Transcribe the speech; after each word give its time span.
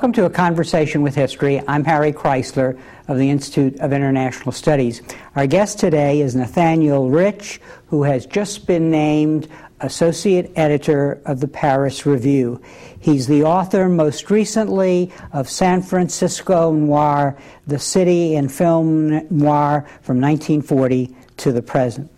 Welcome 0.00 0.14
to 0.14 0.24
A 0.24 0.30
Conversation 0.30 1.02
with 1.02 1.14
History. 1.14 1.62
I'm 1.68 1.84
Harry 1.84 2.10
Kreisler 2.10 2.80
of 3.06 3.18
the 3.18 3.28
Institute 3.28 3.78
of 3.80 3.92
International 3.92 4.50
Studies. 4.50 5.02
Our 5.36 5.46
guest 5.46 5.78
today 5.78 6.22
is 6.22 6.34
Nathaniel 6.34 7.10
Rich, 7.10 7.60
who 7.88 8.04
has 8.04 8.24
just 8.24 8.66
been 8.66 8.90
named 8.90 9.46
Associate 9.80 10.50
Editor 10.56 11.20
of 11.26 11.40
the 11.40 11.48
Paris 11.48 12.06
Review. 12.06 12.62
He's 12.98 13.26
the 13.26 13.44
author, 13.44 13.90
most 13.90 14.30
recently, 14.30 15.12
of 15.34 15.50
San 15.50 15.82
Francisco 15.82 16.72
Noir, 16.72 17.36
the 17.66 17.78
city 17.78 18.36
and 18.36 18.50
film 18.50 19.28
noir 19.28 19.86
from 20.00 20.18
1940 20.18 21.14
to 21.36 21.52
the 21.52 21.60
present. 21.60 22.10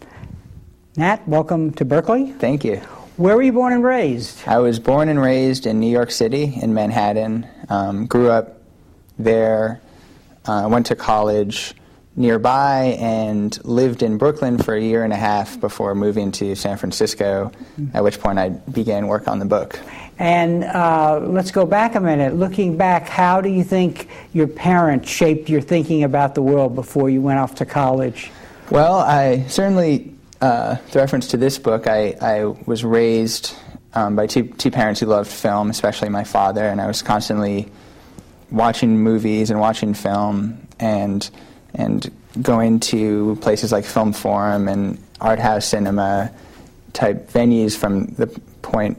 Nat, 0.96 1.26
welcome 1.26 1.72
to 1.72 1.84
Berkeley. 1.84 2.30
Thank 2.30 2.64
you. 2.64 2.76
Where 3.16 3.34
were 3.34 3.42
you 3.42 3.52
born 3.52 3.72
and 3.72 3.82
raised? 3.82 4.46
I 4.46 4.58
was 4.58 4.78
born 4.78 5.08
and 5.08 5.20
raised 5.20 5.66
in 5.66 5.80
New 5.80 5.90
York 5.90 6.12
City, 6.12 6.44
in 6.62 6.74
Manhattan. 6.74 7.48
Um, 7.68 8.06
grew 8.06 8.30
up 8.30 8.58
there, 9.18 9.80
uh, 10.46 10.68
went 10.70 10.86
to 10.86 10.96
college 10.96 11.74
nearby, 12.14 12.96
and 13.00 13.64
lived 13.64 14.02
in 14.02 14.18
Brooklyn 14.18 14.58
for 14.58 14.74
a 14.74 14.80
year 14.80 15.02
and 15.02 15.12
a 15.12 15.16
half 15.16 15.58
before 15.60 15.94
moving 15.94 16.30
to 16.32 16.54
San 16.54 16.76
Francisco, 16.76 17.50
at 17.94 18.04
which 18.04 18.20
point 18.20 18.38
I 18.38 18.50
began 18.50 19.06
work 19.06 19.28
on 19.28 19.38
the 19.38 19.46
book. 19.46 19.80
And 20.18 20.64
uh, 20.64 21.20
let's 21.20 21.50
go 21.50 21.64
back 21.64 21.94
a 21.94 22.00
minute. 22.00 22.34
Looking 22.34 22.76
back, 22.76 23.08
how 23.08 23.40
do 23.40 23.48
you 23.48 23.64
think 23.64 24.08
your 24.32 24.46
parents 24.46 25.08
shaped 25.08 25.48
your 25.48 25.62
thinking 25.62 26.04
about 26.04 26.34
the 26.34 26.42
world 26.42 26.74
before 26.74 27.08
you 27.08 27.22
went 27.22 27.38
off 27.38 27.54
to 27.56 27.64
college? 27.64 28.30
Well, 28.70 28.98
I 28.98 29.46
certainly, 29.48 30.14
uh, 30.40 30.76
with 30.84 30.96
reference 30.96 31.28
to 31.28 31.36
this 31.38 31.58
book, 31.58 31.86
I, 31.86 32.14
I 32.20 32.44
was 32.44 32.84
raised 32.84 33.56
um, 33.94 34.16
by 34.16 34.26
two, 34.26 34.44
two 34.44 34.70
parents 34.70 35.00
who 35.00 35.06
loved 35.06 35.30
film, 35.30 35.70
especially 35.70 36.08
my 36.08 36.24
father, 36.24 36.64
and 36.64 36.80
I 36.80 36.86
was 36.86 37.02
constantly 37.02 37.70
watching 38.50 38.98
movies 38.98 39.50
and 39.50 39.58
watching 39.60 39.94
film 39.94 40.66
and 40.78 41.28
and 41.74 42.10
going 42.40 42.80
to 42.80 43.38
places 43.40 43.72
like 43.72 43.84
Film 43.84 44.12
Forum 44.12 44.68
and 44.68 45.02
art 45.20 45.38
house 45.38 45.66
cinema 45.66 46.30
type 46.92 47.30
venues 47.30 47.76
from 47.76 48.06
the 48.14 48.26
point 48.60 48.98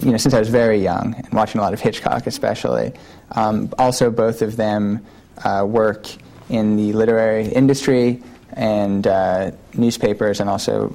you 0.00 0.10
know 0.10 0.16
since 0.16 0.34
I 0.34 0.38
was 0.38 0.48
very 0.48 0.78
young 0.78 1.14
and 1.14 1.32
watching 1.32 1.58
a 1.58 1.64
lot 1.64 1.72
of 1.72 1.80
Hitchcock 1.80 2.26
especially. 2.26 2.92
Um, 3.32 3.72
also, 3.78 4.10
both 4.10 4.42
of 4.42 4.56
them 4.56 5.04
uh, 5.44 5.64
work 5.66 6.08
in 6.48 6.76
the 6.76 6.92
literary 6.92 7.46
industry 7.48 8.22
and 8.56 9.06
uh, 9.06 9.50
newspapers 9.74 10.40
and 10.40 10.48
also 10.48 10.94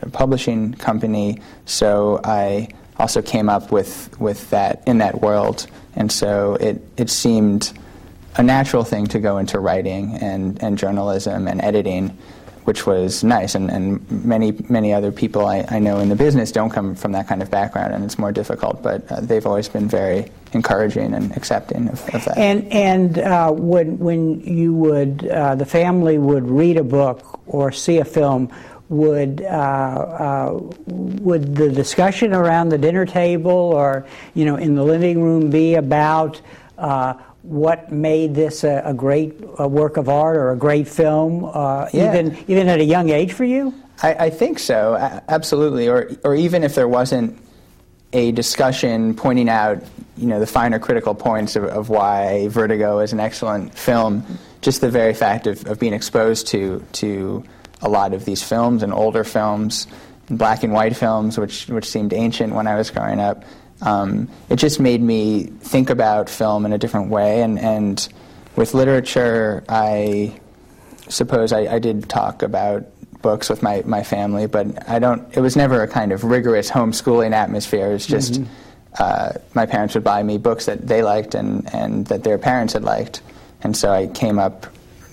a 0.00 0.08
publishing 0.08 0.74
company. 0.74 1.40
So 1.66 2.20
I 2.24 2.68
also 2.98 3.22
came 3.22 3.48
up 3.48 3.70
with, 3.70 4.18
with 4.18 4.50
that 4.50 4.82
in 4.86 4.98
that 4.98 5.20
world, 5.20 5.66
and 5.94 6.10
so 6.10 6.56
it, 6.56 6.82
it 6.96 7.10
seemed 7.10 7.72
a 8.36 8.42
natural 8.42 8.82
thing 8.82 9.06
to 9.08 9.18
go 9.18 9.38
into 9.38 9.58
writing 9.58 10.16
and, 10.16 10.62
and 10.62 10.78
journalism 10.78 11.46
and 11.46 11.60
editing, 11.60 12.16
which 12.64 12.86
was 12.86 13.22
nice. 13.22 13.54
And, 13.54 13.70
and 13.70 14.24
many, 14.24 14.52
many 14.70 14.94
other 14.94 15.12
people 15.12 15.46
I, 15.46 15.66
I 15.68 15.78
know 15.78 15.98
in 15.98 16.08
the 16.08 16.16
business 16.16 16.50
don't 16.50 16.70
come 16.70 16.94
from 16.94 17.12
that 17.12 17.28
kind 17.28 17.42
of 17.42 17.50
background, 17.50 17.92
and 17.92 18.04
it's 18.04 18.18
more 18.18 18.32
difficult, 18.32 18.82
but 18.82 19.10
uh, 19.12 19.20
they've 19.20 19.46
always 19.46 19.68
been 19.68 19.86
very 19.86 20.30
encouraging 20.54 21.14
and 21.14 21.36
accepting 21.36 21.88
of, 21.88 22.00
of 22.14 22.24
that. 22.24 22.38
And, 22.38 22.70
and 22.72 23.18
uh, 23.18 23.50
when, 23.52 23.98
when 23.98 24.40
you 24.40 24.74
would, 24.74 25.26
uh, 25.28 25.54
the 25.54 25.66
family 25.66 26.18
would 26.18 26.48
read 26.48 26.76
a 26.76 26.84
book 26.84 27.40
or 27.46 27.72
see 27.72 27.98
a 27.98 28.04
film, 28.04 28.50
would 28.88 29.42
uh, 29.42 29.46
uh, 29.46 30.60
would 30.86 31.56
the 31.56 31.70
discussion 31.70 32.34
around 32.34 32.68
the 32.68 32.76
dinner 32.76 33.06
table 33.06 33.50
or 33.50 34.06
you 34.34 34.44
know 34.44 34.56
in 34.56 34.74
the 34.74 34.82
living 34.84 35.22
room 35.22 35.48
be 35.48 35.76
about 35.76 36.38
uh, 36.76 37.14
what 37.40 37.90
made 37.90 38.34
this 38.34 38.64
a, 38.64 38.82
a 38.84 38.92
great 38.92 39.34
a 39.58 39.66
work 39.66 39.96
of 39.96 40.10
art 40.10 40.36
or 40.36 40.50
a 40.50 40.56
great 40.56 40.86
film, 40.86 41.44
uh, 41.44 41.88
Yeah. 41.92 42.10
even 42.10 42.36
even 42.48 42.68
at 42.68 42.80
a 42.80 42.84
young 42.84 43.08
age 43.08 43.32
for 43.32 43.44
you? 43.44 43.72
I, 44.02 44.26
I 44.26 44.30
think 44.30 44.58
so, 44.58 44.96
absolutely. 45.28 45.88
Or, 45.88 46.10
or 46.24 46.34
even 46.34 46.62
if 46.62 46.74
there 46.74 46.88
wasn't 46.88 47.38
a 48.12 48.32
discussion 48.32 49.14
pointing 49.14 49.48
out, 49.48 49.82
you 50.16 50.26
know, 50.26 50.38
the 50.38 50.46
finer 50.46 50.78
critical 50.78 51.14
points 51.14 51.56
of, 51.56 51.64
of 51.64 51.88
why 51.88 52.48
Vertigo 52.48 52.98
is 52.98 53.12
an 53.12 53.20
excellent 53.20 53.74
film, 53.74 54.24
just 54.60 54.80
the 54.80 54.90
very 54.90 55.14
fact 55.14 55.46
of, 55.46 55.66
of 55.66 55.78
being 55.78 55.94
exposed 55.94 56.46
to 56.48 56.84
to 56.92 57.44
a 57.80 57.88
lot 57.88 58.12
of 58.12 58.24
these 58.24 58.42
films 58.42 58.82
and 58.82 58.92
older 58.92 59.24
films, 59.24 59.86
black 60.28 60.62
and 60.62 60.72
white 60.72 60.96
films, 60.96 61.38
which 61.38 61.68
which 61.68 61.86
seemed 61.86 62.12
ancient 62.12 62.54
when 62.54 62.66
I 62.66 62.76
was 62.76 62.90
growing 62.90 63.20
up. 63.20 63.44
Um, 63.80 64.28
it 64.48 64.56
just 64.56 64.78
made 64.78 65.02
me 65.02 65.44
think 65.44 65.90
about 65.90 66.30
film 66.30 66.64
in 66.66 66.72
a 66.72 66.78
different 66.78 67.10
way, 67.10 67.42
and, 67.42 67.58
and 67.58 68.08
with 68.54 68.74
literature, 68.74 69.64
I 69.68 70.38
suppose 71.08 71.52
I, 71.52 71.74
I 71.74 71.78
did 71.80 72.08
talk 72.08 72.42
about 72.42 72.84
books 73.22 73.48
with 73.48 73.62
my, 73.62 73.82
my 73.86 74.02
family, 74.02 74.46
but 74.46 74.88
I 74.88 74.98
don't. 74.98 75.34
It 75.36 75.40
was 75.40 75.56
never 75.56 75.82
a 75.82 75.88
kind 75.88 76.12
of 76.12 76.24
rigorous 76.24 76.70
homeschooling 76.70 77.32
atmosphere. 77.32 77.90
It 77.90 77.92
was 77.92 78.06
just 78.06 78.40
uh, 78.98 79.32
my 79.54 79.66
parents 79.66 79.94
would 79.94 80.04
buy 80.04 80.22
me 80.22 80.38
books 80.38 80.66
that 80.66 80.86
they 80.86 81.02
liked 81.02 81.34
and, 81.34 81.72
and 81.74 82.06
that 82.06 82.24
their 82.24 82.38
parents 82.38 82.74
had 82.74 82.82
liked, 82.82 83.22
and 83.62 83.76
so 83.76 83.90
I 83.92 84.08
came 84.08 84.38
up 84.38 84.66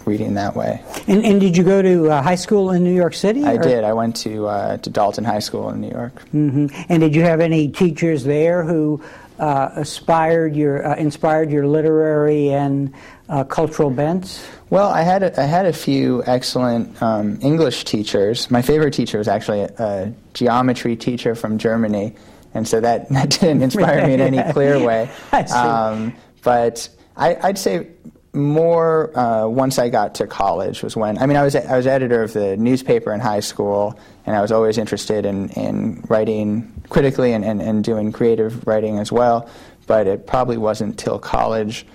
reading 0.05 0.33
that 0.33 0.55
way. 0.55 0.81
And, 1.07 1.23
and 1.23 1.39
did 1.39 1.55
you 1.55 1.63
go 1.63 1.81
to 1.81 2.09
uh, 2.09 2.21
high 2.21 2.35
school 2.35 2.71
in 2.71 2.83
New 2.83 2.93
York 2.93 3.13
City? 3.13 3.43
I 3.45 3.55
or- 3.55 3.63
did. 3.63 3.83
I 3.83 3.93
went 3.93 4.15
to 4.17 4.47
uh, 4.47 4.77
to 4.77 4.89
Dalton 4.89 5.23
High 5.23 5.39
School 5.39 5.69
in 5.69 5.81
New 5.81 5.91
York. 5.91 6.15
Mm-hmm. 6.33 6.67
And 6.89 7.01
did 7.01 7.15
you 7.15 7.21
have 7.21 7.39
any 7.39 7.69
teachers 7.69 8.23
there 8.23 8.63
who 8.63 9.01
uh, 9.39 9.69
aspired 9.75 10.55
your 10.55 10.85
uh, 10.85 10.95
inspired 10.95 11.51
your 11.51 11.67
literary 11.67 12.51
and 12.51 12.93
uh, 13.29 13.43
cultural 13.43 13.89
bents? 13.89 14.45
Well, 14.69 14.89
I 14.89 15.03
had 15.03 15.23
a, 15.23 15.39
I 15.39 15.45
had 15.45 15.65
a 15.65 15.73
few 15.73 16.23
excellent 16.25 17.01
um, 17.01 17.39
English 17.41 17.85
teachers. 17.85 18.51
My 18.51 18.61
favorite 18.61 18.93
teacher 18.93 19.17
was 19.17 19.27
actually 19.27 19.61
a, 19.61 19.73
a 19.77 20.13
geometry 20.33 20.95
teacher 20.95 21.35
from 21.35 21.57
Germany, 21.57 22.15
and 22.53 22.67
so 22.67 22.81
that, 22.81 23.09
that 23.13 23.29
didn't 23.29 23.61
inspire 23.61 24.05
me 24.05 24.13
in 24.13 24.21
any 24.21 24.41
clear 24.53 24.83
way. 24.83 25.09
I 25.31 25.45
see. 25.45 25.53
Um, 25.53 26.15
but 26.43 26.89
I, 27.15 27.35
I'd 27.35 27.57
say 27.57 27.87
more 28.33 29.17
uh, 29.17 29.47
once 29.47 29.79
I 29.79 29.89
got 29.89 30.15
to 30.15 30.27
college 30.27 30.83
was 30.83 30.95
when 30.95 31.17
I 31.17 31.25
mean 31.25 31.35
I 31.35 31.43
was 31.43 31.55
I 31.55 31.75
was 31.75 31.87
editor 31.87 32.21
of 32.21 32.33
the 32.33 32.55
newspaper 32.57 33.11
in 33.11 33.19
high 33.19 33.39
school, 33.39 33.99
and 34.25 34.35
I 34.35 34.41
was 34.41 34.51
always 34.51 34.77
interested 34.77 35.25
in, 35.25 35.49
in 35.49 36.03
writing 36.07 36.71
critically 36.89 37.33
and, 37.33 37.43
and, 37.43 37.61
and 37.61 37.83
doing 37.83 38.11
creative 38.11 38.65
writing 38.67 38.99
as 38.99 39.11
well. 39.11 39.49
But 39.87 40.05
it 40.05 40.27
probably 40.27 40.57
wasn't 40.57 40.99
till 40.99 41.17
college 41.17 41.87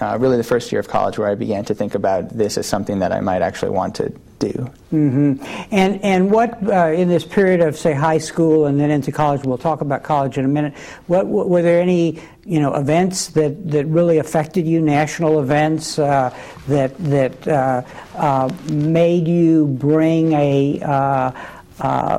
uh, 0.00 0.16
really 0.18 0.36
the 0.36 0.44
first 0.44 0.70
year 0.70 0.80
of 0.80 0.88
college 0.88 1.18
where 1.18 1.28
I 1.28 1.34
began 1.34 1.64
to 1.66 1.74
think 1.74 1.94
about 1.94 2.28
this 2.28 2.56
as 2.58 2.66
something 2.66 3.00
that 3.00 3.12
I 3.12 3.20
might 3.20 3.42
actually 3.42 3.70
want 3.70 3.94
to 3.96 4.12
do. 4.38 4.70
hmm 4.90 5.34
And 5.70 6.02
and 6.04 6.30
what 6.30 6.62
uh, 6.62 6.92
in 6.92 7.08
this 7.08 7.24
period 7.24 7.60
of 7.60 7.76
say 7.76 7.92
high 7.92 8.18
school 8.18 8.66
and 8.66 8.78
then 8.78 8.90
into 8.90 9.10
college? 9.10 9.44
We'll 9.44 9.58
talk 9.58 9.80
about 9.80 10.02
college 10.04 10.38
in 10.38 10.44
a 10.44 10.48
minute. 10.48 10.74
What, 11.06 11.26
what 11.26 11.48
were 11.48 11.62
there 11.62 11.80
any 11.80 12.20
you 12.44 12.60
know 12.60 12.74
events 12.74 13.28
that, 13.28 13.70
that 13.70 13.86
really 13.86 14.18
affected 14.18 14.66
you? 14.66 14.80
National 14.80 15.40
events 15.40 15.98
uh, 15.98 16.32
that 16.68 16.96
that 16.98 17.48
uh, 17.48 17.82
uh, 18.14 18.50
made 18.70 19.26
you 19.26 19.66
bring 19.66 20.32
a 20.34 21.34
uh, 21.80 22.18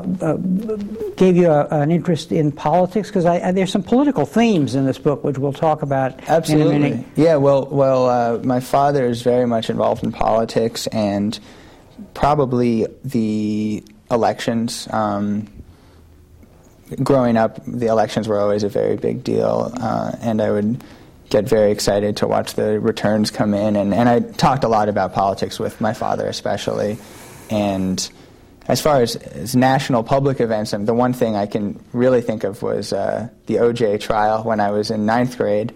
gave 1.18 1.36
you 1.36 1.50
a, 1.50 1.68
an 1.68 1.92
interest 1.92 2.32
in 2.32 2.52
politics 2.52 3.10
because 3.10 3.24
there's 3.24 3.72
some 3.72 3.84
political 3.84 4.26
themes 4.26 4.76
in 4.76 4.86
this 4.86 4.98
book 4.98 5.24
which 5.24 5.38
we'll 5.38 5.54
talk 5.54 5.82
about 5.82 6.14
in 6.14 6.26
a 6.26 6.32
Absolutely. 6.32 7.06
Yeah, 7.16 7.36
well, 7.36 7.66
well, 7.66 8.10
uh, 8.10 8.40
my 8.44 8.60
father 8.60 9.06
is 9.06 9.22
very 9.22 9.46
much 9.46 9.70
involved 9.70 10.04
in 10.04 10.12
politics 10.12 10.88
and 10.88 11.38
probably 12.14 12.88
the 13.04 13.84
elections. 14.10 14.88
Um, 14.92 15.48
growing 17.04 17.38
up, 17.38 17.60
the 17.66 17.88
elections 17.88 18.28
were 18.28 18.40
always 18.40 18.64
a 18.64 18.70
very 18.70 18.96
big 18.96 19.24
deal, 19.24 19.72
uh, 19.76 20.16
and 20.22 20.42
I 20.42 20.52
would 20.52 20.84
get 21.30 21.46
very 21.46 21.72
excited 21.72 22.18
to 22.18 22.28
watch 22.28 22.56
the 22.56 22.80
returns 22.80 23.30
come 23.30 23.54
in. 23.54 23.76
And, 23.76 23.94
and 23.94 24.10
I 24.10 24.20
talked 24.20 24.64
a 24.64 24.68
lot 24.68 24.90
about 24.90 25.14
politics 25.14 25.60
with 25.60 25.80
my 25.80 25.94
father, 25.94 26.26
especially. 26.26 26.98
And 27.52 28.10
as 28.68 28.82
far 28.82 29.02
as, 29.02 29.16
as 29.16 29.56
national 29.56 30.04
public 30.04 30.40
events, 30.40 30.74
um, 30.74 30.86
the 30.86 30.94
one 30.94 31.12
thing 31.12 31.36
I 31.36 31.48
can 31.48 31.84
really 31.92 32.22
think 32.22 32.44
of 32.44 32.62
was 32.62 32.94
uh, 32.94 33.30
the 33.48 33.56
OJ 33.56 34.00
trial 34.00 34.44
when 34.44 34.60
I 34.60 34.70
was 34.70 34.92
in 34.92 35.08
ninth 35.08 35.38
grade, 35.38 35.74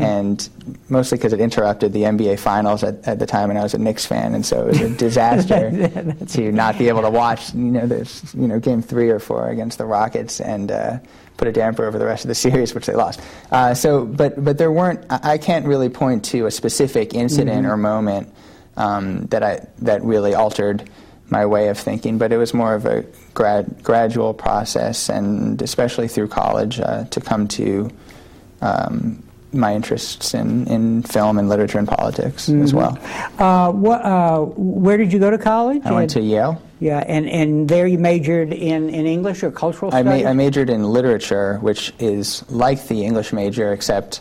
and 0.00 0.48
mostly 0.88 1.18
because 1.18 1.32
it 1.32 1.40
interrupted 1.40 1.92
the 1.92 2.02
NBA 2.02 2.38
finals 2.38 2.84
at, 2.84 3.06
at 3.08 3.18
the 3.18 3.26
time, 3.26 3.50
and 3.50 3.58
I 3.58 3.64
was 3.64 3.74
a 3.74 3.78
Knicks 3.78 4.06
fan, 4.06 4.34
and 4.34 4.46
so 4.46 4.62
it 4.62 4.66
was 4.68 4.80
a 4.80 4.90
disaster 4.96 6.14
to 6.28 6.52
not 6.52 6.78
be 6.78 6.88
able 6.88 7.02
to 7.02 7.10
watch, 7.10 7.52
you 7.52 7.62
know, 7.62 7.86
this, 7.86 8.32
you 8.32 8.46
know, 8.46 8.60
game 8.60 8.80
three 8.80 9.10
or 9.10 9.18
four 9.18 9.48
against 9.48 9.78
the 9.78 9.86
Rockets, 9.86 10.40
and 10.40 10.70
uh, 10.70 10.98
put 11.36 11.48
a 11.48 11.52
damper 11.52 11.84
over 11.84 11.98
the 11.98 12.06
rest 12.06 12.24
of 12.24 12.28
the 12.28 12.34
series, 12.46 12.74
which 12.74 12.86
they 12.86 12.94
lost. 12.94 13.20
Uh, 13.50 13.74
so, 13.74 14.04
but 14.04 14.42
but 14.42 14.56
there 14.56 14.70
weren't. 14.70 15.04
I 15.10 15.32
I 15.32 15.38
can't 15.38 15.66
really 15.66 15.88
point 15.88 16.24
to 16.26 16.46
a 16.46 16.50
specific 16.50 17.12
incident 17.12 17.66
or 17.66 17.76
moment 17.76 18.32
um, 18.76 19.26
that 19.26 19.42
I 19.42 19.66
that 19.78 20.02
really 20.04 20.34
altered 20.34 20.88
my 21.30 21.44
way 21.44 21.68
of 21.68 21.78
thinking, 21.78 22.18
but 22.18 22.32
it 22.32 22.36
was 22.36 22.54
more 22.54 22.74
of 22.74 22.86
a 22.86 23.04
grad, 23.34 23.82
gradual 23.82 24.32
process, 24.32 25.08
and 25.08 25.60
especially 25.60 26.08
through 26.08 26.28
college, 26.28 26.78
uh, 26.80 27.04
to 27.06 27.20
come 27.20 27.48
to 27.48 27.90
um, 28.60 29.22
my 29.52 29.74
interests 29.74 30.34
in, 30.34 30.66
in 30.68 31.02
film 31.02 31.38
and 31.38 31.48
literature 31.48 31.78
and 31.78 31.88
politics 31.88 32.48
mm-hmm. 32.48 32.62
as 32.62 32.72
well. 32.72 32.98
Uh, 33.38 33.72
what, 33.72 34.02
uh, 34.04 34.40
where 34.40 34.96
did 34.96 35.12
you 35.12 35.18
go 35.18 35.30
to 35.30 35.38
college? 35.38 35.82
I 35.84 35.92
went 35.92 36.10
to 36.10 36.20
Yale. 36.20 36.62
Yeah, 36.78 36.98
and, 36.98 37.28
and 37.28 37.68
there 37.68 37.86
you 37.86 37.98
majored 37.98 38.52
in, 38.52 38.90
in 38.90 39.06
English 39.06 39.42
or 39.42 39.50
cultural 39.50 39.90
studies? 39.90 40.12
I, 40.12 40.22
ma- 40.24 40.30
I 40.30 40.32
majored 40.34 40.68
in 40.68 40.84
literature, 40.84 41.58
which 41.58 41.92
is 41.98 42.48
like 42.50 42.86
the 42.88 43.04
English 43.04 43.32
major, 43.32 43.72
except 43.72 44.20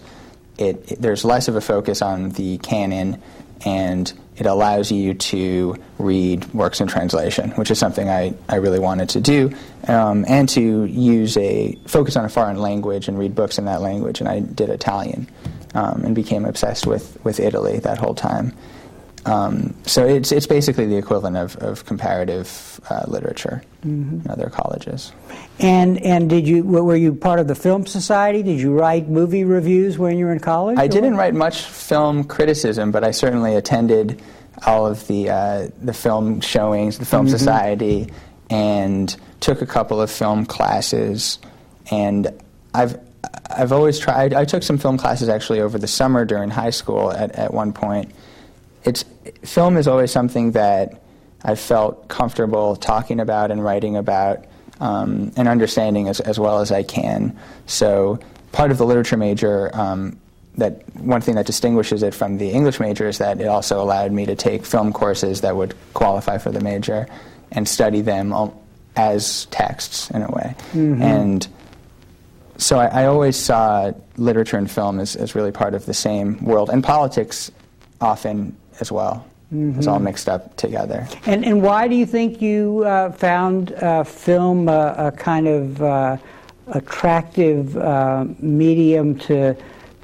it, 0.58 0.92
it, 0.92 1.02
there's 1.02 1.26
less 1.26 1.50
of 1.50 1.56
a 1.56 1.62
focus 1.62 2.02
on 2.02 2.30
the 2.30 2.58
canon 2.60 3.22
and 3.66 4.14
it 4.38 4.46
allows 4.46 4.92
you 4.92 5.14
to 5.14 5.76
read 5.98 6.46
works 6.54 6.82
in 6.82 6.88
translation, 6.88 7.52
which 7.52 7.72
is 7.72 7.80
something 7.80 8.10
I, 8.10 8.34
I 8.50 8.56
really 8.56 8.80
wanted 8.80 9.10
to 9.10 9.22
do, 9.22 9.56
um, 9.88 10.26
and 10.28 10.50
to 10.50 10.86
use 10.86 11.38
a 11.38 11.76
focus 11.88 12.16
on 12.18 12.26
a 12.26 12.30
foreign 12.30 12.58
language 12.58 13.08
and 13.08 13.18
read 13.18 13.34
books 13.36 13.58
in 13.58 13.66
that 13.66 13.82
language. 13.82 14.20
And 14.20 14.28
I 14.28 14.42
did 14.42 14.70
Italian 14.70 15.28
um, 15.74 16.04
and 16.04 16.16
became 16.16 16.46
obsessed 16.46 16.86
with, 16.86 17.18
with 17.24 17.40
Italy 17.40 17.80
that 17.80 17.98
whole 17.98 18.16
time. 18.16 18.54
Um, 19.26 19.74
so 19.86 20.06
it's, 20.06 20.32
it's 20.32 20.46
basically 20.46 20.86
the 20.86 20.98
equivalent 20.98 21.36
of, 21.36 21.56
of 21.58 21.86
comparative 21.86 22.80
uh, 22.90 23.06
literature 23.08 23.64
mm-hmm. 23.84 24.22
in 24.22 24.32
other 24.32 24.50
colleges. 24.50 25.12
And 25.60 26.02
and 26.04 26.30
did 26.30 26.48
you 26.48 26.64
were 26.64 26.96
you 26.96 27.16
part 27.16 27.40
of 27.40 27.48
the 27.48 27.56
film 27.56 27.86
society? 27.86 28.44
Did 28.44 28.60
you 28.60 28.78
write 28.78 29.08
movie 29.08 29.44
reviews 29.44 29.98
when 29.98 30.18
you 30.18 30.26
were 30.26 30.34
in 30.34 30.40
college? 30.40 30.78
I 30.78 30.88
didn't 30.88 31.16
write 31.16 31.34
much 31.34 31.64
film 31.64 32.26
criticism, 32.26 32.92
but 32.92 33.04
I 33.04 33.12
certainly 33.12 33.56
attended 33.56 34.22
all 34.66 34.86
of 34.86 35.08
the 35.08 35.30
uh, 35.30 35.70
the 35.82 35.94
film 35.94 36.42
showings, 36.42 37.00
the 37.00 37.06
film 37.06 37.26
mm-hmm. 37.26 37.38
society, 37.38 38.12
and 38.50 39.16
took 39.40 39.62
a 39.62 39.66
couple 39.66 40.02
of 40.02 40.12
film 40.12 40.46
classes. 40.46 41.40
And 41.90 42.28
I've 42.74 43.00
I've 43.50 43.72
always 43.72 43.98
tried. 43.98 44.34
I 44.34 44.46
took 44.46 44.62
some 44.62 44.78
film 44.78 44.98
classes 44.98 45.30
actually 45.30 45.62
over 45.62 45.80
the 45.80 45.88
summer 45.88 46.26
during 46.26 46.50
high 46.50 46.70
school 46.70 47.12
at, 47.12 47.32
at 47.32 47.54
one 47.54 47.74
point. 47.74 48.12
It's 48.84 49.06
film 49.46 49.78
is 49.78 49.88
always 49.88 50.12
something 50.12 50.52
that 50.52 51.02
I've 51.44 51.60
felt 51.60 52.08
comfortable 52.08 52.76
talking 52.76 53.20
about 53.20 53.52
and 53.52 53.64
writing 53.64 53.96
about 53.96 54.46
um, 54.80 55.32
and 55.38 55.48
understanding 55.48 56.10
as, 56.10 56.20
as 56.20 56.40
well 56.40 56.60
as 56.60 56.72
I 56.72 56.84
can. 56.84 57.38
So 57.66 58.20
part 58.52 58.72
of 58.72 58.78
the 58.78 58.86
literature 58.86 59.18
major, 59.18 59.70
um, 59.76 60.20
that 60.58 60.84
one 60.96 61.22
thing 61.22 61.36
that 61.36 61.46
distinguishes 61.46 62.04
it 62.04 62.14
from 62.14 62.38
the 62.38 62.50
English 62.50 62.80
major 62.80 63.08
is 63.08 63.18
that 63.20 63.40
it 63.40 63.48
also 63.48 63.82
allowed 63.82 64.12
me 64.12 64.26
to 64.26 64.36
take 64.36 64.66
film 64.66 64.94
courses 64.94 65.42
that 65.42 65.56
would 65.56 65.76
qualify 65.94 66.38
for 66.38 66.52
the 66.52 66.62
major 66.62 67.08
and 67.52 67.68
study 67.68 68.02
them 68.02 68.34
as 68.96 69.46
texts 69.48 70.10
in 70.12 70.22
a 70.22 70.32
way. 70.32 70.56
Mm-hmm. 70.72 71.02
And 71.02 71.48
so 72.58 72.80
I, 72.80 73.04
I, 73.04 73.06
always 73.08 73.36
saw 73.36 73.92
literature 74.16 74.58
and 74.58 74.72
film 74.72 75.00
as, 75.00 75.18
as 75.18 75.36
really 75.36 75.52
part 75.52 75.74
of 75.74 75.86
the 75.86 75.94
same 75.94 76.44
world, 76.44 76.70
and 76.70 76.82
politics 76.82 77.52
often 78.00 78.56
as 78.80 78.92
well. 78.92 79.26
Mm-hmm. 79.54 79.78
It's 79.78 79.88
all 79.88 80.00
mixed 80.00 80.28
up 80.28 80.56
together. 80.56 81.08
And, 81.28 81.46
and 81.46 81.62
why 81.62 81.88
do 81.88 81.96
you 81.96 82.06
think 82.06 82.42
you 82.42 82.84
uh, 82.86 83.12
found 83.12 83.74
uh, 83.74 84.04
film 84.04 84.68
a 84.68 85.14
kind 85.16 85.48
of 85.48 85.82
uh, 85.82 86.18
attractive 86.68 87.78
uh, 87.78 88.26
medium 88.40 89.18
to, 89.20 89.56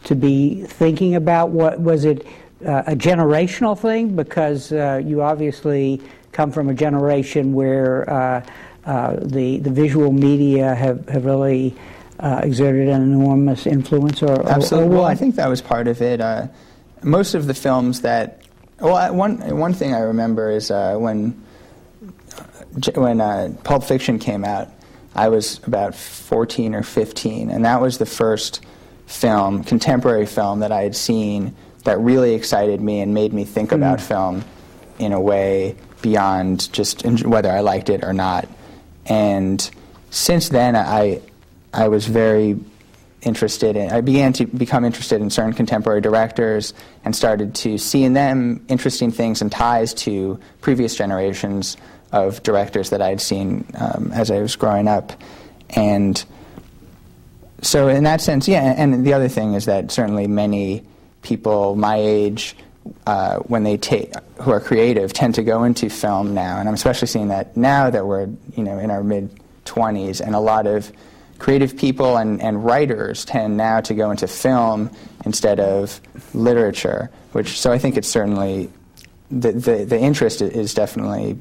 to 0.03 0.15
be 0.15 0.63
thinking 0.63 1.15
about? 1.15 1.49
What 1.49 1.79
Was 1.79 2.05
it 2.05 2.25
uh, 2.65 2.83
a 2.85 2.95
generational 2.95 3.77
thing? 3.77 4.15
Because 4.15 4.71
uh, 4.71 5.01
you 5.03 5.23
obviously 5.23 5.99
come 6.33 6.51
from 6.51 6.69
a 6.69 6.73
generation 6.75 7.51
where 7.53 8.43
the, 8.85 9.57
the 9.57 9.71
visual 9.71 10.11
media 10.11 10.75
have, 10.75 11.09
have 11.09 11.25
really 11.25 11.75
exerted 12.19 12.89
an 12.89 13.01
enormous 13.01 13.65
influence, 13.65 14.21
or, 14.21 14.47
Absolutely. 14.47 14.89
Or, 14.89 14.91
or 14.91 14.95
well, 14.97 15.05
I 15.05 15.15
think 15.15 15.35
that 15.35 15.47
was 15.47 15.61
part 15.61 15.87
of 15.87 15.99
it. 15.99 16.21
most 17.01 17.33
of 17.33 17.47
the 17.47 17.55
films 17.55 18.01
that 18.01 18.40
well, 18.81 19.13
one 19.13 19.57
one 19.57 19.73
thing 19.73 19.93
I 19.93 19.99
remember 19.99 20.49
is 20.49 20.71
uh, 20.71 20.95
when 20.97 21.41
when 22.95 23.21
uh, 23.21 23.53
Pulp 23.63 23.83
Fiction 23.83 24.19
came 24.19 24.43
out, 24.43 24.69
I 25.15 25.29
was 25.29 25.59
about 25.65 25.93
14 25.93 26.73
or 26.73 26.83
15, 26.83 27.49
and 27.49 27.65
that 27.65 27.81
was 27.81 27.97
the 27.97 28.05
first 28.05 28.63
film, 29.07 29.63
contemporary 29.63 30.25
film, 30.25 30.59
that 30.59 30.71
I 30.71 30.83
had 30.83 30.95
seen 30.95 31.53
that 31.83 31.99
really 31.99 32.33
excited 32.33 32.81
me 32.81 33.01
and 33.01 33.13
made 33.13 33.33
me 33.33 33.43
think 33.43 33.71
mm. 33.71 33.75
about 33.75 33.99
film 33.99 34.43
in 34.99 35.11
a 35.11 35.19
way 35.19 35.75
beyond 36.01 36.71
just 36.71 37.05
whether 37.25 37.51
I 37.51 37.59
liked 37.59 37.89
it 37.89 38.03
or 38.03 38.13
not. 38.13 38.47
And 39.05 39.69
since 40.09 40.49
then, 40.49 40.75
I 40.75 41.21
I 41.73 41.87
was 41.87 42.07
very 42.07 42.59
interested 43.21 43.75
in, 43.75 43.91
I 43.91 44.01
began 44.01 44.33
to 44.33 44.45
become 44.45 44.83
interested 44.83 45.21
in 45.21 45.29
certain 45.29 45.53
contemporary 45.53 46.01
directors 46.01 46.73
and 47.05 47.15
started 47.15 47.53
to 47.55 47.77
see 47.77 48.03
in 48.03 48.13
them 48.13 48.65
interesting 48.67 49.11
things 49.11 49.41
and 49.41 49.51
ties 49.51 49.93
to 49.95 50.39
previous 50.61 50.95
generations 50.95 51.77
of 52.11 52.41
directors 52.43 52.89
that 52.89 53.01
I 53.01 53.09
had 53.09 53.21
seen 53.21 53.65
um, 53.75 54.11
as 54.13 54.31
I 54.31 54.39
was 54.39 54.55
growing 54.55 54.87
up. 54.87 55.13
And 55.69 56.23
so, 57.61 57.87
in 57.87 58.03
that 58.03 58.21
sense, 58.21 58.47
yeah, 58.47 58.73
and 58.75 59.05
the 59.05 59.13
other 59.13 59.29
thing 59.29 59.53
is 59.53 59.65
that 59.65 59.91
certainly 59.91 60.27
many 60.27 60.83
people 61.21 61.75
my 61.75 61.97
age, 61.97 62.55
uh, 63.05 63.37
when 63.37 63.63
they 63.63 63.77
take, 63.77 64.13
who 64.41 64.51
are 64.51 64.59
creative, 64.59 65.13
tend 65.13 65.35
to 65.35 65.43
go 65.43 65.63
into 65.63 65.89
film 65.89 66.33
now. 66.33 66.57
And 66.57 66.67
I'm 66.67 66.73
especially 66.73 67.07
seeing 67.07 67.27
that 67.27 67.55
now 67.55 67.89
that 67.89 68.05
we're, 68.05 68.27
you 68.55 68.63
know, 68.63 68.79
in 68.79 68.89
our 68.89 69.03
mid 69.03 69.29
20s, 69.65 70.19
and 70.19 70.35
a 70.35 70.39
lot 70.39 70.65
of 70.65 70.91
creative 71.41 71.75
people 71.75 72.17
and, 72.17 72.39
and 72.39 72.63
writers 72.63 73.25
tend 73.25 73.57
now 73.57 73.81
to 73.81 73.95
go 73.95 74.11
into 74.11 74.27
film 74.27 74.91
instead 75.25 75.59
of 75.59 75.99
literature, 76.35 77.09
which 77.31 77.59
so 77.59 77.71
I 77.71 77.79
think 77.79 77.97
it's 77.97 78.07
certainly 78.07 78.69
the, 79.31 79.51
the, 79.51 79.85
the 79.85 79.99
interest 79.99 80.43
is 80.43 80.75
definitely 80.75 81.39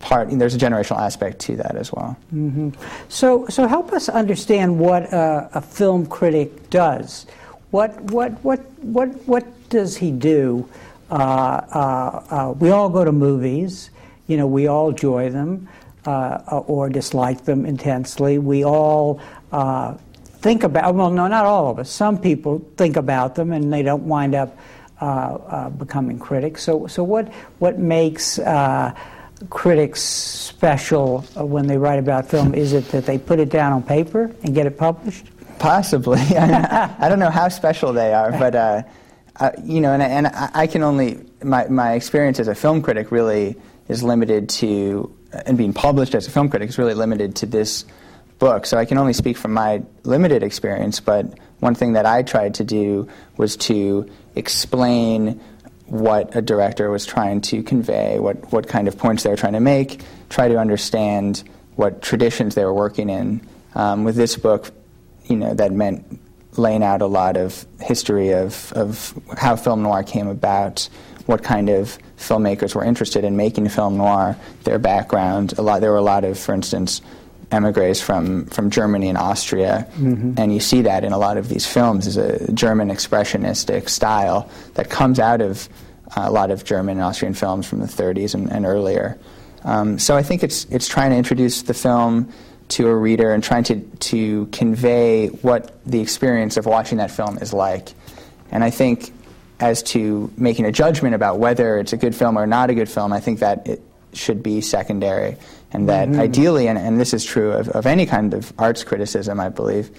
part. 0.00 0.28
There's 0.30 0.54
a 0.54 0.58
generational 0.58 0.98
aspect 0.98 1.38
to 1.46 1.56
that 1.56 1.76
as 1.76 1.90
well. 1.90 2.14
Mm-hmm. 2.34 2.70
So, 3.08 3.46
so 3.48 3.66
help 3.66 3.90
us 3.94 4.10
understand 4.10 4.78
what 4.78 5.04
a, 5.14 5.48
a 5.54 5.62
film 5.62 6.04
critic 6.04 6.68
does. 6.68 7.24
What, 7.70 7.98
what, 8.12 8.32
what, 8.44 8.60
what, 8.82 9.08
what 9.26 9.70
does 9.70 9.96
he 9.96 10.10
do? 10.10 10.68
Uh, 11.10 11.14
uh, 11.14 12.24
uh, 12.28 12.52
we 12.52 12.70
all 12.70 12.90
go 12.90 13.02
to 13.02 13.12
movies. 13.12 13.88
You 14.26 14.36
know, 14.36 14.46
we 14.46 14.66
all 14.66 14.90
enjoy 14.90 15.30
them. 15.30 15.70
Uh, 16.08 16.62
or 16.66 16.88
dislike 16.88 17.44
them 17.44 17.66
intensely. 17.66 18.38
We 18.38 18.64
all 18.64 19.20
uh, 19.52 19.92
think 20.40 20.62
about, 20.62 20.94
well, 20.94 21.10
no, 21.10 21.26
not 21.26 21.44
all 21.44 21.70
of 21.70 21.78
us. 21.78 21.90
Some 21.90 22.16
people 22.16 22.66
think 22.78 22.96
about 22.96 23.34
them 23.34 23.52
and 23.52 23.70
they 23.70 23.82
don't 23.82 24.04
wind 24.04 24.34
up 24.34 24.56
uh, 25.02 25.04
uh, 25.04 25.68
becoming 25.68 26.18
critics. 26.18 26.62
So, 26.62 26.86
so 26.86 27.04
what, 27.04 27.30
what 27.58 27.78
makes 27.78 28.38
uh, 28.38 28.94
critics 29.50 30.00
special 30.00 31.20
when 31.36 31.66
they 31.66 31.76
write 31.76 31.98
about 31.98 32.26
film? 32.26 32.54
Is 32.54 32.72
it 32.72 32.88
that 32.88 33.04
they 33.04 33.18
put 33.18 33.38
it 33.38 33.50
down 33.50 33.74
on 33.74 33.82
paper 33.82 34.34
and 34.42 34.54
get 34.54 34.66
it 34.66 34.78
published? 34.78 35.26
Possibly. 35.58 36.20
I 36.38 37.08
don't 37.10 37.18
know 37.18 37.30
how 37.30 37.48
special 37.48 37.92
they 37.92 38.14
are, 38.14 38.32
but 38.32 38.54
uh, 38.54 38.82
uh, 39.40 39.50
you 39.62 39.82
know, 39.82 39.92
and, 39.92 40.02
and 40.02 40.28
I 40.32 40.66
can 40.66 40.82
only 40.82 41.20
my 41.42 41.68
my 41.68 41.92
experience 41.92 42.40
as 42.40 42.48
a 42.48 42.54
film 42.54 42.80
critic 42.80 43.12
really 43.12 43.56
is 43.88 44.02
limited 44.02 44.48
to, 44.48 45.14
and 45.32 45.58
being 45.58 45.72
published 45.72 46.14
as 46.14 46.26
a 46.26 46.30
film 46.30 46.48
critic 46.48 46.68
is 46.68 46.78
really 46.78 46.94
limited 46.94 47.36
to 47.36 47.46
this 47.46 47.84
book, 48.38 48.66
so 48.66 48.78
I 48.78 48.84
can 48.84 48.98
only 48.98 49.12
speak 49.12 49.36
from 49.36 49.52
my 49.52 49.82
limited 50.04 50.42
experience. 50.42 51.00
But 51.00 51.38
one 51.60 51.74
thing 51.74 51.94
that 51.94 52.06
I 52.06 52.22
tried 52.22 52.54
to 52.54 52.64
do 52.64 53.08
was 53.36 53.56
to 53.56 54.08
explain 54.34 55.40
what 55.86 56.36
a 56.36 56.42
director 56.42 56.90
was 56.90 57.06
trying 57.06 57.40
to 57.40 57.62
convey, 57.62 58.18
what, 58.18 58.52
what 58.52 58.68
kind 58.68 58.88
of 58.88 58.96
points 58.96 59.22
they 59.22 59.30
were 59.30 59.36
trying 59.36 59.54
to 59.54 59.60
make, 59.60 60.02
try 60.28 60.48
to 60.48 60.58
understand 60.58 61.42
what 61.76 62.02
traditions 62.02 62.54
they 62.54 62.64
were 62.64 62.74
working 62.74 63.08
in. 63.08 63.40
Um, 63.74 64.04
with 64.04 64.14
this 64.14 64.36
book, 64.36 64.70
you 65.24 65.36
know, 65.36 65.54
that 65.54 65.72
meant 65.72 66.20
laying 66.56 66.82
out 66.82 67.02
a 67.02 67.06
lot 67.06 67.36
of 67.36 67.66
history 67.80 68.32
of, 68.32 68.72
of 68.72 69.18
how 69.36 69.56
film 69.56 69.82
noir 69.82 70.02
came 70.02 70.28
about, 70.28 70.88
what 71.28 71.42
kind 71.42 71.68
of 71.68 71.98
filmmakers 72.16 72.74
were 72.74 72.82
interested 72.82 73.22
in 73.22 73.36
making 73.36 73.68
film 73.68 73.98
noir, 73.98 74.34
their 74.64 74.78
background. 74.78 75.52
A 75.58 75.62
lot, 75.62 75.82
there 75.82 75.90
were 75.90 75.98
a 75.98 76.02
lot 76.02 76.24
of, 76.24 76.38
for 76.38 76.54
instance, 76.54 77.02
emigres 77.52 78.00
from, 78.00 78.46
from 78.46 78.70
Germany 78.70 79.10
and 79.10 79.18
Austria, 79.18 79.86
mm-hmm. 79.92 80.32
and 80.38 80.54
you 80.54 80.58
see 80.58 80.80
that 80.82 81.04
in 81.04 81.12
a 81.12 81.18
lot 81.18 81.36
of 81.36 81.50
these 81.50 81.66
films 81.66 82.06
is 82.06 82.16
a 82.16 82.50
German 82.52 82.88
expressionistic 82.88 83.90
style 83.90 84.50
that 84.72 84.88
comes 84.88 85.20
out 85.20 85.42
of 85.42 85.68
uh, 86.16 86.22
a 86.24 86.30
lot 86.30 86.50
of 86.50 86.64
German 86.64 86.96
and 86.96 87.02
Austrian 87.02 87.34
films 87.34 87.66
from 87.66 87.80
the 87.80 87.86
30s 87.86 88.34
and, 88.34 88.50
and 88.50 88.64
earlier. 88.64 89.18
Um, 89.64 89.98
so 89.98 90.16
I 90.16 90.22
think 90.22 90.42
it's 90.42 90.64
it's 90.70 90.88
trying 90.88 91.10
to 91.10 91.16
introduce 91.16 91.60
the 91.60 91.74
film 91.74 92.32
to 92.68 92.88
a 92.88 92.96
reader 92.96 93.34
and 93.34 93.44
trying 93.44 93.64
to 93.64 93.80
to 93.80 94.46
convey 94.46 95.26
what 95.28 95.78
the 95.84 96.00
experience 96.00 96.56
of 96.56 96.64
watching 96.64 96.98
that 96.98 97.10
film 97.10 97.36
is 97.38 97.52
like. 97.52 97.90
And 98.50 98.64
I 98.64 98.70
think 98.70 99.12
as 99.60 99.82
to 99.82 100.32
making 100.36 100.64
a 100.64 100.72
judgment 100.72 101.14
about 101.14 101.38
whether 101.38 101.78
it's 101.78 101.92
a 101.92 101.96
good 101.96 102.14
film 102.14 102.38
or 102.38 102.46
not 102.46 102.70
a 102.70 102.74
good 102.74 102.88
film, 102.88 103.12
I 103.12 103.20
think 103.20 103.40
that 103.40 103.66
it 103.66 103.82
should 104.12 104.42
be 104.42 104.60
secondary 104.60 105.36
and 105.72 105.88
that 105.88 106.08
mm-hmm. 106.08 106.20
ideally, 106.20 106.68
and, 106.68 106.78
and, 106.78 106.98
this 106.98 107.12
is 107.12 107.24
true 107.24 107.52
of, 107.52 107.68
of, 107.70 107.86
any 107.86 108.06
kind 108.06 108.32
of 108.32 108.52
arts 108.58 108.84
criticism, 108.84 109.38
I 109.38 109.50
believe, 109.50 109.90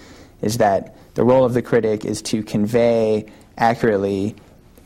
is 0.42 0.58
that 0.58 0.96
the 1.14 1.24
role 1.24 1.44
of 1.44 1.54
the 1.54 1.62
critic 1.62 2.04
is 2.04 2.22
to 2.22 2.42
convey 2.42 3.26
accurately 3.56 4.34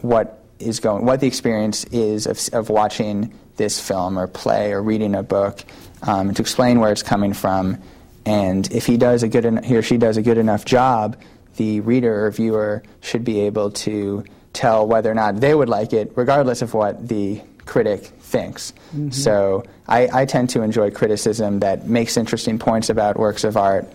what 0.03 0.43
is 0.59 0.81
going, 0.81 1.07
what 1.07 1.21
the 1.21 1.27
experience 1.27 1.85
is 1.85 2.27
of, 2.27 2.39
of 2.53 2.69
watching 2.69 3.33
this 3.57 3.81
film 3.81 4.19
or 4.19 4.27
play 4.27 4.73
or 4.73 4.83
reading 4.83 5.15
a 5.15 5.23
book, 5.23 5.65
um, 6.03 6.35
to 6.35 6.43
explain 6.43 6.81
where 6.81 6.93
it's 6.93 7.03
coming 7.03 7.33
from. 7.33 7.81
And 8.27 8.71
if 8.71 8.85
he 8.85 8.97
does 8.97 9.23
a 9.23 9.29
good, 9.29 9.47
en- 9.47 9.63
he 9.63 9.77
or 9.77 9.83
she 9.83 9.97
does 9.97 10.17
a 10.17 10.23
good 10.23 10.39
enough 10.39 10.65
job, 10.65 11.17
the 11.57 11.81
reader 11.81 12.27
or 12.27 12.31
viewer 12.31 12.83
should 13.01 13.25
be 13.25 13.41
able 13.41 13.71
to 13.71 14.25
tell 14.55 14.87
whether 14.87 15.11
or 15.11 15.15
not 15.15 15.41
they 15.41 15.55
would 15.55 15.69
like 15.69 15.93
it, 15.93 16.13
regardless 16.17 16.63
of 16.63 16.73
what 16.73 17.09
the 17.09 17.43
critic 17.67 18.05
thinks. 18.21 18.73
Mm-hmm. 18.95 19.11
So 19.11 19.65
I, 19.89 20.09
I, 20.23 20.25
tend 20.25 20.51
to 20.51 20.63
enjoy 20.63 20.91
criticism 20.91 21.61
that 21.61 21.87
makes 21.89 22.17
interesting 22.17 22.59
points 22.59 22.89
about 22.91 23.19
works 23.19 23.45
of 23.45 23.57
art, 23.57 23.87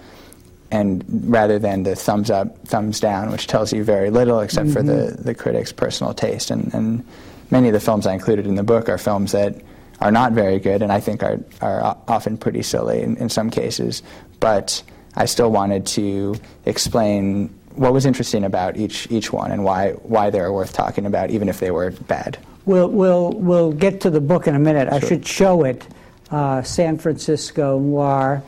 and 0.72 1.04
rather 1.26 1.60
than 1.60 1.84
the 1.84 1.96
thumbs 1.96 2.30
up, 2.30 2.68
thumbs 2.68 3.00
down, 3.00 3.32
which 3.32 3.48
tells 3.48 3.74
you 3.74 3.84
very 3.84 4.10
little 4.10 4.40
except 4.40 4.68
mm-hmm. 4.68 4.74
for 4.74 4.84
the, 4.84 4.94
mm-hmm. 4.94 5.24
the 5.24 5.36
critic's 5.36 5.72
personal 5.72 6.14
taste. 6.14 6.52
And, 6.52 6.74
and 6.74 7.06
many 7.52 7.70
of 7.70 7.74
the 7.74 7.80
films 7.80 8.06
I 8.06 8.14
included 8.14 8.46
in 8.46 8.56
the 8.56 8.64
book 8.64 8.90
are 8.90 8.98
films 8.98 9.32
that 9.32 9.62
are 10.02 10.12
not 10.12 10.34
very 10.34 10.60
good, 10.60 10.82
and 10.82 10.92
I 10.92 11.00
think 11.00 11.24
are, 11.24 11.40
are 11.62 11.98
often 12.08 12.38
pretty 12.38 12.62
silly 12.62 13.02
in, 13.02 13.18
in 13.18 13.30
some 13.30 13.50
cases. 13.50 14.02
But 14.40 14.82
I 15.16 15.26
still 15.26 15.52
wanted 15.52 15.86
to 15.88 16.36
explain 16.66 17.54
what 17.76 17.94
was 17.94 18.06
interesting 18.06 18.44
about 18.44 18.78
each 18.78 19.10
each 19.12 19.32
one 19.32 19.52
and 19.52 19.64
why 19.64 19.92
why 20.04 20.30
they 20.30 20.40
are 20.40 20.52
worth 20.52 20.74
talking 20.74 21.06
about, 21.06 21.30
even 21.32 21.50
if 21.50 21.60
they 21.60 21.72
were 21.72 21.92
bad. 21.92 22.38
We'll 22.66 22.90
we'll 22.90 23.32
we'll 23.32 23.72
get 23.72 24.02
to 24.02 24.10
the 24.10 24.22
book 24.22 24.48
in 24.48 24.56
a 24.56 24.60
minute. 24.60 24.90
Sure. 24.90 24.96
I 24.96 25.00
should 25.00 25.26
show 25.26 25.64
it, 25.64 25.88
uh, 26.32 26.62
San 26.62 26.98
Francisco 26.98 27.80
Noir, 27.80 28.44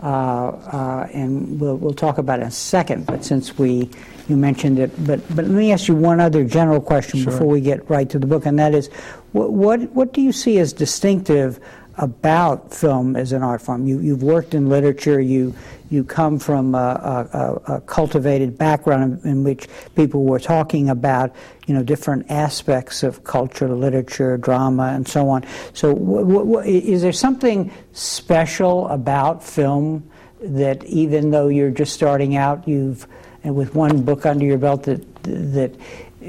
uh, 0.00 0.06
uh, 0.06 1.08
and 1.12 1.60
we'll 1.60 1.76
we'll 1.76 1.94
talk 1.94 2.18
about 2.18 2.40
it 2.40 2.42
in 2.42 2.48
a 2.48 2.52
second. 2.52 3.06
But 3.06 3.24
since 3.24 3.58
we 3.58 3.90
you 4.28 4.36
mentioned 4.36 4.78
it, 4.78 4.90
but 5.04 5.20
but 5.34 5.44
let 5.44 5.54
me 5.54 5.72
ask 5.72 5.88
you 5.88 5.94
one 5.94 6.20
other 6.20 6.44
general 6.44 6.80
question 6.80 7.22
sure. 7.22 7.32
before 7.32 7.46
we 7.46 7.60
get 7.60 7.88
right 7.90 8.08
to 8.10 8.18
the 8.18 8.26
book, 8.26 8.46
and 8.46 8.58
that 8.58 8.74
is, 8.74 8.88
what 9.32 9.52
what, 9.52 9.80
what 9.92 10.12
do 10.12 10.20
you 10.20 10.32
see 10.32 10.58
as 10.58 10.72
distinctive? 10.72 11.58
About 11.96 12.74
film 12.74 13.16
as 13.16 13.32
an 13.32 13.42
art 13.42 13.62
form. 13.62 13.86
You, 13.86 14.14
have 14.14 14.22
worked 14.22 14.54
in 14.54 14.68
literature. 14.68 15.20
You 15.20 15.54
you 15.90 16.02
come 16.02 16.38
from 16.38 16.74
a, 16.74 17.58
a, 17.68 17.74
a 17.74 17.80
cultivated 17.82 18.58
background 18.58 19.20
in, 19.22 19.30
in, 19.30 19.44
which 19.44 19.68
people 19.94 20.24
were 20.24 20.40
talking 20.40 20.88
about, 20.90 21.34
you 21.66 21.74
know, 21.74 21.84
different 21.84 22.28
aspects 22.30 23.02
of 23.02 23.22
culture, 23.22 23.68
literature, 23.68 24.36
drama, 24.36 24.88
and 24.88 25.06
so 25.06 25.28
on. 25.28 25.44
So, 25.72 26.60
is 26.64 27.02
there 27.02 27.12
something 27.12 27.70
special 27.92 28.88
about 28.88 29.44
film 29.44 30.10
that, 30.40 30.82
even 30.84 31.30
though 31.30 31.48
you're 31.48 31.70
just 31.70 31.92
starting 31.92 32.36
out, 32.36 32.66
you've 32.66 33.06
and 33.44 33.54
with 33.54 33.74
one 33.74 34.02
book 34.02 34.24
under 34.26 34.44
your 34.44 34.58
belt 34.58 34.84
that 34.84 35.22
that 35.24 35.74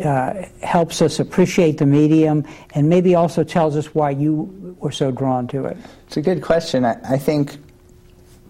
uh, 0.03 0.45
helps 0.61 1.01
us 1.01 1.19
appreciate 1.19 1.77
the 1.77 1.85
medium 1.85 2.45
and 2.73 2.89
maybe 2.89 3.15
also 3.15 3.43
tells 3.43 3.75
us 3.75 3.93
why 3.93 4.09
you 4.09 4.75
were 4.79 4.91
so 4.91 5.11
drawn 5.11 5.47
to 5.47 5.65
it? 5.65 5.77
It's 6.07 6.17
a 6.17 6.21
good 6.21 6.41
question. 6.41 6.85
I, 6.85 6.99
I 7.09 7.17
think 7.17 7.57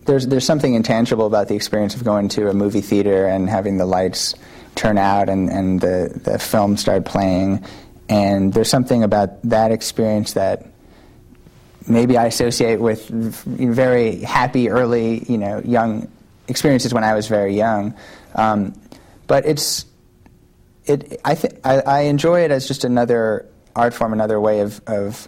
there's 0.06 0.28
there's 0.28 0.46
something 0.46 0.74
intangible 0.74 1.26
about 1.26 1.48
the 1.48 1.56
experience 1.56 1.96
of 1.96 2.04
going 2.04 2.30
to 2.30 2.50
a 2.50 2.54
movie 2.54 2.82
theater 2.82 3.28
and 3.28 3.50
having 3.50 3.78
the 3.78 3.86
lights 3.86 4.36
turn 4.76 4.98
out 4.98 5.30
and, 5.30 5.50
and 5.50 5.82
the, 5.82 6.20
the 6.24 6.38
film 6.38 6.78
start 6.78 7.06
playing. 7.06 7.66
And 8.10 8.54
there's 8.54 8.70
something 8.70 9.04
about 9.04 9.42
that 9.44 9.72
experience 9.72 10.34
that 10.34 10.68
maybe 11.88 12.18
I 12.18 12.26
associate 12.26 12.80
with 12.80 13.08
very 13.08 14.18
happy 14.22 14.70
early, 14.70 15.24
you 15.32 15.38
know, 15.38 15.62
young 15.64 16.12
experiences 16.48 16.94
when 16.94 17.04
I 17.04 17.14
was 17.14 17.28
very 17.28 17.56
young. 17.56 17.96
Um, 18.36 18.80
but 19.28 19.46
it's 19.46 19.86
it. 20.86 21.20
I, 21.26 21.36
th- 21.36 21.56
I, 21.64 21.80
I 21.82 22.00
enjoy 22.02 22.42
it 22.42 22.52
as 22.52 22.68
just 22.68 22.84
another 22.84 23.46
art 23.76 23.94
form, 23.94 24.14
another 24.14 24.40
way 24.40 24.62
of, 24.62 24.82
of 24.88 25.28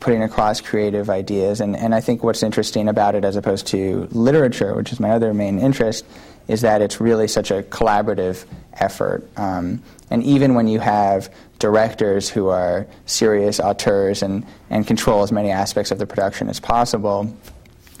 putting 0.00 0.22
across 0.22 0.60
creative 0.60 1.10
ideas. 1.10 1.60
And, 1.60 1.76
and 1.76 1.94
I 1.94 2.00
think 2.00 2.22
what's 2.22 2.42
interesting 2.42 2.88
about 2.88 3.14
it, 3.14 3.24
as 3.24 3.36
opposed 3.36 3.66
to 3.68 4.08
literature, 4.12 4.74
which 4.74 4.92
is 4.92 5.00
my 5.00 5.10
other 5.10 5.34
main 5.34 5.58
interest, 5.58 6.04
is 6.48 6.60
that 6.60 6.82
it's 6.82 7.00
really 7.00 7.28
such 7.28 7.50
a 7.50 7.62
collaborative 7.62 8.44
effort. 8.74 9.28
Um, 9.38 9.82
and 10.10 10.22
even 10.22 10.54
when 10.54 10.68
you 10.68 10.78
have 10.78 11.32
directors 11.58 12.28
who 12.28 12.48
are 12.48 12.86
serious 13.06 13.60
auteurs 13.60 14.22
and, 14.22 14.46
and 14.70 14.86
control 14.86 15.22
as 15.22 15.32
many 15.32 15.50
aspects 15.50 15.90
of 15.90 15.98
the 15.98 16.06
production 16.06 16.48
as 16.48 16.60
possible, 16.60 17.34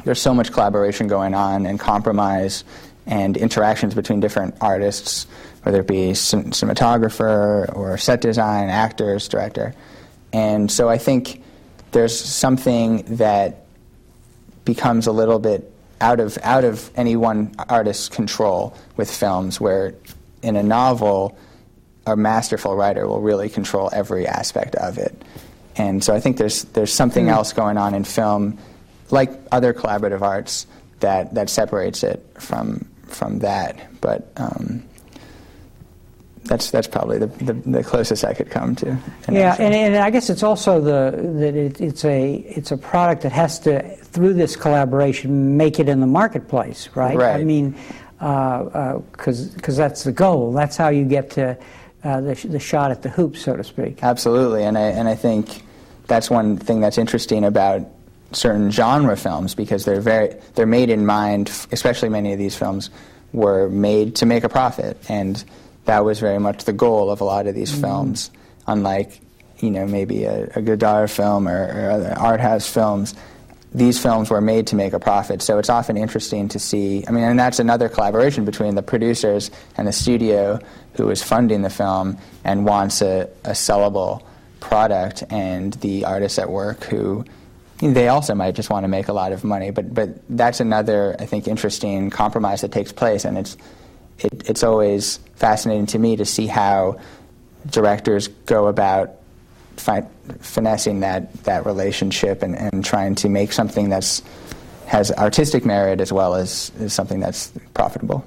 there's 0.04 0.20
so 0.20 0.34
much 0.34 0.52
collaboration 0.52 1.08
going 1.08 1.34
on 1.34 1.64
and 1.64 1.80
compromise 1.80 2.64
and 3.06 3.36
interactions 3.36 3.94
between 3.94 4.20
different 4.20 4.54
artists, 4.60 5.26
whether 5.64 5.80
it 5.80 5.86
be 5.86 6.12
cinematographer 6.12 7.74
or 7.74 7.98
set 7.98 8.20
design, 8.20 8.68
actors, 8.68 9.28
director. 9.28 9.74
And 10.32 10.70
so 10.70 10.88
I 10.88 10.98
think 10.98 11.42
there's 11.92 12.18
something 12.18 13.02
that 13.16 13.66
becomes 14.64 15.06
a 15.06 15.12
little 15.12 15.38
bit 15.38 15.70
out 16.00 16.20
of 16.20 16.38
out 16.42 16.64
of 16.64 16.90
any 16.96 17.16
one 17.16 17.54
artist's 17.68 18.08
control 18.08 18.76
with 18.96 19.10
films 19.10 19.60
where 19.60 19.94
in 20.42 20.56
a 20.56 20.62
novel 20.62 21.36
a 22.06 22.16
masterful 22.16 22.76
writer 22.76 23.06
will 23.06 23.20
really 23.20 23.48
control 23.48 23.88
every 23.92 24.26
aspect 24.26 24.74
of 24.76 24.98
it 24.98 25.22
and 25.76 26.02
so 26.02 26.14
I 26.14 26.20
think 26.20 26.36
there's 26.36 26.64
there's 26.64 26.92
something 26.92 27.26
mm. 27.26 27.30
else 27.30 27.52
going 27.52 27.78
on 27.78 27.94
in 27.94 28.04
film 28.04 28.58
like 29.10 29.30
other 29.52 29.72
collaborative 29.72 30.20
arts 30.20 30.66
that 31.00 31.34
that 31.34 31.48
separates 31.48 32.02
it 32.02 32.26
from 32.38 32.86
from 33.06 33.38
that 33.38 34.00
but 34.00 34.32
um, 34.36 34.82
that's 36.44 36.70
that's 36.70 36.86
probably 36.86 37.18
the, 37.18 37.26
the, 37.26 37.52
the, 37.52 37.82
closest 37.82 38.24
I 38.24 38.34
could 38.34 38.50
come 38.50 38.76
to. 38.76 38.98
Yeah, 39.30 39.56
and, 39.58 39.74
and 39.74 39.96
I 39.96 40.10
guess 40.10 40.28
it's 40.28 40.42
also 40.42 40.80
the 40.80 41.16
that 41.40 41.56
it, 41.56 41.80
it's 41.80 42.04
a 42.04 42.34
it's 42.34 42.70
a 42.70 42.76
product 42.76 43.22
that 43.22 43.32
has 43.32 43.58
to 43.60 43.96
through 43.96 44.34
this 44.34 44.54
collaboration 44.54 45.56
make 45.56 45.80
it 45.80 45.88
in 45.88 46.00
the 46.00 46.06
marketplace, 46.06 46.88
right? 46.94 47.16
Right. 47.16 47.40
I 47.40 47.44
mean, 47.44 47.70
because 48.18 48.70
uh, 48.70 49.50
uh, 49.50 49.54
because 49.54 49.76
that's 49.76 50.04
the 50.04 50.12
goal. 50.12 50.52
That's 50.52 50.76
how 50.76 50.88
you 50.88 51.04
get 51.04 51.30
to 51.30 51.56
uh, 52.04 52.20
the 52.20 52.34
the 52.34 52.60
shot 52.60 52.90
at 52.90 53.02
the 53.02 53.08
hoop, 53.08 53.36
so 53.36 53.56
to 53.56 53.64
speak. 53.64 54.02
Absolutely, 54.02 54.64
and 54.64 54.76
I 54.76 54.88
and 54.88 55.08
I 55.08 55.14
think 55.14 55.62
that's 56.06 56.28
one 56.28 56.58
thing 56.58 56.80
that's 56.80 56.98
interesting 56.98 57.44
about 57.44 57.82
certain 58.32 58.70
genre 58.70 59.16
films 59.16 59.54
because 59.54 59.84
they're 59.84 60.00
very 60.00 60.34
they're 60.54 60.66
made 60.66 60.90
in 60.90 61.06
mind. 61.06 61.50
Especially 61.72 62.10
many 62.10 62.32
of 62.32 62.38
these 62.38 62.54
films 62.54 62.90
were 63.32 63.68
made 63.70 64.14
to 64.16 64.26
make 64.26 64.44
a 64.44 64.48
profit 64.48 64.96
and 65.08 65.42
that 65.84 66.04
was 66.04 66.20
very 66.20 66.38
much 66.38 66.64
the 66.64 66.72
goal 66.72 67.10
of 67.10 67.20
a 67.20 67.24
lot 67.24 67.46
of 67.46 67.54
these 67.54 67.72
mm-hmm. 67.72 67.82
films. 67.82 68.30
Unlike, 68.66 69.20
you 69.58 69.70
know, 69.70 69.86
maybe 69.86 70.24
a, 70.24 70.50
a 70.56 70.62
Godard 70.62 71.10
film 71.10 71.46
or, 71.48 71.66
or 71.66 71.90
other 71.90 72.14
art 72.16 72.40
house 72.40 72.68
films, 72.68 73.14
these 73.74 74.00
films 74.00 74.30
were 74.30 74.40
made 74.40 74.68
to 74.68 74.76
make 74.76 74.92
a 74.92 75.00
profit. 75.00 75.42
So 75.42 75.58
it's 75.58 75.68
often 75.68 75.96
interesting 75.96 76.48
to 76.50 76.58
see. 76.58 77.04
I 77.06 77.10
mean, 77.10 77.24
and 77.24 77.38
that's 77.38 77.58
another 77.58 77.88
collaboration 77.88 78.44
between 78.44 78.76
the 78.76 78.82
producers 78.82 79.50
and 79.76 79.86
the 79.88 79.92
studio 79.92 80.60
who 80.94 81.10
is 81.10 81.22
funding 81.22 81.62
the 81.62 81.70
film 81.70 82.16
and 82.44 82.64
wants 82.64 83.02
a, 83.02 83.28
a 83.44 83.50
sellable 83.50 84.22
product, 84.60 85.24
and 85.28 85.74
the 85.74 86.04
artists 86.06 86.38
at 86.38 86.48
work 86.48 86.84
who 86.84 87.24
they 87.80 88.08
also 88.08 88.34
might 88.34 88.54
just 88.54 88.70
want 88.70 88.84
to 88.84 88.88
make 88.88 89.08
a 89.08 89.12
lot 89.12 89.32
of 89.32 89.44
money. 89.44 89.70
But 89.70 89.92
but 89.92 90.08
that's 90.30 90.60
another 90.60 91.16
I 91.18 91.26
think 91.26 91.48
interesting 91.48 92.10
compromise 92.10 92.60
that 92.62 92.72
takes 92.72 92.92
place, 92.92 93.24
and 93.24 93.36
it's 93.36 93.56
it, 94.18 94.48
it's 94.48 94.62
always 94.62 95.18
fascinating 95.34 95.86
to 95.86 95.98
me 95.98 96.16
to 96.16 96.24
see 96.24 96.46
how 96.46 96.98
directors 97.70 98.28
go 98.28 98.66
about 98.66 99.16
fi- 99.76 100.06
finessing 100.40 101.00
that, 101.00 101.32
that 101.44 101.66
relationship 101.66 102.42
and, 102.42 102.56
and 102.56 102.84
trying 102.84 103.14
to 103.16 103.28
make 103.28 103.52
something 103.52 103.88
that's 103.88 104.22
has 104.86 105.10
artistic 105.12 105.64
merit 105.64 106.00
as 106.00 106.12
well 106.12 106.34
as, 106.34 106.70
as 106.78 106.92
something 106.92 107.18
that's 107.18 107.52
profitable. 107.72 108.24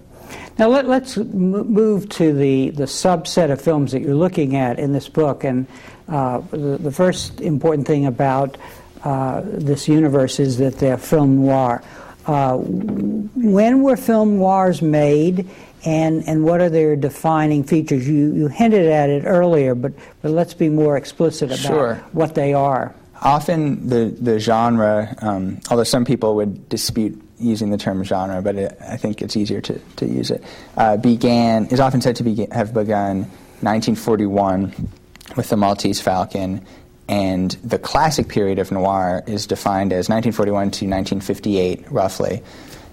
Now 0.58 0.70
let, 0.70 0.86
us 0.86 1.18
move 1.18 2.10
to 2.10 2.34
the, 2.34 2.72
the 2.72 2.86
subset 2.86 3.52
of 3.52 3.62
films 3.62 3.92
that 3.92 4.02
you're 4.02 4.16
looking 4.16 4.56
at 4.56 4.80
in 4.80 4.92
this 4.92 5.08
book. 5.08 5.44
And 5.44 5.68
uh, 6.10 6.40
the, 6.50 6.78
the, 6.80 6.92
first 6.92 7.42
important 7.42 7.86
thing 7.86 8.08
about 8.08 8.58
uh, 9.04 9.42
this 9.46 9.88
universe 9.88 10.40
is 10.40 10.58
that 10.58 10.80
they're 10.80 10.98
film 10.98 11.46
noir. 11.46 11.84
Uh, 12.26 12.58
when 12.58 13.84
were 13.84 13.96
film 13.96 14.38
noirs 14.38 14.82
made, 14.82 15.48
and, 15.86 16.28
and 16.28 16.44
what 16.44 16.62
are 16.62 16.70
their 16.70 16.96
defining 16.96 17.64
features? 17.64 18.08
You, 18.08 18.34
you 18.34 18.48
hinted 18.48 18.88
at 18.88 19.10
it 19.10 19.24
earlier, 19.26 19.76
but, 19.76 19.94
but 20.22 20.32
let's 20.32 20.54
be 20.54 20.70
more 20.70 20.98
explicit 20.98 21.50
about 21.50 21.60
sure. 21.60 21.96
what 22.12 22.36
they 22.36 22.54
are. 22.54 22.96
Often 23.22 23.88
the, 23.90 24.06
the 24.20 24.40
genre, 24.40 25.16
um, 25.22 25.60
although 25.70 25.84
some 25.84 26.06
people 26.06 26.36
would 26.36 26.70
dispute 26.70 27.22
using 27.40 27.70
the 27.70 27.78
term 27.78 28.04
genre, 28.04 28.42
but 28.42 28.56
it, 28.56 28.78
I 28.82 28.98
think 28.98 29.22
it's 29.22 29.36
easier 29.36 29.62
to, 29.62 29.80
to 29.98 30.06
use 30.06 30.32
it, 30.32 30.44
uh, 30.76 30.98
began, 30.98 31.68
is 31.68 31.80
often 31.80 32.02
said 32.02 32.16
to 32.18 32.24
be, 32.24 32.48
have 32.52 32.74
begun 32.74 33.22
1941 33.62 34.90
with 35.36 35.50
the 35.50 35.58
Maltese 35.58 36.02
Falcon, 36.02 36.66
and 37.08 37.52
the 37.64 37.80
classic 37.80 38.28
period 38.28 38.60
of 38.60 38.72
noir 38.72 39.24
is 39.28 39.48
defined 39.48 39.94
as 39.94 40.10
1941 40.10 40.72
to 40.72 40.86
1958, 40.86 41.92
roughly. 41.92 42.44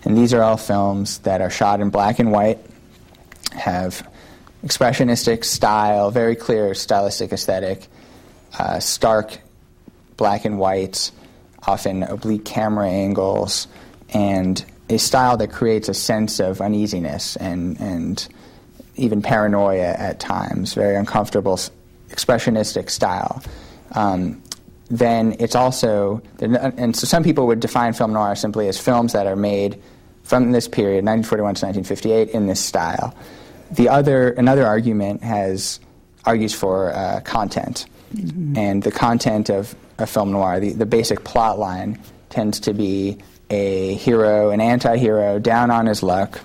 And 0.04 0.16
these 0.16 0.32
are 0.34 0.42
all 0.42 0.56
films 0.56 1.18
that 1.20 1.40
are 1.40 1.50
shot 1.50 1.80
in 1.80 1.90
black 1.90 2.18
and 2.18 2.30
white, 2.30 2.58
have 3.54 4.08
expressionistic 4.64 5.44
style, 5.44 6.10
very 6.10 6.36
clear 6.36 6.74
stylistic 6.74 7.32
aesthetic, 7.32 7.86
uh, 8.58 8.80
stark 8.80 9.38
black 10.16 10.44
and 10.44 10.58
white, 10.58 11.10
often 11.66 12.02
oblique 12.02 12.44
camera 12.44 12.88
angles, 12.88 13.66
and 14.12 14.64
a 14.88 14.98
style 14.98 15.36
that 15.36 15.50
creates 15.50 15.88
a 15.88 15.94
sense 15.94 16.40
of 16.40 16.60
uneasiness 16.60 17.36
and, 17.36 17.80
and 17.80 18.28
even 18.96 19.22
paranoia 19.22 19.92
at 19.92 20.20
times, 20.20 20.74
very 20.74 20.94
uncomfortable 20.94 21.58
expressionistic 22.10 22.90
style. 22.90 23.42
Um, 23.92 24.42
then 24.90 25.36
it's 25.40 25.54
also, 25.54 26.22
and 26.40 26.94
so 26.94 27.06
some 27.06 27.24
people 27.24 27.46
would 27.46 27.60
define 27.60 27.94
film 27.94 28.12
noir 28.12 28.36
simply 28.36 28.68
as 28.68 28.78
films 28.78 29.14
that 29.14 29.26
are 29.26 29.36
made 29.36 29.82
from 30.22 30.52
this 30.52 30.68
period, 30.68 31.04
1941 31.04 31.54
to 31.56 31.66
1958, 31.66 32.28
in 32.30 32.46
this 32.46 32.60
style. 32.60 33.14
The 33.74 33.88
other, 33.88 34.30
another 34.30 34.66
argument 34.66 35.22
has 35.22 35.80
argues 36.24 36.54
for 36.54 36.92
uh, 36.92 37.20
content, 37.20 37.86
mm-hmm. 38.14 38.56
and 38.56 38.82
the 38.82 38.92
content 38.92 39.50
of 39.50 39.74
a 39.98 40.06
film 40.06 40.32
noir, 40.32 40.60
the, 40.60 40.72
the 40.72 40.86
basic 40.86 41.24
plot 41.24 41.58
line 41.58 42.00
tends 42.30 42.60
to 42.60 42.72
be 42.72 43.18
a 43.50 43.94
hero, 43.94 44.50
an 44.50 44.60
anti-hero, 44.60 45.38
down 45.38 45.70
on 45.70 45.86
his 45.86 46.02
luck 46.02 46.40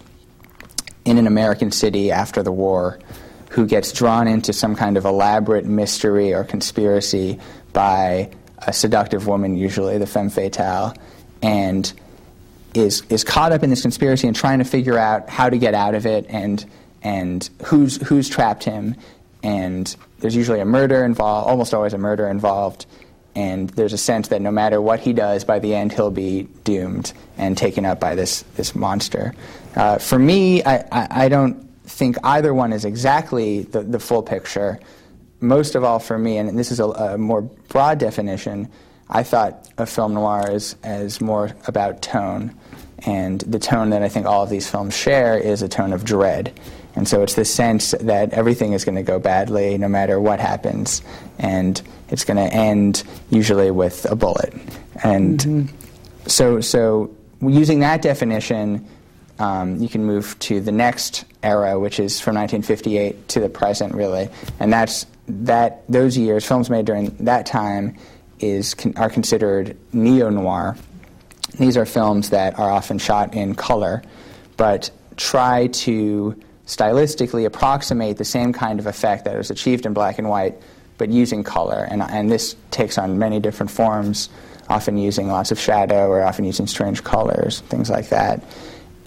in 1.05 1.17
an 1.17 1.27
American 1.27 1.71
city 1.71 2.11
after 2.11 2.43
the 2.43 2.51
war, 2.51 2.99
who 3.49 3.65
gets 3.65 3.91
drawn 3.91 4.27
into 4.27 4.53
some 4.53 4.75
kind 4.75 4.97
of 4.97 5.05
elaborate 5.05 5.65
mystery 5.65 6.33
or 6.33 6.43
conspiracy 6.43 7.39
by 7.73 8.29
a 8.59 8.73
seductive 8.73 9.27
woman, 9.27 9.55
usually 9.55 9.97
the 9.97 10.05
femme 10.05 10.29
fatale, 10.29 10.93
and 11.41 11.93
is 12.73 13.01
is 13.09 13.23
caught 13.23 13.51
up 13.51 13.63
in 13.63 13.69
this 13.69 13.81
conspiracy 13.81 14.27
and 14.27 14.35
trying 14.35 14.59
to 14.59 14.65
figure 14.65 14.97
out 14.97 15.29
how 15.29 15.49
to 15.49 15.57
get 15.57 15.73
out 15.73 15.95
of 15.95 16.05
it 16.05 16.25
and 16.29 16.65
and 17.01 17.49
who's 17.65 17.97
who's 18.07 18.29
trapped 18.29 18.63
him. 18.63 18.95
And 19.41 19.95
there's 20.19 20.35
usually 20.35 20.59
a 20.59 20.65
murder 20.65 21.03
involved, 21.03 21.49
almost 21.49 21.73
always 21.73 21.93
a 21.93 21.97
murder 21.97 22.27
involved. 22.27 22.85
And 23.35 23.69
there's 23.69 23.93
a 23.93 23.97
sense 23.97 24.29
that 24.29 24.41
no 24.41 24.51
matter 24.51 24.81
what 24.81 24.99
he 24.99 25.13
does, 25.13 25.43
by 25.43 25.59
the 25.59 25.73
end 25.73 25.93
he'll 25.93 26.11
be 26.11 26.43
doomed 26.63 27.13
and 27.37 27.57
taken 27.57 27.85
up 27.85 27.99
by 27.99 28.15
this 28.15 28.43
this 28.55 28.75
monster. 28.75 29.33
Uh, 29.75 29.97
for 29.97 30.19
me, 30.19 30.63
I, 30.63 30.77
I, 30.91 31.07
I 31.25 31.29
don't 31.29 31.69
think 31.83 32.17
either 32.23 32.53
one 32.53 32.73
is 32.73 32.85
exactly 32.85 33.63
the, 33.63 33.81
the 33.81 33.99
full 33.99 34.23
picture 34.23 34.79
most 35.41 35.75
of 35.75 35.83
all 35.83 35.99
for 35.99 36.17
me, 36.17 36.37
and 36.37 36.57
this 36.57 36.71
is 36.71 36.79
a, 36.79 36.85
a, 36.85 37.17
more 37.17 37.41
broad 37.41 37.97
definition, 37.97 38.69
I 39.09 39.23
thought 39.23 39.69
of 39.77 39.89
film 39.89 40.13
noir 40.13 40.49
as, 40.49 40.75
as 40.83 41.21
more 41.21 41.51
about 41.67 42.01
tone. 42.01 42.55
And 43.05 43.39
the 43.41 43.59
tone 43.59 43.91
that 43.91 44.03
I 44.03 44.09
think 44.09 44.25
all 44.25 44.43
of 44.43 44.49
these 44.49 44.69
films 44.69 44.95
share 44.95 45.37
is 45.37 45.61
a 45.61 45.69
tone 45.69 45.93
of 45.93 46.03
dread. 46.03 46.59
And 46.95 47.07
so 47.07 47.21
it's 47.21 47.35
the 47.35 47.45
sense 47.45 47.91
that 47.99 48.33
everything 48.33 48.73
is 48.73 48.83
going 48.83 48.95
to 48.95 49.03
go 49.03 49.19
badly 49.19 49.77
no 49.77 49.87
matter 49.87 50.19
what 50.19 50.39
happens. 50.39 51.01
And 51.37 51.81
it's 52.09 52.25
going 52.25 52.37
to 52.37 52.53
end 52.53 53.03
usually 53.29 53.71
with 53.71 54.05
a 54.09 54.15
bullet. 54.15 54.53
And 55.03 55.39
mm-hmm. 55.39 56.27
so, 56.27 56.61
so 56.61 57.15
using 57.41 57.79
that 57.79 58.01
definition, 58.01 58.85
um, 59.37 59.79
you 59.79 59.87
can 59.87 60.03
move 60.03 60.37
to 60.39 60.59
the 60.59 60.71
next 60.71 61.25
era, 61.43 61.79
which 61.79 61.99
is 61.99 62.19
from 62.19 62.35
1958 62.35 63.29
to 63.29 63.39
the 63.39 63.49
present, 63.49 63.93
really. 63.93 64.29
And 64.59 64.73
that's 64.73 65.05
that 65.27 65.83
those 65.87 66.17
years, 66.17 66.45
films 66.45 66.69
made 66.69 66.85
during 66.85 67.15
that 67.21 67.45
time, 67.45 67.95
is 68.39 68.75
are 68.95 69.09
considered 69.09 69.77
neo 69.93 70.29
noir. 70.29 70.75
These 71.57 71.77
are 71.77 71.85
films 71.85 72.29
that 72.31 72.57
are 72.57 72.69
often 72.69 72.97
shot 72.97 73.33
in 73.33 73.55
color, 73.55 74.01
but 74.57 74.91
try 75.17 75.67
to 75.67 76.39
stylistically 76.69 77.45
approximate 77.45 78.17
the 78.17 78.25
same 78.25 78.53
kind 78.53 78.79
of 78.79 78.85
effect 78.85 79.25
that 79.25 79.35
was 79.35 79.49
achieved 79.49 79.87
in 79.87 79.93
black 79.93 80.19
and 80.19 80.29
white, 80.29 80.53
but 80.99 81.09
using 81.09 81.43
color. 81.43 81.87
And, 81.89 82.03
and 82.03 82.31
this 82.31 82.55
takes 82.69 82.99
on 82.99 83.17
many 83.17 83.39
different 83.39 83.71
forms, 83.71 84.29
often 84.69 84.95
using 84.95 85.29
lots 85.29 85.51
of 85.51 85.59
shadow 85.59 86.07
or 86.07 86.21
often 86.21 86.45
using 86.45 86.67
strange 86.67 87.03
colors, 87.03 87.61
things 87.69 87.89
like 87.89 88.09
that. 88.09 88.43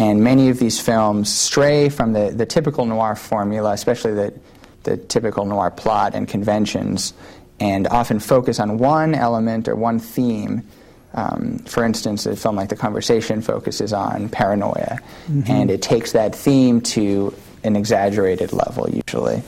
And 0.00 0.24
many 0.24 0.48
of 0.48 0.58
these 0.58 0.80
films 0.80 1.32
stray 1.32 1.88
from 1.88 2.12
the, 2.12 2.32
the 2.34 2.46
typical 2.46 2.84
noir 2.84 3.14
formula, 3.14 3.72
especially 3.72 4.14
the 4.14 4.34
the 4.82 4.96
typical 4.96 5.44
noir 5.44 5.70
plot 5.70 6.14
and 6.16 6.26
conventions, 6.26 7.14
and 7.60 7.86
often 7.86 8.18
focus 8.18 8.58
on 8.58 8.78
one 8.78 9.14
element 9.14 9.68
or 9.68 9.76
one 9.76 10.00
theme. 10.00 10.66
Um, 11.14 11.58
for 11.60 11.84
instance, 11.84 12.26
a 12.26 12.34
film 12.34 12.56
like 12.56 12.70
The 12.70 12.76
Conversation 12.76 13.42
focuses 13.42 13.92
on 13.92 14.28
paranoia, 14.30 14.98
mm-hmm. 15.28 15.42
and 15.46 15.70
it 15.70 15.82
takes 15.82 16.12
that 16.12 16.34
theme 16.34 16.80
to 16.80 17.32
an 17.64 17.76
exaggerated 17.76 18.52
level, 18.52 18.88
usually. 18.90 19.42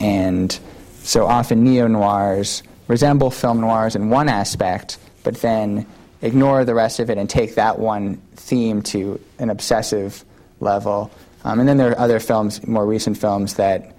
And 0.00 0.58
so 1.02 1.26
often 1.26 1.64
neo 1.64 1.86
noirs 1.86 2.62
resemble 2.86 3.30
film 3.30 3.60
noirs 3.60 3.96
in 3.96 4.10
one 4.10 4.28
aspect, 4.28 4.98
but 5.24 5.36
then 5.36 5.86
ignore 6.22 6.64
the 6.64 6.74
rest 6.74 7.00
of 7.00 7.10
it 7.10 7.18
and 7.18 7.28
take 7.28 7.54
that 7.54 7.78
one 7.78 8.16
theme 8.36 8.82
to 8.82 9.20
an 9.38 9.50
obsessive 9.50 10.24
level. 10.60 11.10
Um, 11.44 11.60
and 11.60 11.68
then 11.68 11.76
there 11.76 11.90
are 11.90 11.98
other 11.98 12.18
films, 12.18 12.66
more 12.66 12.86
recent 12.86 13.16
films, 13.16 13.54
that 13.54 13.94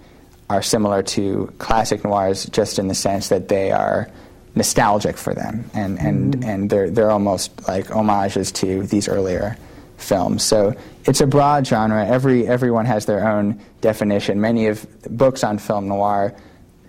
are 0.50 0.62
similar 0.62 1.02
to 1.02 1.52
classic 1.58 2.04
noirs 2.04 2.46
just 2.46 2.78
in 2.78 2.88
the 2.88 2.94
sense 2.94 3.28
that 3.28 3.48
they 3.48 3.70
are 3.70 4.10
nostalgic 4.56 5.16
for 5.16 5.32
them 5.32 5.70
and, 5.74 5.98
and, 6.00 6.38
mm. 6.38 6.44
and 6.44 6.70
they're, 6.70 6.90
they're 6.90 7.10
almost 7.10 7.68
like 7.68 7.86
homages 7.86 8.50
to 8.50 8.82
these 8.88 9.08
earlier 9.08 9.56
films. 9.96 10.42
So 10.42 10.74
it's 11.06 11.20
a 11.20 11.26
broad 11.26 11.66
genre. 11.66 12.06
Every, 12.06 12.46
everyone 12.46 12.86
has 12.86 13.06
their 13.06 13.28
own 13.28 13.60
definition. 13.80 14.40
Many 14.40 14.66
of 14.66 14.86
books 15.16 15.42
on 15.44 15.58
film 15.58 15.88
noir 15.88 16.34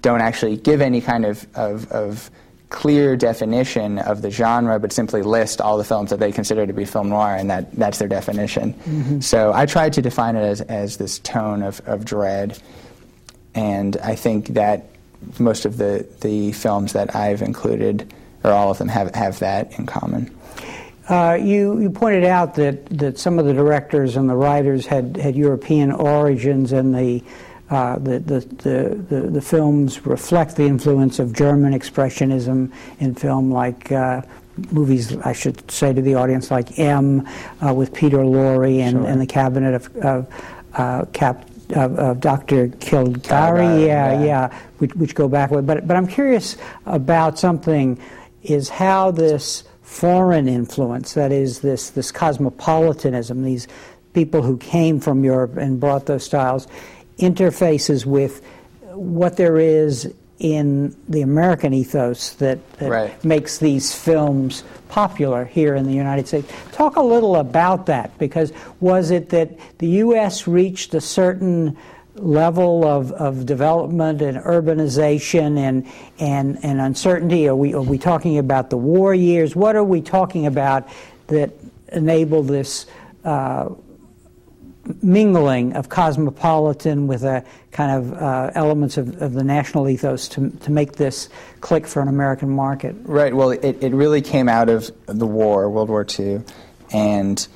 don't 0.01 0.21
actually 0.21 0.57
give 0.57 0.81
any 0.81 1.01
kind 1.01 1.25
of, 1.25 1.45
of, 1.55 1.91
of 1.91 2.31
clear 2.69 3.15
definition 3.15 3.99
of 3.99 4.21
the 4.21 4.31
genre, 4.31 4.79
but 4.79 4.91
simply 4.91 5.21
list 5.21 5.61
all 5.61 5.77
the 5.77 5.83
films 5.83 6.09
that 6.09 6.19
they 6.19 6.31
consider 6.31 6.65
to 6.65 6.73
be 6.73 6.85
film 6.85 7.09
noir, 7.09 7.35
and 7.35 7.49
that, 7.49 7.71
that's 7.73 7.99
their 7.99 8.07
definition. 8.07 8.73
Mm-hmm. 8.73 9.19
So 9.19 9.53
I 9.53 9.65
tried 9.65 9.93
to 9.93 10.01
define 10.01 10.35
it 10.35 10.43
as, 10.43 10.61
as 10.61 10.97
this 10.97 11.19
tone 11.19 11.61
of, 11.61 11.81
of 11.85 12.05
dread 12.05 12.59
and 13.53 13.97
I 13.97 14.15
think 14.15 14.47
that 14.49 14.87
most 15.39 15.65
of 15.65 15.77
the, 15.77 16.07
the 16.21 16.51
films 16.53 16.93
that 16.93 17.15
I've 17.15 17.41
included, 17.41 18.13
or 18.43 18.51
all 18.51 18.71
of 18.71 18.77
them, 18.77 18.87
have, 18.87 19.13
have 19.13 19.39
that 19.39 19.77
in 19.77 19.85
common. 19.85 20.35
Uh, 21.11 21.33
you, 21.33 21.77
you 21.81 21.89
pointed 21.89 22.23
out 22.23 22.55
that, 22.55 22.85
that 22.85 23.19
some 23.19 23.37
of 23.37 23.45
the 23.45 23.53
directors 23.53 24.15
and 24.15 24.29
the 24.29 24.35
writers 24.35 24.85
had, 24.85 25.17
had 25.17 25.35
European 25.35 25.91
origins, 25.91 26.71
and 26.71 26.95
the, 26.95 27.21
uh, 27.69 27.99
the, 27.99 28.19
the, 28.19 28.39
the, 28.39 28.95
the, 29.09 29.21
the, 29.29 29.41
films 29.41 30.05
reflect 30.05 30.55
the 30.55 30.63
influence 30.63 31.19
of 31.19 31.33
German 31.33 31.73
expressionism 31.73 32.71
in 33.01 33.13
film, 33.13 33.51
like 33.51 33.91
uh, 33.91 34.21
movies, 34.71 35.17
I 35.17 35.33
should 35.33 35.69
say 35.69 35.91
to 35.91 36.01
the 36.01 36.15
audience, 36.15 36.49
like 36.49 36.79
M 36.79 37.27
uh, 37.61 37.73
with 37.73 37.93
Peter 37.93 38.19
Lorre 38.19 38.79
and, 38.79 38.99
sure. 38.99 39.05
and 39.05 39.19
the 39.19 39.27
Cabinet 39.27 39.73
of, 39.73 39.95
of 39.97 40.45
uh, 40.75 41.03
Cap, 41.11 41.45
of, 41.71 41.99
of 41.99 42.19
Dr. 42.21 42.69
Caligari, 42.69 43.85
yeah, 43.85 44.13
yeah, 44.13 44.23
yeah, 44.23 44.59
which, 44.77 44.95
which 44.95 45.13
go 45.13 45.27
back. 45.27 45.49
But, 45.49 45.65
but 45.65 45.91
I'm 45.91 46.07
curious 46.07 46.55
about 46.85 47.37
something 47.37 47.99
is 48.43 48.69
how 48.69 49.11
this 49.11 49.65
foreign 49.91 50.47
influence, 50.47 51.15
that 51.15 51.33
is, 51.33 51.59
this, 51.59 51.89
this 51.89 52.13
cosmopolitanism, 52.13 53.43
these 53.43 53.67
people 54.13 54.41
who 54.41 54.55
came 54.55 55.01
from 55.01 55.25
Europe 55.25 55.57
and 55.57 55.81
brought 55.81 56.05
those 56.05 56.23
styles, 56.23 56.65
interfaces 57.17 58.05
with 58.05 58.41
what 58.93 59.35
there 59.35 59.57
is 59.57 60.11
in 60.39 60.95
the 61.09 61.21
American 61.21 61.73
ethos 61.73 62.33
that, 62.35 62.57
that 62.77 62.89
right. 62.89 63.25
makes 63.25 63.57
these 63.57 63.93
films 63.93 64.63
popular 64.87 65.43
here 65.43 65.75
in 65.75 65.83
the 65.83 65.93
United 65.93 66.25
States. 66.25 66.49
Talk 66.71 66.95
a 66.95 67.01
little 67.01 67.35
about 67.35 67.85
that 67.87 68.17
because 68.17 68.53
was 68.79 69.11
it 69.11 69.27
that 69.29 69.51
the 69.79 69.87
U.S. 69.87 70.47
reached 70.47 70.93
a 70.93 71.01
certain 71.01 71.77
level 72.15 72.85
of, 72.85 73.11
of 73.13 73.45
development 73.45 74.21
and 74.21 74.37
urbanization 74.37 75.57
and, 75.57 75.87
and, 76.19 76.63
and 76.63 76.81
uncertainty? 76.81 77.47
Are 77.47 77.55
we, 77.55 77.73
are 77.73 77.81
we 77.81 77.97
talking 77.97 78.37
about 78.37 78.69
the 78.69 78.77
war 78.77 79.13
years? 79.13 79.55
What 79.55 79.75
are 79.75 79.83
we 79.83 80.01
talking 80.01 80.45
about 80.45 80.89
that 81.27 81.51
enabled 81.91 82.47
this? 82.47 82.85
Uh, 83.23 83.69
mingling 85.01 85.73
of 85.73 85.89
cosmopolitan 85.89 87.07
with 87.07 87.23
a 87.23 87.45
kind 87.71 87.91
of 87.91 88.13
uh, 88.13 88.51
elements 88.55 88.97
of, 88.97 89.21
of, 89.21 89.33
the 89.33 89.43
national 89.43 89.87
ethos 89.87 90.27
to, 90.27 90.49
to 90.49 90.71
make 90.71 90.93
this 90.93 91.29
click 91.61 91.85
for 91.87 92.01
an 92.01 92.07
American 92.07 92.49
market. 92.49 92.95
Right. 93.03 93.33
Well, 93.33 93.51
it, 93.51 93.63
it 93.63 93.93
really 93.93 94.21
came 94.21 94.49
out 94.49 94.69
of 94.69 94.91
the 95.05 95.27
war, 95.27 95.69
World 95.69 95.89
War 95.89 96.05
II, 96.19 96.41
and 96.91 97.47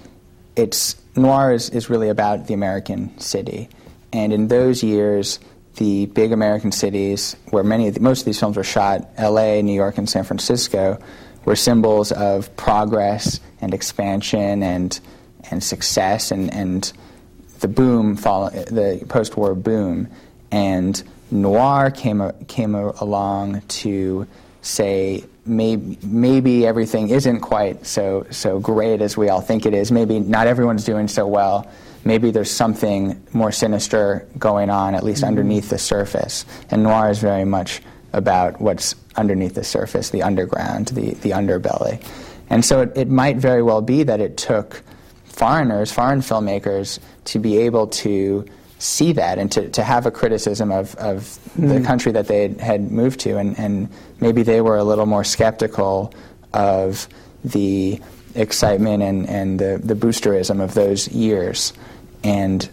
it's 0.56 0.96
noir 1.16 1.54
is, 1.54 1.70
is 1.70 1.90
really 1.90 2.10
about 2.10 2.48
the 2.48 2.54
American 2.54 3.18
city. 3.20 3.70
And 4.16 4.32
in 4.32 4.48
those 4.48 4.82
years, 4.82 5.40
the 5.76 6.06
big 6.06 6.32
American 6.32 6.72
cities, 6.72 7.36
where 7.50 7.66
many 7.66 7.90
of 7.90 7.96
the, 7.96 8.00
most 8.00 8.22
of 8.22 8.26
these 8.26 8.40
films 8.40 8.56
were 8.56 8.64
shot, 8.64 9.10
L.A., 9.18 9.62
New 9.62 9.74
York, 9.74 9.98
and 9.98 10.10
San 10.10 10.24
Francisco, 10.24 10.98
were 11.44 11.58
symbols 11.58 12.14
of 12.14 12.56
progress 12.56 13.42
and 13.62 13.74
expansion 13.74 14.64
and 14.64 15.00
and 15.52 15.64
success 15.64 16.32
and, 16.32 16.52
and 16.52 16.92
the 17.60 17.68
boom, 17.68 18.16
the 18.16 19.06
post-war 19.10 19.54
boom, 19.54 20.08
and 20.50 21.04
noir 21.30 21.92
came 21.92 22.32
came 22.48 22.74
along 22.74 23.62
to 23.68 24.26
say 24.62 25.26
maybe 25.46 26.00
maybe 26.02 26.66
everything 26.66 27.10
isn't 27.10 27.42
quite 27.42 27.86
so 27.86 28.26
so 28.32 28.60
great 28.60 29.02
as 29.02 29.18
we 29.18 29.28
all 29.28 29.42
think 29.42 29.66
it 29.66 29.74
is. 29.74 29.92
Maybe 29.92 30.20
not 30.20 30.48
everyone's 30.48 30.86
doing 30.86 31.10
so 31.10 31.28
well. 31.28 31.70
Maybe 32.06 32.32
there's 32.32 32.52
something 32.52 33.22
more 33.34 33.52
sinister 33.52 34.28
going 34.38 34.70
on, 34.70 34.96
at 34.96 35.04
least 35.04 35.22
mm-hmm. 35.22 35.30
underneath 35.30 35.70
the 35.70 35.80
surface. 35.80 36.46
And 36.70 36.84
noir 36.84 37.10
is 37.10 37.20
very 37.20 37.46
much 37.46 37.82
about 38.14 38.62
what's 38.62 38.96
underneath 39.16 39.56
the 39.56 39.64
surface, 39.64 40.12
the 40.12 40.24
underground, 40.24 40.90
the, 40.90 41.16
the 41.16 41.32
underbelly. 41.32 42.02
And 42.50 42.64
so 42.64 42.82
it, 42.82 42.92
it 42.96 43.10
might 43.10 43.38
very 43.38 43.64
well 43.64 43.82
be 43.82 44.04
that 44.04 44.22
it 44.22 44.38
took 44.38 44.82
foreigners, 45.26 45.92
foreign 45.92 46.22
filmmakers, 46.22 47.00
to 47.26 47.40
be 47.40 47.58
able 47.58 47.88
to 47.88 48.46
see 48.78 49.14
that 49.14 49.40
and 49.40 49.52
to, 49.52 49.70
to 49.70 49.84
have 49.84 50.06
a 50.06 50.12
criticism 50.12 50.72
of, 50.72 50.96
of 50.96 51.22
mm. 51.58 51.70
the 51.70 51.80
hmm. 51.80 51.86
country 51.86 52.12
that 52.12 52.28
they 52.28 52.50
had 52.60 52.92
moved 52.92 53.20
to. 53.22 53.38
And, 53.38 53.58
and 53.58 53.90
maybe 54.20 54.44
they 54.44 54.62
were 54.62 54.78
a 54.78 54.84
little 54.84 55.06
more 55.06 55.24
skeptical 55.24 56.14
of 56.54 57.08
the 57.44 58.00
excitement 58.36 59.02
and, 59.02 59.28
and 59.28 59.60
the, 59.60 59.80
the 59.84 59.96
boosterism 59.96 60.62
of 60.62 60.74
those 60.74 61.08
years. 61.08 61.74
And, 62.26 62.70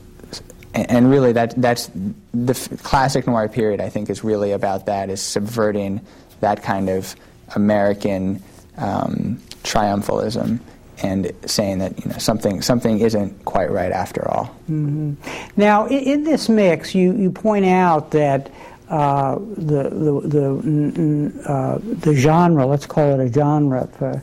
and 0.75 1.11
really, 1.11 1.33
that, 1.33 1.55
that's 1.61 1.91
the 2.33 2.55
classic 2.83 3.27
noir 3.27 3.49
period, 3.49 3.81
I 3.81 3.89
think, 3.89 4.11
is 4.11 4.25
really 4.25 4.53
about 4.53 4.87
that, 4.87 5.11
is 5.11 5.21
subverting 5.21 6.01
that 6.41 6.63
kind 6.63 6.89
of 6.89 7.15
American 7.55 8.43
um, 8.79 9.37
triumphalism 9.63 10.61
and 11.03 11.33
saying 11.47 11.79
that 11.79 11.99
you 12.05 12.11
know 12.11 12.19
something 12.19 12.63
something 12.63 13.01
isn't 13.01 13.45
quite 13.45 13.71
right 13.71 13.93
after 13.93 14.29
all. 14.29 14.47
Mm-hmm. 14.71 15.15
Now, 15.57 15.87
in, 15.87 15.99
in, 15.99 16.25
this 16.25 16.49
mix, 16.49 16.95
you, 16.95 17.15
you 17.17 17.31
point 17.31 17.65
out 17.65 18.11
that 18.13 18.51
uh, 18.89 19.39
the 19.57 19.91
the 19.91 20.21
the, 20.29 21.43
uh, 21.51 21.79
the, 21.83 22.15
genre, 22.15 22.67
let's 22.67 22.87
call 22.87 23.19
it 23.19 23.25
a 23.25 23.33
genre 23.33 23.89
for 23.99 24.23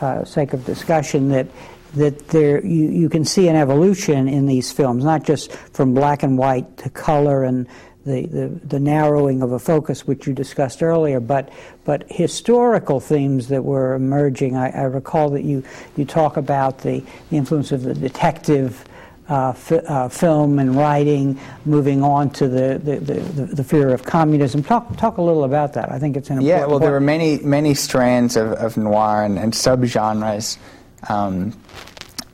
uh, 0.00 0.24
sake 0.24 0.52
of 0.52 0.64
discussion, 0.64 1.28
that 1.30 1.46
that 1.94 2.28
there 2.28 2.64
you, 2.64 2.90
you 2.90 3.08
can 3.08 3.24
see 3.24 3.48
an 3.48 3.56
evolution 3.56 4.28
in 4.28 4.46
these 4.46 4.72
films, 4.72 5.04
not 5.04 5.24
just 5.24 5.52
from 5.52 5.94
black 5.94 6.22
and 6.22 6.36
white 6.38 6.76
to 6.78 6.90
color 6.90 7.44
and 7.44 7.66
the, 8.04 8.26
the, 8.26 8.48
the, 8.66 8.78
narrowing 8.78 9.42
of 9.42 9.52
a 9.52 9.58
focus, 9.58 10.06
which 10.06 10.26
you 10.26 10.34
discussed 10.34 10.82
earlier, 10.82 11.20
but, 11.20 11.50
but 11.84 12.04
historical 12.10 13.00
themes 13.00 13.48
that 13.48 13.64
were 13.64 13.94
emerging. 13.94 14.56
I, 14.56 14.68
I 14.70 14.82
recall 14.82 15.30
that 15.30 15.42
you, 15.42 15.64
you 15.96 16.04
talk 16.04 16.36
about 16.36 16.80
the, 16.80 17.02
the 17.30 17.36
influence 17.36 17.72
of 17.72 17.82
the 17.82 17.94
detective 17.94 18.84
uh, 19.28 19.50
f- 19.50 19.72
uh, 19.72 20.08
film 20.10 20.58
and 20.58 20.76
writing, 20.76 21.40
moving 21.64 22.02
on 22.02 22.28
to 22.28 22.46
the, 22.46 22.78
the, 22.78 22.96
the, 23.00 23.20
the, 23.46 23.64
fear 23.64 23.88
of 23.88 24.02
communism. 24.02 24.62
Talk, 24.62 24.94
talk 24.98 25.16
a 25.16 25.22
little 25.22 25.44
about 25.44 25.72
that. 25.72 25.90
I 25.90 25.98
think 25.98 26.18
it's 26.18 26.28
an 26.28 26.36
important 26.36 26.60
Yeah, 26.60 26.66
well, 26.66 26.78
there 26.78 26.90
were 26.90 27.00
many, 27.00 27.38
many 27.38 27.72
strands 27.72 28.36
of, 28.36 28.52
of 28.52 28.76
noir 28.76 29.24
and, 29.24 29.38
and 29.38 29.54
subgenres. 29.54 30.58
Um, 31.08 31.52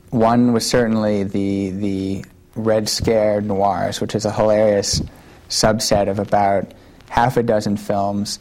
one 0.09 0.53
was 0.53 0.69
certainly 0.69 1.23
the, 1.23 1.71
the 1.71 2.25
Red 2.55 2.89
Scare 2.89 3.41
noirs, 3.41 4.01
which 4.01 4.13
is 4.15 4.25
a 4.25 4.31
hilarious 4.31 5.01
subset 5.49 6.09
of 6.09 6.19
about 6.19 6.73
half 7.09 7.37
a 7.37 7.43
dozen 7.43 7.77
films 7.77 8.39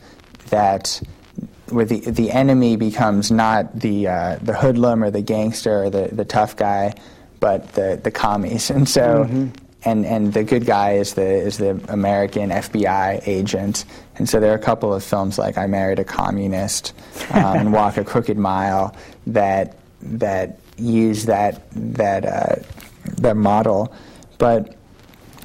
that 0.51 1.01
where 1.69 1.85
the, 1.85 2.01
the 2.01 2.31
enemy 2.33 2.77
becomes 2.77 3.31
not 3.31 3.79
the, 3.79 4.09
uh, 4.09 4.37
the 4.43 4.55
hoodlum 4.55 5.05
or 5.05 5.11
the 5.11 5.23
gangster 5.23 5.85
or 5.85 5.91
the, 5.91 6.09
the 6.11 6.25
tough 6.25 6.57
guy, 6.57 6.93
but 7.39 7.73
the, 7.75 8.01
the 8.03 8.11
commies. 8.11 8.71
And 8.81 8.89
so, 8.89 9.25
mm-hmm. 9.25 9.49
and, 9.85 10.05
and 10.05 10.33
the 10.33 10.43
good 10.43 10.67
guy 10.67 10.95
is 10.95 11.15
the, 11.15 11.23
is 11.23 11.59
the 11.59 11.81
American 11.89 12.51
FBI 12.51 13.27
agent. 13.27 13.85
And 14.17 14.29
so 14.29 14.41
there 14.41 14.51
are 14.51 14.57
a 14.57 14.59
couple 14.59 14.93
of 14.93 15.05
films 15.05 15.39
like 15.39 15.57
I 15.57 15.67
Married 15.67 16.01
a 16.01 16.05
Communist 16.05 16.93
um, 17.31 17.57
and 17.57 17.73
Walk 17.73 17.97
a 17.97 18.05
Crooked 18.05 18.37
Mile 18.37 18.95
that, 19.29 19.77
that 20.03 20.59
use 20.77 21.27
that, 21.27 21.63
that, 21.73 22.25
uh, 22.25 22.57
that 23.19 23.37
model. 23.37 23.93
But 24.39 24.77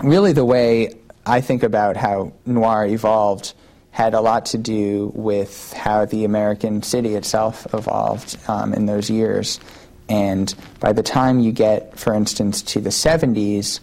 really 0.03 0.33
the 0.33 0.45
way 0.45 0.93
I 1.25 1.41
think 1.41 1.63
about 1.63 1.97
how 1.97 2.33
noir 2.45 2.85
evolved 2.85 3.53
had 3.91 4.13
a 4.13 4.19
lot 4.19 4.45
to 4.47 4.57
do 4.57 5.11
with 5.15 5.71
how 5.73 6.05
the 6.05 6.25
American 6.25 6.83
city 6.83 7.15
itself 7.15 7.65
evolved 7.73 8.37
um, 8.49 8.73
in 8.73 8.85
those 8.85 9.09
years. 9.09 9.59
And 10.09 10.53
by 10.79 10.91
the 10.91 11.01
time 11.01 11.39
you 11.39 11.51
get, 11.51 11.97
for 11.97 12.13
instance, 12.13 12.61
to 12.63 12.81
the 12.81 12.89
70s, 12.89 13.79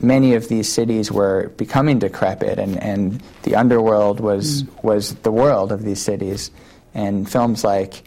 many 0.00 0.34
of 0.34 0.48
these 0.48 0.72
cities 0.72 1.10
were 1.10 1.48
becoming 1.56 1.98
decrepit, 1.98 2.58
and, 2.58 2.80
and 2.82 3.22
the 3.42 3.56
underworld 3.56 4.20
was, 4.20 4.62
mm. 4.62 4.84
was 4.84 5.14
the 5.16 5.32
world 5.32 5.72
of 5.72 5.82
these 5.82 6.00
cities. 6.00 6.50
And 6.94 7.30
films 7.30 7.64
like 7.64 8.04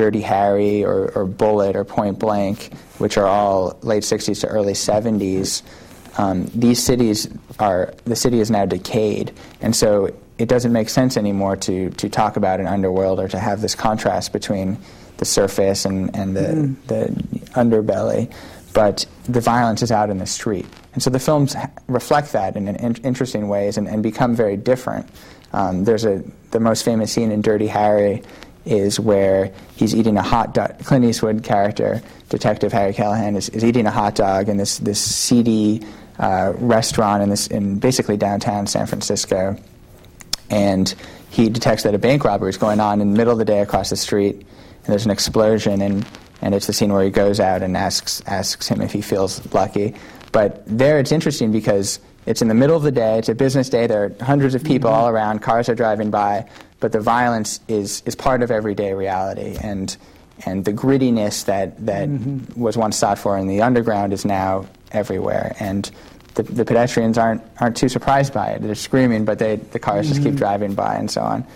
Dirty 0.00 0.22
Harry 0.22 0.82
or, 0.82 1.12
or 1.14 1.26
Bullitt 1.26 1.76
or 1.76 1.84
Point 1.84 2.18
Blank, 2.18 2.72
which 2.96 3.18
are 3.18 3.26
all 3.26 3.78
late 3.82 4.02
60s 4.02 4.40
to 4.40 4.46
early 4.46 4.72
70s, 4.72 5.60
um, 6.16 6.46
these 6.54 6.82
cities 6.82 7.28
are 7.58 7.92
the 8.06 8.16
city 8.16 8.40
is 8.40 8.50
now 8.50 8.64
decayed, 8.64 9.34
and 9.60 9.76
so 9.76 10.10
it 10.38 10.48
doesn't 10.48 10.72
make 10.72 10.88
sense 10.88 11.18
anymore 11.18 11.54
to 11.56 11.90
to 11.90 12.08
talk 12.08 12.38
about 12.38 12.60
an 12.60 12.66
underworld 12.66 13.20
or 13.20 13.28
to 13.28 13.38
have 13.38 13.60
this 13.60 13.74
contrast 13.74 14.32
between 14.32 14.78
the 15.18 15.26
surface 15.26 15.84
and, 15.84 16.16
and 16.16 16.34
the, 16.34 16.40
mm. 16.40 16.76
the 16.86 17.04
underbelly. 17.50 18.32
But 18.72 19.04
the 19.24 19.42
violence 19.42 19.82
is 19.82 19.92
out 19.92 20.08
in 20.08 20.16
the 20.16 20.26
street. 20.26 20.66
And 20.94 21.02
so 21.02 21.10
the 21.10 21.18
films 21.18 21.54
reflect 21.88 22.32
that 22.32 22.56
in, 22.56 22.68
in 22.68 22.94
interesting 23.04 23.48
ways 23.48 23.76
and, 23.76 23.86
and, 23.86 24.02
become 24.02 24.34
very 24.34 24.56
different. 24.56 25.10
Um, 25.52 25.84
there's 25.84 26.06
a, 26.06 26.22
the 26.52 26.60
most 26.60 26.84
famous 26.84 27.12
scene 27.12 27.32
in 27.32 27.42
Dirty 27.42 27.66
Harry 27.66 28.22
is 28.64 29.00
where 29.00 29.52
he's 29.76 29.94
eating 29.94 30.16
a 30.16 30.22
hot 30.22 30.54
dog. 30.54 30.78
Clint 30.84 31.04
Eastwood 31.04 31.42
character, 31.42 32.02
Detective 32.28 32.72
Harry 32.72 32.92
Callahan, 32.92 33.36
is, 33.36 33.48
is 33.50 33.64
eating 33.64 33.86
a 33.86 33.90
hot 33.90 34.14
dog 34.14 34.48
in 34.48 34.56
this, 34.56 34.78
this 34.78 35.00
seedy 35.00 35.82
uh, 36.18 36.52
restaurant 36.56 37.22
in, 37.22 37.30
this, 37.30 37.46
in 37.46 37.78
basically 37.78 38.16
downtown 38.16 38.66
San 38.66 38.86
Francisco. 38.86 39.56
And 40.50 40.94
he 41.30 41.48
detects 41.48 41.84
that 41.84 41.94
a 41.94 41.98
bank 41.98 42.24
robbery 42.24 42.50
is 42.50 42.58
going 42.58 42.80
on 42.80 43.00
in 43.00 43.12
the 43.12 43.16
middle 43.16 43.32
of 43.32 43.38
the 43.38 43.44
day 43.44 43.60
across 43.60 43.90
the 43.90 43.96
street, 43.96 44.34
and 44.34 44.86
there's 44.86 45.04
an 45.04 45.10
explosion, 45.10 45.80
and, 45.80 46.06
and 46.42 46.54
it's 46.54 46.66
the 46.66 46.72
scene 46.72 46.92
where 46.92 47.04
he 47.04 47.10
goes 47.10 47.40
out 47.40 47.62
and 47.62 47.76
asks, 47.76 48.20
asks 48.26 48.68
him 48.68 48.80
if 48.80 48.92
he 48.92 49.00
feels 49.00 49.52
lucky. 49.54 49.94
But 50.32 50.62
there 50.66 50.98
it's 50.98 51.12
interesting 51.12 51.52
because 51.52 52.00
it's 52.26 52.42
in 52.42 52.48
the 52.48 52.54
middle 52.54 52.76
of 52.76 52.82
the 52.82 52.92
day, 52.92 53.18
it's 53.18 53.28
a 53.28 53.34
business 53.34 53.68
day, 53.68 53.86
there 53.86 54.04
are 54.04 54.24
hundreds 54.24 54.54
of 54.54 54.64
people 54.64 54.90
mm-hmm. 54.90 55.00
all 55.00 55.08
around, 55.08 55.40
cars 55.40 55.68
are 55.68 55.74
driving 55.74 56.10
by, 56.10 56.48
but 56.80 56.92
the 56.92 57.00
violence 57.00 57.60
is, 57.68 58.02
is 58.06 58.14
part 58.14 58.42
of 58.42 58.50
everyday 58.50 58.94
reality. 58.94 59.56
And, 59.62 59.94
and 60.46 60.64
the 60.64 60.72
grittiness 60.72 61.44
that, 61.44 61.84
that 61.86 62.08
mm-hmm. 62.08 62.60
was 62.60 62.76
once 62.76 62.96
sought 62.96 63.18
for 63.18 63.36
in 63.36 63.46
the 63.46 63.62
underground 63.62 64.12
is 64.12 64.24
now 64.24 64.66
everywhere. 64.90 65.54
And 65.60 65.90
the, 66.34 66.42
the, 66.42 66.64
pedestrians 66.64 67.18
aren't, 67.18 67.42
aren't 67.60 67.76
too 67.76 67.88
surprised 67.88 68.32
by 68.32 68.48
it. 68.48 68.62
They're 68.62 68.74
screaming, 68.74 69.24
but 69.24 69.38
they, 69.38 69.56
the 69.56 69.78
cars 69.78 70.06
mm-hmm. 70.06 70.14
just 70.14 70.22
keep 70.22 70.30
mm-hmm. 70.30 70.38
driving 70.38 70.74
by 70.74 70.94
and 70.94 71.10
so 71.10 71.20
on. 71.20 71.46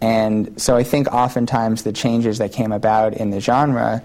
And 0.00 0.60
so 0.60 0.76
I 0.76 0.82
think 0.82 1.06
oftentimes 1.08 1.84
the 1.84 1.92
changes 1.92 2.38
that 2.38 2.52
came 2.52 2.72
about 2.72 3.14
in 3.14 3.30
the 3.30 3.40
genre 3.40 4.02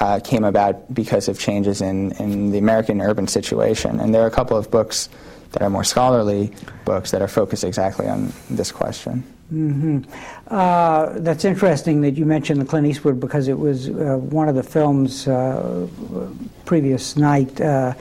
uh, 0.00 0.20
came 0.20 0.44
about 0.44 0.92
because 0.92 1.28
of 1.28 1.38
changes 1.38 1.80
in, 1.80 2.12
in 2.12 2.50
the 2.50 2.58
American 2.58 3.00
urban 3.00 3.26
situation. 3.28 3.98
And 3.98 4.14
there 4.14 4.22
are 4.22 4.26
a 4.26 4.32
couple 4.32 4.56
of 4.56 4.70
books 4.70 5.08
that 5.52 5.62
are 5.62 5.70
more 5.70 5.84
scholarly 5.84 6.52
books 6.84 7.10
that 7.12 7.22
are 7.22 7.28
focused 7.28 7.64
exactly 7.64 8.06
on 8.06 8.32
this 8.50 8.70
question. 8.70 9.24
Mm-hmm. 9.52 10.00
Uh, 10.48 11.18
that's 11.20 11.44
interesting 11.44 12.02
that 12.02 12.12
you 12.12 12.26
mentioned 12.26 12.60
the 12.60 12.66
Clint 12.66 12.86
Eastwood 12.86 13.18
because 13.18 13.48
it 13.48 13.58
was 13.58 13.88
uh, 13.88 14.16
one 14.18 14.48
of 14.48 14.54
the 14.54 14.62
films 14.62 15.26
uh, 15.26 15.86
previous 16.66 17.16
night. 17.16 17.58
Uh, 17.60 17.94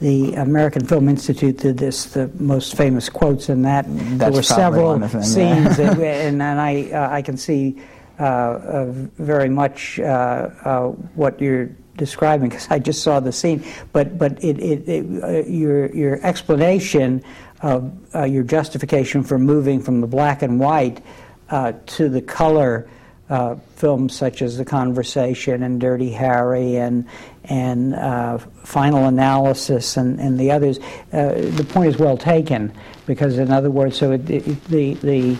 the 0.00 0.34
American 0.34 0.84
Film 0.86 1.08
Institute 1.08 1.58
did 1.58 1.78
this, 1.78 2.06
the 2.06 2.28
most 2.38 2.76
famous 2.76 3.08
quotes 3.08 3.48
in 3.48 3.62
that. 3.62 3.84
That's 3.86 4.18
there 4.18 4.32
were 4.32 4.42
several 4.42 4.98
them, 4.98 5.22
scenes, 5.22 5.76
that, 5.76 5.98
and, 6.00 6.42
and 6.42 6.60
I, 6.60 6.90
uh, 6.90 7.10
I 7.10 7.22
can 7.22 7.36
see 7.36 7.80
uh, 8.18 8.86
very 8.86 9.48
much 9.48 9.98
what 9.98 11.40
you're 11.40 11.70
describing 11.96 12.48
because 12.48 12.66
I 12.70 12.78
just 12.78 13.02
saw 13.02 13.20
the 13.20 13.32
scene. 13.32 13.64
But 13.92 14.18
but 14.18 14.42
it, 14.42 14.58
it, 14.60 14.88
it 14.88 15.48
your 15.48 15.94
your 15.94 16.24
explanation 16.24 17.22
of 17.62 17.92
uh, 18.14 18.24
your 18.24 18.44
justification 18.44 19.22
for 19.22 19.38
moving 19.38 19.80
from 19.80 20.00
the 20.00 20.06
black 20.06 20.42
and 20.42 20.60
white 20.60 21.02
uh, 21.50 21.72
to 21.86 22.08
the 22.08 22.20
color 22.20 22.88
uh, 23.30 23.56
films 23.76 24.14
such 24.14 24.42
as 24.42 24.58
The 24.58 24.64
Conversation 24.64 25.62
and 25.62 25.80
Dirty 25.80 26.10
Harry 26.10 26.76
and 26.76 27.06
and 27.44 27.94
uh, 27.94 28.38
Final 28.38 29.06
Analysis 29.06 29.96
and, 29.96 30.18
and 30.20 30.38
the 30.38 30.50
others. 30.50 30.78
Uh, 31.12 31.32
the 31.32 31.66
point 31.68 31.88
is 31.88 31.98
well 31.98 32.16
taken 32.16 32.72
because, 33.06 33.38
in 33.38 33.50
other 33.50 33.70
words, 33.70 33.96
so 33.96 34.12
it, 34.12 34.26
the 34.26 34.94
the 34.94 35.36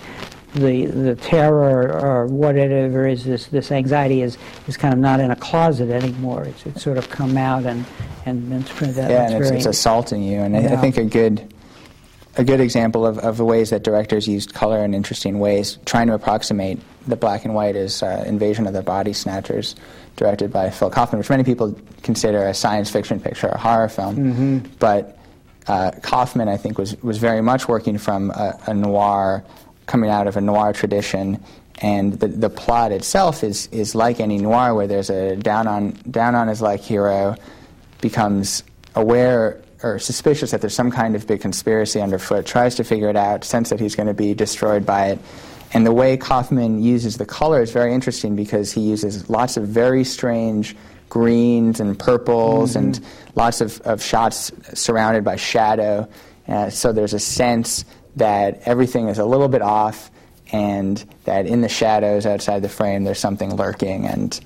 the 0.54 0.86
the 0.86 1.16
terror 1.16 1.92
or 1.92 2.26
whatever 2.26 3.06
is 3.06 3.24
this 3.24 3.46
this 3.46 3.72
anxiety 3.72 4.22
is 4.22 4.38
is 4.66 4.76
kind 4.76 4.94
of 4.94 5.00
not 5.00 5.20
in 5.20 5.30
a 5.30 5.36
closet 5.36 5.90
anymore. 5.90 6.44
It's 6.44 6.64
it's 6.66 6.82
sort 6.82 6.96
of 6.96 7.10
come 7.10 7.36
out 7.36 7.66
and 7.66 7.84
and 8.24 8.48
been 8.48 8.62
printed 8.62 9.00
out. 9.00 9.10
Yeah, 9.10 9.30
and 9.30 9.44
it's, 9.44 9.50
it's, 9.50 9.66
assaulting 9.66 10.22
you. 10.22 10.38
And 10.38 10.54
yeah. 10.54 10.70
I, 10.70 10.74
I, 10.74 10.76
think 10.76 10.96
a 10.96 11.04
good 11.04 11.52
a 12.36 12.44
good 12.44 12.60
example 12.60 13.06
of, 13.06 13.18
of 13.18 13.36
the 13.36 13.44
ways 13.44 13.70
that 13.70 13.82
directors 13.82 14.26
used 14.26 14.54
color 14.54 14.84
in 14.84 14.94
interesting 14.94 15.38
ways, 15.38 15.78
trying 15.84 16.06
to 16.06 16.14
approximate 16.14 16.80
the 17.06 17.16
black 17.16 17.44
and 17.44 17.54
white, 17.54 17.76
is 17.76 18.02
uh, 18.02 18.24
Invasion 18.26 18.66
of 18.66 18.72
the 18.72 18.82
Body 18.82 19.12
Snatchers, 19.12 19.76
directed 20.16 20.52
by 20.52 20.70
Phil 20.70 20.90
Kaufman, 20.90 21.18
which 21.18 21.30
many 21.30 21.44
people 21.44 21.76
consider 22.02 22.46
a 22.46 22.54
science 22.54 22.90
fiction 22.90 23.20
picture, 23.20 23.48
a 23.48 23.58
horror 23.58 23.88
film, 23.88 24.16
mm-hmm. 24.16 24.58
but 24.78 25.18
uh, 25.66 25.92
Kaufman, 26.02 26.48
I 26.48 26.56
think, 26.56 26.78
was, 26.78 27.00
was 27.02 27.18
very 27.18 27.40
much 27.40 27.68
working 27.68 27.98
from 27.98 28.30
a, 28.30 28.58
a 28.66 28.74
noir, 28.74 29.44
coming 29.86 30.10
out 30.10 30.26
of 30.26 30.36
a 30.36 30.40
noir 30.40 30.72
tradition. 30.72 31.42
And 31.82 32.12
the, 32.14 32.28
the 32.28 32.50
plot 32.50 32.92
itself 32.92 33.42
is, 33.42 33.66
is 33.68 33.94
like 33.94 34.20
any 34.20 34.38
noir, 34.38 34.74
where 34.74 34.86
there's 34.86 35.10
a 35.10 35.36
down 35.36 35.66
on, 35.66 35.92
down 36.10 36.34
on 36.34 36.48
his 36.48 36.62
luck 36.62 36.80
hero 36.80 37.36
becomes 38.00 38.62
aware 38.94 39.60
or 39.82 39.98
suspicious 39.98 40.50
that 40.50 40.62
there's 40.62 40.74
some 40.74 40.90
kind 40.90 41.14
of 41.14 41.26
big 41.26 41.42
conspiracy 41.42 42.00
underfoot, 42.00 42.46
tries 42.46 42.74
to 42.76 42.84
figure 42.84 43.10
it 43.10 43.16
out, 43.16 43.44
sense 43.44 43.68
that 43.68 43.78
he's 43.78 43.94
going 43.94 44.06
to 44.06 44.14
be 44.14 44.32
destroyed 44.32 44.86
by 44.86 45.08
it. 45.08 45.18
And 45.74 45.84
the 45.84 45.92
way 45.92 46.16
Kaufman 46.16 46.82
uses 46.82 47.18
the 47.18 47.26
color 47.26 47.60
is 47.60 47.70
very 47.70 47.92
interesting 47.92 48.34
because 48.34 48.72
he 48.72 48.80
uses 48.80 49.28
lots 49.28 49.56
of 49.56 49.68
very 49.68 50.04
strange 50.04 50.74
greens 51.10 51.80
and 51.80 51.98
purples 51.98 52.76
mm-hmm. 52.76 52.86
and 52.86 53.00
lots 53.34 53.60
of, 53.60 53.80
of 53.82 54.02
shots 54.02 54.52
surrounded 54.72 55.22
by 55.22 55.36
shadow. 55.36 56.08
Uh, 56.48 56.70
so 56.70 56.92
there's 56.92 57.12
a 57.12 57.18
sense 57.18 57.84
that 58.16 58.62
everything 58.66 59.08
is 59.08 59.18
a 59.18 59.24
little 59.24 59.48
bit 59.48 59.62
off 59.62 60.10
and 60.52 61.04
that 61.24 61.46
in 61.46 61.60
the 61.62 61.68
shadows 61.68 62.26
outside 62.26 62.62
the 62.62 62.68
frame 62.68 63.04
there's 63.04 63.18
something 63.18 63.56
lurking 63.56 64.06
and 64.06 64.40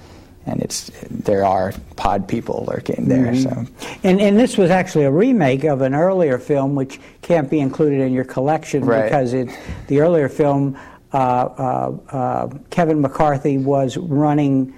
and 0.48 0.62
it's 0.62 0.90
there 1.10 1.44
are 1.44 1.72
pod 1.96 2.26
people 2.26 2.64
lurking 2.68 3.06
there. 3.06 3.32
Mm-hmm. 3.32 3.64
So, 3.64 3.98
and 4.02 4.20
and 4.20 4.38
this 4.38 4.56
was 4.56 4.70
actually 4.70 5.04
a 5.04 5.10
remake 5.10 5.64
of 5.64 5.82
an 5.82 5.94
earlier 5.94 6.38
film, 6.38 6.74
which 6.74 6.98
can't 7.22 7.50
be 7.50 7.60
included 7.60 8.00
in 8.00 8.12
your 8.12 8.24
collection 8.24 8.84
right. 8.84 9.04
because 9.04 9.34
it 9.34 9.50
the 9.86 10.00
earlier 10.00 10.28
film. 10.28 10.78
Uh, 11.10 11.16
uh, 11.16 12.14
uh, 12.14 12.58
Kevin 12.68 13.00
McCarthy 13.00 13.56
was 13.56 13.96
running 13.96 14.74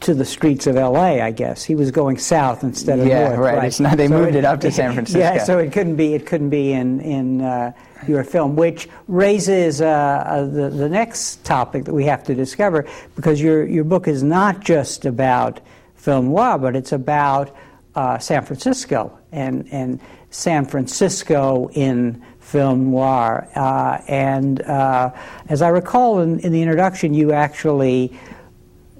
to 0.00 0.14
the 0.14 0.24
streets 0.24 0.66
of 0.66 0.78
L.A. 0.78 1.20
I 1.20 1.30
guess 1.32 1.62
he 1.62 1.74
was 1.74 1.90
going 1.90 2.16
south 2.16 2.64
instead 2.64 2.98
of 2.98 3.06
yeah, 3.06 3.28
north. 3.28 3.38
right. 3.40 3.56
right. 3.56 3.66
It's 3.66 3.78
not, 3.78 3.98
they 3.98 4.08
so 4.08 4.18
moved 4.18 4.36
it, 4.36 4.36
it, 4.36 4.44
up 4.46 4.62
to 4.62 4.72
San 4.72 4.92
Francisco. 4.94 5.18
Yeah, 5.18 5.44
so 5.44 5.58
it 5.58 5.70
couldn't 5.72 5.96
be. 5.96 6.14
It 6.14 6.24
couldn't 6.24 6.48
be 6.48 6.72
in 6.72 7.00
in 7.00 7.42
uh, 7.42 7.72
your 8.06 8.24
film, 8.24 8.56
which 8.56 8.88
raises 9.08 9.80
uh, 9.80 9.86
uh, 9.86 10.44
the 10.46 10.70
the 10.70 10.88
next 10.88 11.44
topic 11.44 11.84
that 11.84 11.92
we 11.92 12.04
have 12.04 12.22
to 12.24 12.34
discover 12.34 12.86
because 13.16 13.40
your 13.40 13.66
your 13.66 13.84
book 13.84 14.08
is 14.08 14.22
not 14.22 14.60
just 14.60 15.04
about 15.04 15.60
film 15.94 16.28
noir, 16.28 16.58
but 16.58 16.76
it's 16.76 16.92
about 16.92 17.54
uh, 17.94 18.18
San 18.18 18.44
Francisco 18.44 19.18
and 19.32 19.66
and 19.72 20.00
San 20.30 20.64
Francisco 20.64 21.68
in 21.72 22.22
film 22.40 22.90
noir. 22.90 23.48
Uh, 23.54 24.00
and 24.08 24.62
uh, 24.62 25.12
as 25.48 25.62
I 25.62 25.68
recall 25.68 26.20
in, 26.20 26.40
in 26.40 26.52
the 26.52 26.62
introduction, 26.62 27.14
you 27.14 27.32
actually 27.32 28.12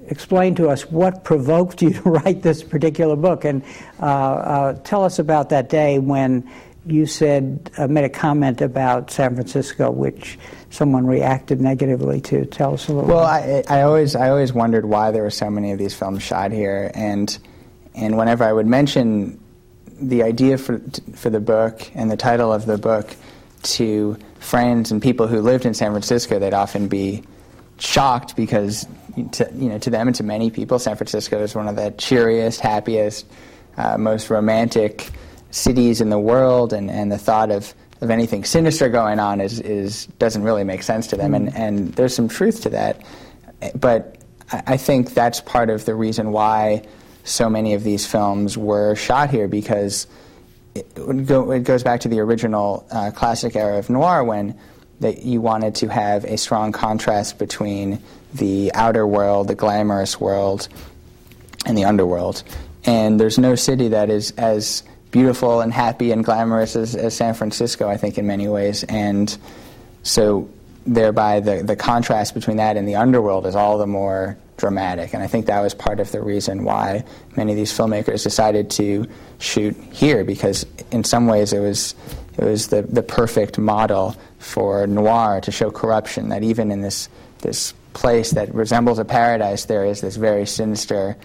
explain 0.07 0.55
to 0.55 0.69
us 0.69 0.89
what 0.91 1.23
provoked 1.23 1.81
you 1.81 1.89
to 1.93 2.01
write 2.03 2.41
this 2.41 2.63
particular 2.63 3.15
book 3.15 3.45
and 3.45 3.63
uh, 3.99 4.05
uh, 4.05 4.73
tell 4.83 5.03
us 5.03 5.19
about 5.19 5.49
that 5.49 5.69
day 5.69 5.99
when 5.99 6.47
you 6.85 7.05
said 7.05 7.69
uh, 7.77 7.87
made 7.87 8.05
a 8.05 8.09
comment 8.09 8.61
about 8.61 9.11
San 9.11 9.35
Francisco, 9.35 9.91
which 9.91 10.39
someone 10.69 11.05
reacted 11.05 11.61
negatively 11.61 12.21
to. 12.21 12.45
Tell 12.45 12.73
us 12.73 12.87
a 12.87 12.93
little. 12.93 13.09
Well, 13.09 13.23
I, 13.23 13.63
I, 13.69 13.81
always 13.83 14.15
I 14.15 14.29
always 14.29 14.51
wondered 14.51 14.85
why 14.85 15.11
there 15.11 15.23
were 15.23 15.29
so 15.29 15.49
many 15.49 15.71
of 15.71 15.77
these 15.77 15.93
films 15.93 16.23
shot 16.23 16.51
here, 16.51 16.91
and 16.95 17.37
and 17.93 18.17
whenever 18.17 18.43
I 18.43 18.53
would 18.53 18.67
mention 18.67 19.39
the 19.99 20.23
idea 20.23 20.57
for 20.57 20.81
for 21.13 21.29
the 21.29 21.39
book 21.39 21.89
and 21.93 22.09
the 22.09 22.17
title 22.17 22.51
of 22.51 22.65
the 22.65 22.77
book 22.77 23.15
to 23.63 24.17
friends 24.39 24.91
and 24.91 25.01
people 25.01 25.27
who 25.27 25.41
lived 25.41 25.65
in 25.65 25.75
San 25.75 25.91
Francisco, 25.91 26.39
they'd 26.39 26.53
often 26.53 26.87
be 26.87 27.23
shocked 27.77 28.35
because 28.35 28.87
to, 29.33 29.49
you 29.53 29.69
know 29.69 29.77
to 29.77 29.91
them 29.91 30.07
and 30.07 30.15
to 30.15 30.23
many 30.23 30.49
people, 30.49 30.79
San 30.79 30.95
Francisco 30.95 31.43
is 31.43 31.53
one 31.53 31.67
of 31.67 31.75
the 31.75 31.91
cheeriest, 31.91 32.59
happiest, 32.59 33.27
uh, 33.77 33.99
most 33.99 34.31
romantic 34.31 35.11
cities 35.51 36.01
in 36.01 36.09
the 36.09 36.19
world, 36.19 36.73
and, 36.73 36.89
and 36.89 37.11
the 37.11 37.17
thought 37.17 37.51
of, 37.51 37.73
of 38.01 38.09
anything 38.09 38.43
sinister 38.43 38.89
going 38.89 39.19
on 39.19 39.41
is, 39.41 39.59
is 39.59 40.07
doesn't 40.17 40.43
really 40.43 40.63
make 40.63 40.83
sense 40.83 41.07
to 41.07 41.15
them, 41.15 41.33
and, 41.33 41.55
and 41.55 41.93
there's 41.93 42.15
some 42.15 42.27
truth 42.27 42.61
to 42.63 42.69
that, 42.69 43.01
but 43.75 44.17
I, 44.51 44.63
I 44.67 44.77
think 44.77 45.13
that's 45.13 45.41
part 45.41 45.69
of 45.69 45.85
the 45.85 45.95
reason 45.95 46.31
why 46.31 46.83
so 47.23 47.49
many 47.49 47.73
of 47.73 47.83
these 47.83 48.05
films 48.05 48.57
were 48.57 48.95
shot 48.95 49.29
here 49.29 49.47
because 49.47 50.07
it, 50.73 50.95
go, 51.25 51.51
it 51.51 51.63
goes 51.63 51.83
back 51.83 51.99
to 52.01 52.07
the 52.07 52.19
original 52.19 52.87
uh, 52.91 53.11
classic 53.11 53.55
era 53.55 53.77
of 53.77 53.89
noir 53.89 54.23
when 54.23 54.57
that 55.01 55.23
you 55.23 55.41
wanted 55.41 55.75
to 55.75 55.87
have 55.87 56.23
a 56.25 56.37
strong 56.37 56.71
contrast 56.71 57.39
between 57.39 58.01
the 58.33 58.71
outer 58.73 59.05
world, 59.05 59.47
the 59.47 59.55
glamorous 59.55 60.19
world, 60.19 60.69
and 61.65 61.77
the 61.77 61.85
underworld. 61.85 62.43
And 62.85 63.19
there's 63.19 63.37
no 63.37 63.55
city 63.55 63.89
that 63.89 64.09
is 64.09 64.31
as 64.31 64.83
beautiful 65.11 65.61
and 65.61 65.71
happy 65.71 66.11
and 66.11 66.23
glamorous 66.23 66.75
as, 66.75 66.95
as 66.95 67.15
San 67.15 67.33
Francisco, 67.33 67.87
I 67.87 67.97
think, 67.97 68.17
in 68.17 68.25
many 68.25 68.47
ways. 68.47 68.83
And 68.85 69.37
so, 70.03 70.49
thereby, 70.85 71.41
the, 71.41 71.61
the 71.63 71.75
contrast 71.75 72.33
between 72.33 72.57
that 72.57 72.77
and 72.77 72.87
the 72.87 72.95
underworld 72.95 73.45
is 73.45 73.55
all 73.55 73.77
the 73.77 73.85
more 73.85 74.37
dramatic. 74.57 75.13
And 75.13 75.21
I 75.21 75.27
think 75.27 75.47
that 75.47 75.59
was 75.59 75.73
part 75.73 75.99
of 75.99 76.11
the 76.11 76.21
reason 76.21 76.63
why 76.63 77.03
many 77.35 77.51
of 77.51 77.57
these 77.57 77.71
filmmakers 77.71 78.23
decided 78.23 78.69
to 78.71 79.07
shoot 79.39 79.75
here, 79.91 80.23
because 80.23 80.65
in 80.91 81.03
some 81.03 81.27
ways 81.27 81.51
it 81.51 81.59
was, 81.59 81.95
it 82.37 82.43
was 82.43 82.67
the, 82.67 82.83
the 82.83 83.03
perfect 83.03 83.57
model 83.57 84.15
for 84.39 84.87
noir 84.87 85.41
to 85.41 85.51
show 85.51 85.71
corruption, 85.71 86.29
that 86.29 86.43
even 86.43 86.71
in 86.71 86.81
this, 86.81 87.09
this 87.39 87.73
place 87.93 88.31
that 88.31 88.53
resembles 88.53 88.99
a 88.99 89.05
paradise, 89.05 89.65
there 89.65 89.85
is 89.85 90.01
this 90.01 90.15
very 90.15 90.45
sinister 90.45 91.17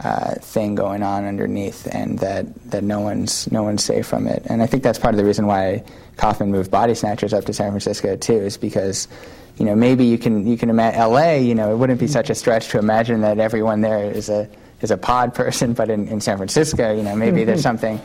uh, 0.00 0.34
thing 0.34 0.74
going 0.74 1.02
on 1.02 1.24
underneath, 1.24 1.86
and 1.92 2.18
that, 2.18 2.46
that 2.70 2.84
no 2.84 3.00
one's 3.00 3.50
no 3.50 3.62
one's 3.62 3.82
safe 3.82 4.06
from 4.06 4.26
it. 4.26 4.42
And 4.46 4.62
I 4.62 4.66
think 4.66 4.82
that's 4.82 4.98
part 4.98 5.14
of 5.14 5.18
the 5.18 5.24
reason 5.24 5.46
why 5.46 5.84
Kaufman 6.16 6.50
moved 6.50 6.70
Body 6.70 6.94
Snatchers 6.94 7.32
up 7.32 7.44
to 7.46 7.52
San 7.52 7.70
Francisco 7.70 8.16
too, 8.16 8.36
is 8.36 8.56
because 8.56 9.08
you 9.56 9.64
know 9.64 9.74
maybe 9.74 10.04
you 10.04 10.18
can 10.18 10.46
you 10.46 10.58
can 10.58 10.68
imagine 10.70 11.00
L.A. 11.00 11.42
You 11.42 11.54
know 11.54 11.72
it 11.72 11.76
wouldn't 11.76 12.00
be 12.00 12.08
such 12.08 12.28
a 12.28 12.34
stretch 12.34 12.68
to 12.68 12.78
imagine 12.78 13.22
that 13.22 13.38
everyone 13.38 13.80
there 13.80 14.04
is 14.10 14.28
a 14.28 14.48
is 14.82 14.90
a 14.90 14.98
pod 14.98 15.34
person, 15.42 15.72
but 15.72 15.88
in, 15.88 16.08
in 16.08 16.20
San 16.20 16.36
Francisco, 16.36 16.94
you 16.94 17.02
know 17.02 17.16
maybe 17.16 17.44
there's 17.44 17.62
something 17.62 18.00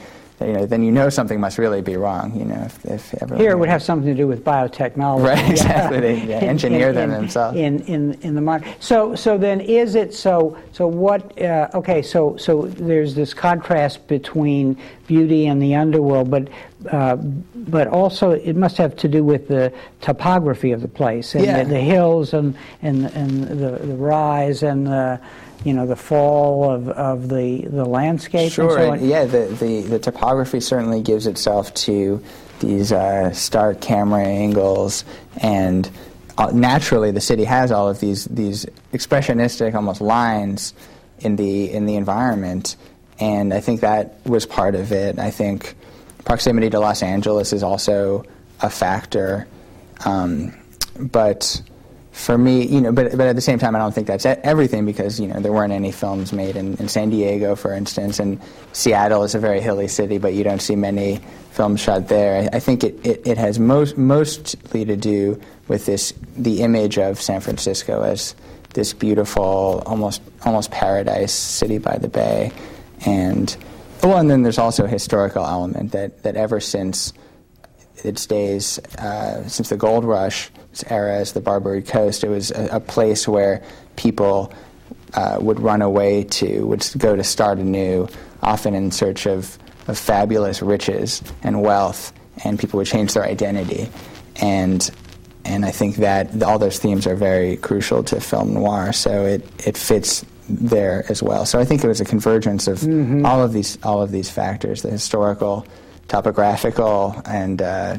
you 0.45 0.53
know, 0.53 0.65
then 0.65 0.83
you 0.83 0.91
know 0.91 1.09
something 1.09 1.39
must 1.39 1.57
really 1.57 1.81
be 1.81 1.95
wrong. 1.97 2.37
You 2.37 2.45
know, 2.45 2.61
if, 2.63 2.85
if 2.85 3.29
here 3.37 3.51
it 3.51 3.57
would 3.57 3.69
have 3.69 3.83
something 3.83 4.07
to 4.07 4.15
do 4.15 4.27
with 4.27 4.43
biotechnology. 4.43 5.23
Right, 5.23 5.51
exactly. 5.51 5.99
they 5.99 6.25
yeah, 6.27 6.39
engineer 6.39 6.89
in, 6.89 6.95
them 6.95 7.11
in, 7.11 7.21
themselves. 7.21 7.57
In 7.57 7.79
in 7.81 8.13
in 8.21 8.35
the 8.35 8.41
mind. 8.41 8.65
So 8.79 9.15
so 9.15 9.37
then 9.37 9.61
is 9.61 9.95
it 9.95 10.13
so 10.13 10.57
so 10.71 10.87
what? 10.87 11.39
Uh, 11.41 11.69
okay, 11.73 12.01
so 12.01 12.37
so 12.37 12.63
there's 12.67 13.15
this 13.15 13.33
contrast 13.33 14.07
between 14.07 14.77
beauty 15.07 15.47
and 15.47 15.61
the 15.61 15.75
underworld, 15.75 16.31
but 16.31 16.47
uh, 16.89 17.15
but 17.15 17.87
also 17.87 18.31
it 18.31 18.55
must 18.55 18.77
have 18.77 18.95
to 18.95 19.07
do 19.07 19.23
with 19.23 19.47
the 19.47 19.71
topography 19.99 20.71
of 20.71 20.81
the 20.81 20.87
place 20.87 21.35
and 21.35 21.45
yeah. 21.45 21.63
the, 21.63 21.69
the, 21.69 21.79
hills 21.79 22.33
and 22.33 22.57
and 22.81 23.05
and 23.07 23.47
the, 23.47 23.71
the 23.71 23.95
rise 23.95 24.63
and 24.63 24.87
the 24.87 25.19
you 25.63 25.73
know 25.73 25.85
the 25.85 25.95
fall 25.95 26.71
of, 26.71 26.89
of 26.89 27.29
the 27.29 27.61
the 27.67 27.85
landscape. 27.85 28.51
Sure, 28.51 28.71
so 28.71 28.93
yeah. 28.95 29.25
The, 29.25 29.45
the 29.59 29.81
the 29.81 29.99
topography 29.99 30.59
certainly 30.59 31.01
gives 31.01 31.27
itself 31.27 31.73
to 31.75 32.23
these 32.59 32.91
uh, 32.91 33.31
stark 33.31 33.81
camera 33.81 34.23
angles, 34.23 35.03
and 35.37 35.89
uh, 36.37 36.51
naturally 36.53 37.11
the 37.11 37.21
city 37.21 37.43
has 37.43 37.71
all 37.71 37.89
of 37.89 37.99
these 37.99 38.25
these 38.25 38.65
expressionistic 38.93 39.75
almost 39.75 40.01
lines 40.01 40.73
in 41.19 41.35
the 41.35 41.71
in 41.71 41.85
the 41.85 41.95
environment, 41.95 42.75
and 43.19 43.53
I 43.53 43.59
think 43.59 43.81
that 43.81 44.25
was 44.25 44.45
part 44.45 44.75
of 44.75 44.91
it. 44.91 45.19
I 45.19 45.29
think 45.29 45.75
proximity 46.25 46.69
to 46.71 46.79
Los 46.79 47.03
Angeles 47.03 47.53
is 47.53 47.63
also 47.63 48.25
a 48.61 48.69
factor, 48.69 49.47
um, 50.05 50.55
but 50.99 51.61
for 52.11 52.37
me, 52.37 52.65
you 52.65 52.81
know, 52.81 52.91
but, 52.91 53.11
but 53.11 53.27
at 53.27 53.35
the 53.35 53.41
same 53.41 53.57
time, 53.57 53.75
I 53.75 53.79
don't 53.79 53.95
think 53.95 54.07
that's 54.07 54.25
everything 54.25 54.85
because, 54.85 55.19
you 55.19 55.27
know, 55.27 55.39
there 55.39 55.53
weren't 55.53 55.71
any 55.71 55.91
films 55.91 56.33
made 56.33 56.57
in, 56.57 56.75
in 56.75 56.87
San 56.89 57.09
Diego, 57.09 57.55
for 57.55 57.73
instance, 57.73 58.19
and 58.19 58.39
Seattle 58.73 59.23
is 59.23 59.33
a 59.33 59.39
very 59.39 59.61
hilly 59.61 59.87
city, 59.87 60.17
but 60.17 60.33
you 60.33 60.43
don't 60.43 60.61
see 60.61 60.75
many 60.75 61.21
films 61.51 61.79
shot 61.79 62.09
there. 62.09 62.49
I, 62.53 62.57
I 62.57 62.59
think 62.59 62.83
it, 62.83 63.05
it, 63.05 63.25
it, 63.25 63.37
has 63.37 63.59
most, 63.59 63.97
mostly 63.97 64.83
to 64.83 64.97
do 64.97 65.39
with 65.69 65.85
this, 65.85 66.13
the 66.35 66.61
image 66.61 66.97
of 66.97 67.21
San 67.21 67.39
Francisco 67.39 68.03
as 68.03 68.35
this 68.73 68.93
beautiful, 68.93 69.81
almost, 69.85 70.21
almost 70.43 70.69
paradise 70.69 71.33
city 71.33 71.77
by 71.77 71.97
the 71.97 72.09
bay. 72.09 72.51
And, 73.05 73.55
well, 74.03 74.17
and 74.17 74.29
then 74.29 74.43
there's 74.43 74.57
also 74.57 74.83
a 74.83 74.89
historical 74.89 75.45
element 75.45 75.93
that, 75.93 76.23
that 76.23 76.35
ever 76.35 76.59
since 76.59 77.13
its 78.03 78.25
days, 78.25 78.79
uh, 78.97 79.47
since 79.47 79.69
the 79.69 79.77
gold 79.77 80.03
rush, 80.03 80.49
era 80.87 81.15
as 81.15 81.33
the 81.33 81.41
Barbary 81.41 81.81
Coast. 81.81 82.23
It 82.23 82.29
was 82.29 82.51
a, 82.51 82.77
a 82.77 82.79
place 82.79 83.27
where 83.27 83.63
people 83.95 84.53
uh, 85.13 85.37
would 85.41 85.59
run 85.59 85.81
away 85.81 86.23
to, 86.23 86.65
would 86.67 86.87
go 86.97 87.15
to 87.15 87.23
start 87.23 87.57
anew, 87.57 88.07
often 88.41 88.73
in 88.73 88.91
search 88.91 89.25
of, 89.25 89.57
of 89.87 89.97
fabulous 89.97 90.61
riches 90.61 91.21
and 91.43 91.61
wealth, 91.61 92.13
and 92.43 92.57
people 92.57 92.77
would 92.77 92.87
change 92.87 93.13
their 93.13 93.25
identity. 93.25 93.89
And 94.37 94.89
and 95.43 95.65
I 95.65 95.71
think 95.71 95.97
that 95.97 96.41
all 96.43 96.59
those 96.59 96.77
themes 96.77 97.07
are 97.07 97.15
very 97.15 97.57
crucial 97.57 98.03
to 98.03 98.21
film 98.21 98.53
noir. 98.53 98.93
So 98.93 99.25
it, 99.25 99.67
it 99.67 99.75
fits 99.75 100.23
there 100.47 101.03
as 101.09 101.23
well. 101.23 101.45
So 101.45 101.59
I 101.59 101.65
think 101.65 101.83
it 101.83 101.87
was 101.87 101.99
a 101.99 102.05
convergence 102.05 102.67
of 102.67 102.79
mm-hmm. 102.79 103.25
all 103.25 103.41
of 103.41 103.53
these 103.53 103.77
all 103.83 104.01
of 104.01 104.11
these 104.11 104.29
factors: 104.29 104.81
the 104.81 104.91
historical, 104.91 105.65
topographical, 106.07 107.21
and 107.25 107.61
uh, 107.61 107.97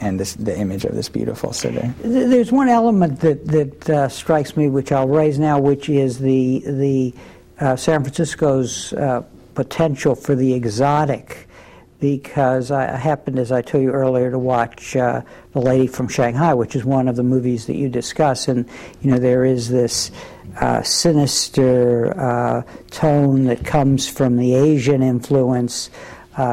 and 0.00 0.18
this, 0.18 0.34
the 0.34 0.56
image 0.58 0.84
of 0.84 0.94
this 0.94 1.08
beautiful 1.08 1.52
city. 1.52 1.88
There's 2.02 2.52
one 2.52 2.68
element 2.68 3.20
that 3.20 3.46
that 3.46 3.90
uh, 3.90 4.08
strikes 4.08 4.56
me, 4.56 4.68
which 4.68 4.92
I'll 4.92 5.08
raise 5.08 5.38
now, 5.38 5.58
which 5.58 5.88
is 5.88 6.18
the 6.18 6.62
the 6.66 7.14
uh, 7.60 7.76
San 7.76 8.02
Francisco's 8.02 8.92
uh, 8.94 9.22
potential 9.54 10.14
for 10.14 10.34
the 10.34 10.54
exotic 10.54 11.48
because 12.00 12.70
I 12.70 12.96
happened, 12.96 13.38
as 13.38 13.50
I 13.50 13.62
told 13.62 13.82
you 13.82 13.90
earlier, 13.90 14.30
to 14.30 14.38
watch 14.38 14.94
uh, 14.94 15.22
The 15.52 15.60
Lady 15.60 15.86
from 15.86 16.08
Shanghai, 16.08 16.52
which 16.52 16.76
is 16.76 16.84
one 16.84 17.08
of 17.08 17.16
the 17.16 17.22
movies 17.22 17.66
that 17.66 17.76
you 17.76 17.88
discuss. 17.88 18.46
And, 18.46 18.68
you 19.00 19.10
know, 19.10 19.18
there 19.18 19.46
is 19.46 19.70
this 19.70 20.10
uh, 20.60 20.82
sinister 20.82 22.12
uh, 22.20 22.62
tone 22.90 23.44
that 23.44 23.64
comes 23.64 24.06
from 24.06 24.36
the 24.36 24.54
Asian 24.54 25.02
influence. 25.02 25.88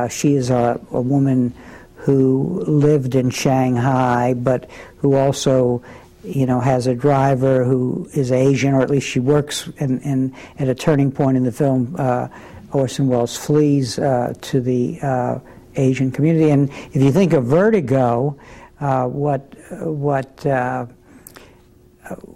She 0.09 0.35
is 0.35 0.49
a, 0.51 0.79
a, 0.91 1.01
woman 1.01 1.53
who 2.01 2.63
lived 2.67 3.15
in 3.15 3.29
Shanghai, 3.29 4.33
but 4.33 4.69
who 4.97 5.15
also, 5.15 5.83
you 6.23 6.45
know, 6.45 6.59
has 6.59 6.87
a 6.87 6.95
driver 6.95 7.63
who 7.63 8.09
is 8.13 8.31
Asian, 8.31 8.73
or 8.73 8.81
at 8.81 8.89
least 8.89 9.07
she 9.07 9.19
works 9.19 9.69
in, 9.77 9.99
in 10.01 10.35
at 10.57 10.67
a 10.67 10.75
turning 10.75 11.11
point 11.11 11.37
in 11.37 11.43
the 11.43 11.51
film 11.51 11.95
uh, 11.99 12.27
Orson 12.71 13.07
Welles 13.07 13.37
flees 13.37 13.99
uh, 13.99 14.33
to 14.41 14.61
the 14.61 14.99
uh, 15.01 15.39
Asian 15.75 16.11
community. 16.11 16.49
And 16.49 16.69
if 16.93 17.01
you 17.01 17.11
think 17.11 17.33
of 17.33 17.45
Vertigo, 17.45 18.37
uh, 18.79 19.05
what 19.05 19.53
what 19.81 20.43
uh, 20.45 20.87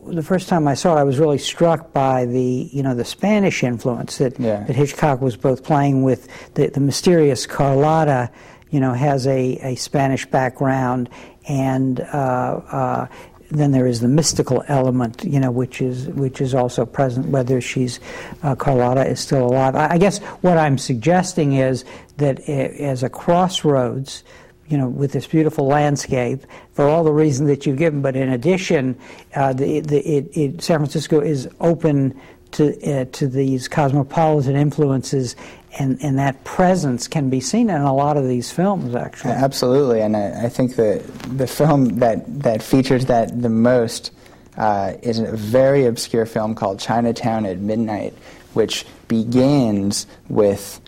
the 0.06 0.23
first 0.23 0.47
time 0.47 0.67
I 0.67 0.75
saw 0.75 0.95
it, 0.95 0.99
I 0.99 1.04
was 1.04 1.17
really 1.17 1.38
struck 1.38 1.91
by 1.91 2.25
the 2.25 2.69
you 2.71 2.84
know 2.84 2.93
the 2.93 3.06
Spanish 3.06 3.63
influence 3.63 4.17
that 4.19 4.39
yeah. 4.39 4.63
that 4.63 4.75
Hitchcock 4.75 5.21
was 5.21 5.36
both 5.36 5.63
playing 5.63 6.04
with 6.04 6.54
the, 6.54 6.67
the 6.67 6.80
mysterious 6.80 7.45
Carlotta. 7.45 8.30
You 8.76 8.82
know, 8.82 8.92
has 8.92 9.26
a, 9.26 9.58
a 9.64 9.76
Spanish 9.76 10.26
background, 10.26 11.10
and 11.48 12.02
uh, 12.02 12.60
uh, 12.70 13.08
then 13.50 13.72
there 13.72 13.88
is 13.88 14.02
the 14.02 14.10
mystical 14.10 14.66
element, 14.68 15.24
you 15.24 15.40
know, 15.40 15.50
which 15.50 15.82
is 15.82 16.10
which 16.10 16.42
is 16.42 16.54
also 16.54 16.86
present. 16.86 17.30
Whether 17.30 17.62
she's 17.62 18.02
uh, 18.44 18.54
Carlotta 18.56 19.08
is 19.08 19.22
still 19.22 19.46
alive. 19.46 19.78
I, 19.78 19.92
I, 19.92 19.98
guess 19.98 20.20
what 20.42 20.58
I'm 20.58 20.78
suggesting 20.78 21.54
is 21.54 21.86
that 22.18 22.42
as 22.50 23.02
a 23.02 23.08
crossroads, 23.08 24.26
you 24.68 24.78
know, 24.78 24.90
with 24.90 25.14
this 25.14 25.26
beautiful 25.26 25.68
landscape, 25.68 26.46
for 26.74 26.86
all 26.86 27.06
the 27.06 27.14
reasons 27.14 27.48
that 27.48 27.66
you've 27.66 27.78
given, 27.78 28.02
but 28.02 28.18
in 28.18 28.28
addition, 28.28 29.00
uh, 29.36 29.54
the, 29.54 29.80
the, 29.80 30.00
it, 30.00 30.38
it, 30.38 30.62
San 30.62 30.80
Francisco 30.80 31.22
is 31.22 31.48
open 31.62 32.20
to 32.56 33.02
uh, 33.02 33.06
to 33.12 33.28
these 33.28 33.68
cosmopolitan 33.68 34.56
influences 34.56 35.36
and, 35.78 36.02
and 36.02 36.18
that 36.20 36.44
presence 36.46 37.08
can 37.08 37.30
be 37.30 37.41
seen 37.41 37.70
in 37.70 37.82
a 37.82 37.94
lot 37.94 38.15
of 38.15 38.28
these 38.28 38.52
films, 38.52 38.96
actually. 38.96 39.34
Absolutely, 39.34 40.02
and 40.02 40.15
I, 40.15 40.46
I 40.46 40.50
think 40.50 40.76
the 40.76 41.04
the 41.28 41.48
film 41.48 42.00
that 42.00 42.24
that 42.44 42.63
features 42.63 43.06
that 43.06 43.41
the 43.41 43.50
most 43.50 44.12
uh, 44.58 44.94
is 45.02 45.20
a 45.20 45.36
very 45.36 45.86
obscure 45.86 46.26
film 46.26 46.56
called 46.56 46.80
Chinatown 46.80 47.46
at 47.46 47.60
Midnight, 47.60 48.13
which 48.54 48.86
begins 49.08 50.08
with 50.30 50.80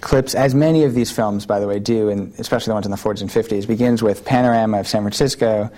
clips, 0.00 0.34
as 0.34 0.54
many 0.54 0.84
of 0.84 0.94
these 0.94 1.10
films, 1.10 1.46
by 1.46 1.60
the 1.60 1.68
way, 1.68 1.78
do, 1.78 2.08
and 2.08 2.32
especially 2.38 2.70
the 2.70 2.74
ones 2.74 2.86
in 2.86 2.90
the 2.90 2.96
40s 2.96 3.20
and 3.20 3.30
50s, 3.30 3.66
begins 3.66 4.02
with 4.02 4.24
panorama 4.24 4.80
of 4.80 4.88
San 4.88 5.02
Francisco, 5.02 5.70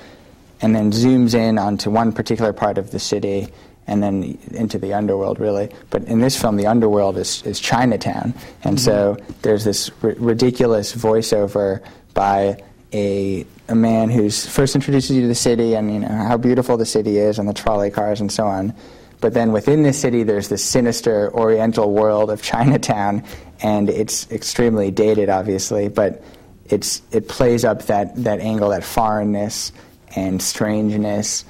and 0.63 0.75
then 0.75 0.93
zooms 0.93 1.35
in 1.35 1.59
onto 1.59 1.91
one 1.91 2.13
particular 2.13 2.55
part 2.55 2.79
of 2.79 2.91
the 2.91 2.99
city 2.99 3.49
and 3.87 4.03
then 4.03 4.39
into 4.53 4.79
the 4.79 4.95
underworld, 4.95 5.41
really. 5.41 5.71
But 5.91 6.05
in 6.05 6.21
this 6.21 6.41
film, 6.41 6.57
the 6.57 6.67
underworld 6.67 7.17
is, 7.17 7.43
is 7.43 7.59
Chinatown. 7.59 8.35
And 8.63 8.77
mm-hmm. 8.77 9.17
so 9.17 9.17
there's 9.43 9.65
this 9.65 9.91
r- 10.03 10.15
ridiculous 10.19 10.95
voiceover 10.95 11.83
by 12.15 12.63
a, 12.93 13.47
a 13.69 13.75
man 13.75 14.11
who's 14.11 14.47
first 14.47 14.75
introduces 14.75 15.17
you 15.17 15.23
to 15.23 15.29
the 15.29 15.35
city 15.35 15.75
and 15.75 15.93
you 15.93 16.01
know 16.01 16.09
how 16.09 16.37
beautiful 16.37 16.77
the 16.77 16.87
city 16.87 17.19
is 17.19 17.39
and 17.39 17.49
the 17.49 17.55
trolley 17.55 17.91
cars 17.91 18.21
and 18.21 18.31
so 18.31 18.47
on. 18.47 18.75
But 19.21 19.35
then 19.35 19.53
within 19.53 19.83
the 19.83 19.93
city, 19.93 20.23
there's 20.23 20.49
this 20.49 20.65
sinister 20.65 21.31
oriental 21.35 21.93
world 21.93 22.31
of 22.31 22.43
Chinatown, 22.43 23.25
and 23.63 23.91
it's 23.91 24.31
extremely 24.31 24.91
dated, 24.91 25.29
obviously, 25.29 25.89
but 25.89 26.23
it's, 26.65 27.03
it 27.11 27.29
plays 27.29 27.65
up 27.65 27.83
that, 27.87 28.17
that 28.25 28.41
angle, 28.41 28.71
that 28.71 28.85
foreignness 28.85 29.73
and 30.17 30.41
strangeness 30.41 31.45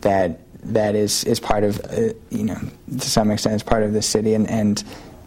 that 0.00 0.40
that 0.62 0.94
is, 0.94 1.24
is 1.24 1.40
part 1.40 1.64
of, 1.64 1.80
uh, 1.86 2.12
you 2.30 2.44
know, 2.44 2.58
to 2.98 3.10
some 3.10 3.30
extent, 3.30 3.56
is 3.56 3.62
part 3.62 3.82
of 3.82 3.92
the 3.92 4.02
city. 4.02 4.34
And, 4.34 4.48
and 4.48 4.82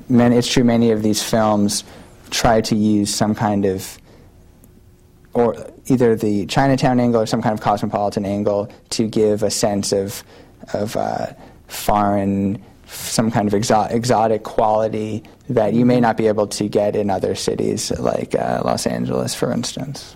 many, 0.10 0.38
it's 0.38 0.52
true, 0.52 0.63
many 0.63 0.91
of 0.91 1.04
these 1.04 1.24
films 1.24 1.84
try 2.30 2.62
to 2.62 2.76
use 2.76 3.13
some 3.13 3.36
kind 3.36 3.65
of, 3.65 3.98
or 5.34 5.56
either 5.88 6.15
the 6.15 6.46
Chinatown 6.46 7.00
angle 7.00 7.22
or 7.22 7.26
some 7.26 7.41
kind 7.41 7.54
of 7.54 7.62
cosmopolitan 7.62 8.26
angle 8.26 8.72
to 8.91 9.08
give 9.08 9.43
a 9.43 9.50
sense 9.50 9.91
of, 9.91 10.24
of 10.74 10.96
uh, 10.96 11.28
foreign, 11.67 12.63
some 12.86 13.32
kind 13.32 13.48
of 13.48 13.54
exo- 13.60 13.91
exotic 13.91 14.43
quality 14.43 15.24
that 15.50 15.74
you 15.74 15.86
may 15.86 16.00
not 16.00 16.15
be 16.15 16.28
able 16.28 16.48
to 16.48 16.69
get 16.69 16.96
in 16.96 17.10
other 17.10 17.36
cities 17.36 17.91
like 18.00 18.36
uh, 18.36 18.62
Los 18.63 18.86
Angeles, 18.86 19.34
for 19.34 19.52
instance. 19.52 20.15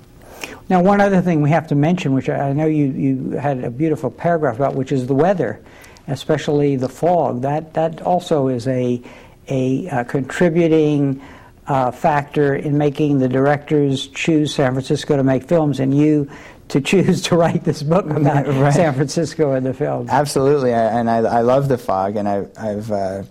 Now, 0.69 0.81
one 0.81 0.99
other 0.99 1.21
thing 1.21 1.41
we 1.41 1.49
have 1.51 1.67
to 1.67 1.75
mention, 1.75 2.13
which 2.13 2.29
I 2.29 2.51
know 2.53 2.65
you, 2.65 2.87
you 2.87 3.31
had 3.31 3.63
a 3.63 3.71
beautiful 3.71 4.11
paragraph 4.11 4.57
about, 4.57 4.75
which 4.75 4.91
is 4.91 5.07
the 5.07 5.13
weather, 5.13 5.61
especially 6.07 6.75
the 6.75 6.89
fog. 6.89 7.41
That, 7.41 7.73
that 7.73 8.01
also 8.01 8.49
is 8.49 8.67
a, 8.67 9.01
a, 9.47 9.87
a 9.87 10.05
contributing 10.05 11.21
uh, 11.67 11.91
factor 11.91 12.55
in 12.55 12.77
making 12.77 13.19
the 13.19 13.29
directors 13.29 14.07
choose 14.07 14.55
San 14.55 14.73
Francisco 14.73 15.15
to 15.15 15.23
make 15.23 15.43
films 15.43 15.79
and 15.79 15.95
you 15.95 16.29
to 16.69 16.81
choose 16.81 17.21
to 17.23 17.35
write 17.35 17.63
this 17.63 17.81
book 17.83 18.05
about 18.09 18.47
right. 18.47 18.73
San 18.73 18.93
Francisco 18.93 19.53
and 19.53 19.65
the 19.65 19.73
film. 19.73 20.09
Absolutely, 20.09 20.73
and 20.73 21.09
I, 21.09 21.17
I 21.17 21.41
love 21.41 21.67
the 21.67 21.77
fog, 21.77 22.15
and 22.15 22.27
I, 22.27 22.45
I've. 22.57 22.91
Uh, 22.91 23.23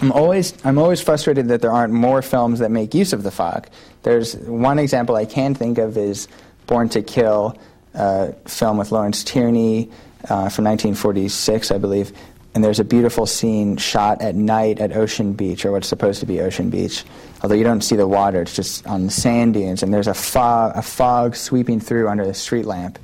I'm 0.00 0.12
always, 0.12 0.54
I'm 0.64 0.78
always 0.78 1.00
frustrated 1.00 1.48
that 1.48 1.60
there 1.60 1.72
aren't 1.72 1.92
more 1.92 2.22
films 2.22 2.60
that 2.60 2.70
make 2.70 2.94
use 2.94 3.12
of 3.12 3.22
the 3.22 3.30
fog. 3.30 3.66
There's 4.02 4.36
one 4.36 4.78
example 4.78 5.16
I 5.16 5.24
can 5.24 5.54
think 5.54 5.78
of 5.78 5.96
is 5.96 6.28
Born 6.66 6.88
to 6.90 7.02
Kill, 7.02 7.58
uh, 7.94 8.28
film 8.46 8.78
with 8.78 8.92
Lawrence 8.92 9.24
Tierney 9.24 9.90
uh, 10.24 10.48
from 10.50 10.64
1946, 10.64 11.70
I 11.70 11.78
believe. 11.78 12.12
And 12.54 12.62
there's 12.62 12.80
a 12.80 12.84
beautiful 12.84 13.26
scene 13.26 13.76
shot 13.76 14.22
at 14.22 14.34
night 14.34 14.78
at 14.78 14.96
Ocean 14.96 15.32
Beach, 15.32 15.64
or 15.64 15.72
what's 15.72 15.88
supposed 15.88 16.20
to 16.20 16.26
be 16.26 16.40
Ocean 16.40 16.70
Beach. 16.70 17.04
Although 17.42 17.56
you 17.56 17.64
don't 17.64 17.82
see 17.82 17.96
the 17.96 18.08
water, 18.08 18.42
it's 18.42 18.54
just 18.54 18.86
on 18.86 19.06
the 19.06 19.10
sand 19.10 19.54
dunes, 19.54 19.82
and 19.82 19.92
there's 19.92 20.06
a 20.06 20.14
fog, 20.14 20.72
a 20.76 20.82
fog 20.82 21.36
sweeping 21.36 21.80
through 21.80 22.08
under 22.08 22.26
the 22.26 22.34
street 22.34 22.66
lamp, 22.66 22.98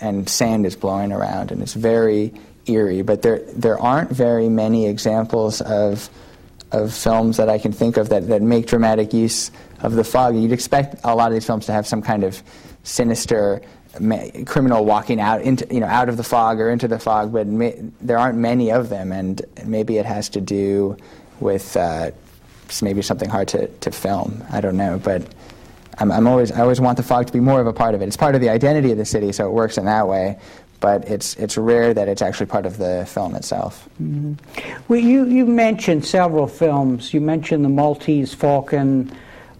and 0.00 0.28
sand 0.28 0.64
is 0.64 0.76
blowing 0.76 1.12
around, 1.12 1.50
and 1.50 1.60
it's 1.60 1.74
very 1.74 2.32
eerie. 2.68 3.02
But 3.02 3.22
there, 3.22 3.38
there 3.38 3.78
aren't 3.78 4.10
very 4.10 4.48
many 4.48 4.86
examples 4.86 5.60
of 5.60 6.08
of 6.70 6.92
films 6.92 7.38
that 7.38 7.48
I 7.48 7.58
can 7.58 7.72
think 7.72 7.96
of 7.96 8.10
that, 8.10 8.28
that 8.28 8.42
make 8.42 8.66
dramatic 8.66 9.14
use 9.14 9.50
of 9.80 9.94
the 9.94 10.04
fog. 10.04 10.36
You'd 10.36 10.52
expect 10.52 10.96
a 11.04 11.14
lot 11.14 11.28
of 11.28 11.32
these 11.32 11.46
films 11.46 11.66
to 11.66 11.72
have 11.72 11.86
some 11.86 12.02
kind 12.02 12.24
of 12.24 12.42
sinister 12.82 13.62
criminal 14.46 14.84
walking 14.84 15.20
out 15.20 15.42
into 15.42 15.66
you 15.72 15.80
know 15.80 15.86
out 15.86 16.08
of 16.08 16.16
the 16.16 16.22
fog 16.22 16.60
or 16.60 16.70
into 16.70 16.86
the 16.86 16.98
fog, 16.98 17.32
but 17.32 17.46
may, 17.46 17.80
there 18.00 18.18
aren't 18.18 18.38
many 18.38 18.70
of 18.70 18.88
them, 18.90 19.12
and 19.12 19.42
maybe 19.64 19.96
it 19.96 20.06
has 20.06 20.28
to 20.28 20.40
do 20.40 20.96
with 21.40 21.76
uh, 21.76 22.10
maybe 22.82 23.02
something 23.02 23.28
hard 23.28 23.48
to, 23.48 23.66
to 23.68 23.90
film. 23.90 24.44
I 24.50 24.60
don't 24.60 24.76
know, 24.76 25.00
but 25.02 25.22
I'm, 25.98 26.12
I'm 26.12 26.26
always 26.26 26.52
I 26.52 26.60
always 26.60 26.80
want 26.80 26.96
the 26.96 27.02
fog 27.02 27.26
to 27.26 27.32
be 27.32 27.40
more 27.40 27.60
of 27.60 27.66
a 27.66 27.72
part 27.72 27.94
of 27.94 28.02
it. 28.02 28.06
It's 28.06 28.16
part 28.16 28.34
of 28.34 28.40
the 28.40 28.50
identity 28.50 28.92
of 28.92 28.98
the 28.98 29.06
city, 29.06 29.32
so 29.32 29.46
it 29.46 29.52
works 29.52 29.78
in 29.78 29.86
that 29.86 30.06
way 30.06 30.38
but 30.80 31.08
it's 31.08 31.34
it's 31.36 31.56
rare 31.56 31.92
that 31.92 32.08
it's 32.08 32.22
actually 32.22 32.46
part 32.46 32.66
of 32.66 32.78
the 32.78 33.04
film 33.06 33.34
itself. 33.34 33.88
Mm-hmm. 34.02 34.34
Well, 34.88 35.00
you 35.00 35.24
you 35.26 35.46
mentioned 35.46 36.04
several 36.04 36.46
films. 36.46 37.12
You 37.12 37.20
mentioned 37.20 37.64
The 37.64 37.68
Maltese 37.68 38.34
Falcon. 38.34 39.12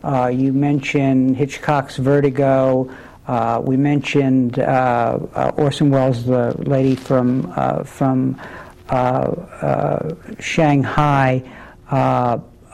Uh, 0.05 0.29
you 0.29 0.53
mentioned 0.53 1.37
Hitchcock's 1.37 1.97
Vertigo. 1.97 2.89
Uh, 3.27 3.61
we 3.63 3.77
mentioned 3.77 4.59
uh, 4.59 5.19
uh 5.35 5.53
Orson 5.57 5.91
Welles, 5.91 6.25
the 6.25 6.55
lady 6.59 6.95
from 6.95 7.53
uh, 7.57 7.83
from 7.83 8.41
uh, 8.89 10.15
Shanghai. 10.39 11.43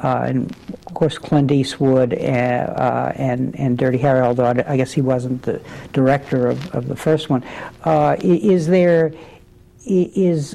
Uh, 0.05 0.25
and 0.27 0.51
of 0.87 0.95
course 0.95 1.17
Clint 1.17 1.51
Eastwood 1.51 2.13
and, 2.13 2.69
uh, 2.69 3.13
and, 3.17 3.59
and 3.59 3.79
Dirty 3.79 3.97
Harry, 3.99 4.21
although 4.21 4.45
I 4.67 4.77
guess 4.77 4.93
he 4.93 5.01
wasn't 5.01 5.43
the 5.43 5.63
director 5.95 6.47
of, 6.47 6.75
of 6.75 6.89
the 6.89 6.97
first 6.97 7.31
one. 7.31 7.43
Uh, 7.85 8.17
is 8.21 8.67
there 8.67 9.13
is 9.87 10.55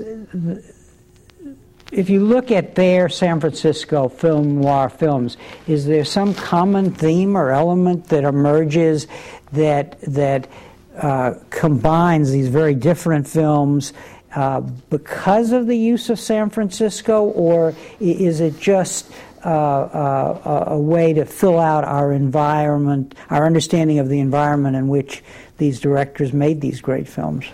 if 1.91 2.09
you 2.09 2.23
look 2.23 2.51
at 2.51 2.75
their 2.75 3.09
San 3.09 3.39
Francisco 3.39 4.07
film 4.07 4.61
noir 4.61 4.89
films, 4.89 5.37
is 5.67 5.87
there 5.87 6.05
some 6.05 6.35
common 6.35 6.93
theme 6.93 7.35
or 7.35 7.49
element 7.49 8.05
that 8.09 8.23
emerges 8.23 9.07
that 9.53 9.99
that 10.01 10.47
uh, 10.95 11.33
combines 11.49 12.31
these 12.31 12.49
very 12.49 12.75
different 12.75 13.27
films 13.27 13.93
uh, 14.35 14.59
because 14.91 15.51
of 15.51 15.65
the 15.65 15.77
use 15.77 16.11
of 16.11 16.19
San 16.19 16.51
Francisco, 16.51 17.25
or 17.25 17.73
is 17.99 18.41
it 18.41 18.59
just 18.59 19.11
uh, 19.45 20.65
a 20.67 20.79
way 20.79 21.13
to 21.13 21.25
fill 21.25 21.59
out 21.59 21.83
our 21.83 22.11
environment, 22.11 23.15
our 23.29 23.45
understanding 23.45 23.99
of 23.99 24.09
the 24.09 24.19
environment 24.19 24.75
in 24.75 24.87
which 24.87 25.23
these 25.57 25.79
directors 25.79 26.33
made 26.33 26.61
these 26.61 26.81
great 26.81 27.07
films? 27.07 27.45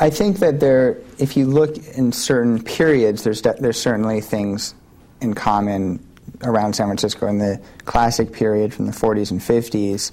I 0.00 0.10
think 0.10 0.38
that 0.38 0.60
there, 0.60 0.98
if 1.18 1.36
you 1.36 1.46
look 1.46 1.76
in 1.96 2.12
certain 2.12 2.62
periods, 2.62 3.22
there's 3.24 3.42
there's 3.42 3.80
certainly 3.80 4.20
things 4.20 4.74
in 5.20 5.34
common 5.34 6.04
around 6.42 6.74
San 6.74 6.88
Francisco. 6.88 7.26
In 7.28 7.38
the 7.38 7.60
classic 7.84 8.32
period 8.32 8.74
from 8.74 8.86
the 8.86 8.92
40s 8.92 9.30
and 9.30 9.40
50s, 9.40 10.10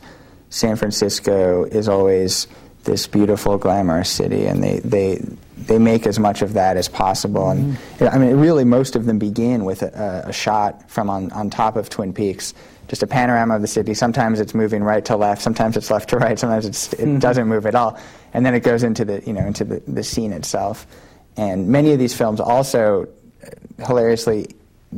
San 0.49 0.75
Francisco 0.75 1.63
is 1.63 1.87
always 1.87 2.47
this 2.83 3.07
beautiful, 3.07 3.57
glamorous 3.57 4.09
city, 4.09 4.45
and 4.45 4.63
they 4.63 4.79
they 4.79 5.21
they 5.65 5.79
make 5.79 6.07
as 6.07 6.19
much 6.19 6.41
of 6.41 6.53
that 6.53 6.77
as 6.77 6.87
possible. 6.87 7.47
Mm-hmm. 7.47 8.03
And 8.03 8.09
I 8.09 8.17
mean, 8.17 8.35
really, 8.37 8.63
most 8.63 8.95
of 8.95 9.05
them 9.05 9.19
begin 9.19 9.65
with 9.65 9.81
a, 9.83 10.23
a 10.27 10.33
shot 10.33 10.89
from 10.89 11.09
on, 11.09 11.31
on 11.31 11.49
top 11.49 11.75
of 11.75 11.89
Twin 11.89 12.13
Peaks 12.13 12.53
just 12.89 13.03
a 13.03 13.07
panorama 13.07 13.55
of 13.55 13.61
the 13.61 13.67
city. 13.67 13.93
Sometimes 13.93 14.39
it's 14.39 14.55
moving 14.55 14.83
right 14.83 15.05
to 15.05 15.15
left, 15.15 15.43
sometimes 15.43 15.77
it's 15.77 15.91
left 15.91 16.09
to 16.09 16.17
right, 16.17 16.37
sometimes 16.37 16.65
it 16.65 16.97
mm-hmm. 16.97 17.19
doesn't 17.19 17.47
move 17.47 17.65
at 17.67 17.75
all, 17.75 17.99
and 18.33 18.45
then 18.45 18.55
it 18.55 18.61
goes 18.61 18.83
into 18.83 19.05
the 19.05 19.21
you 19.25 19.31
know 19.31 19.45
into 19.45 19.63
the, 19.63 19.81
the 19.87 20.03
scene 20.03 20.33
itself. 20.33 20.87
And 21.37 21.69
many 21.69 21.93
of 21.93 21.99
these 21.99 22.15
films 22.15 22.39
also 22.39 23.07
uh, 23.45 23.85
hilariously 23.85 24.55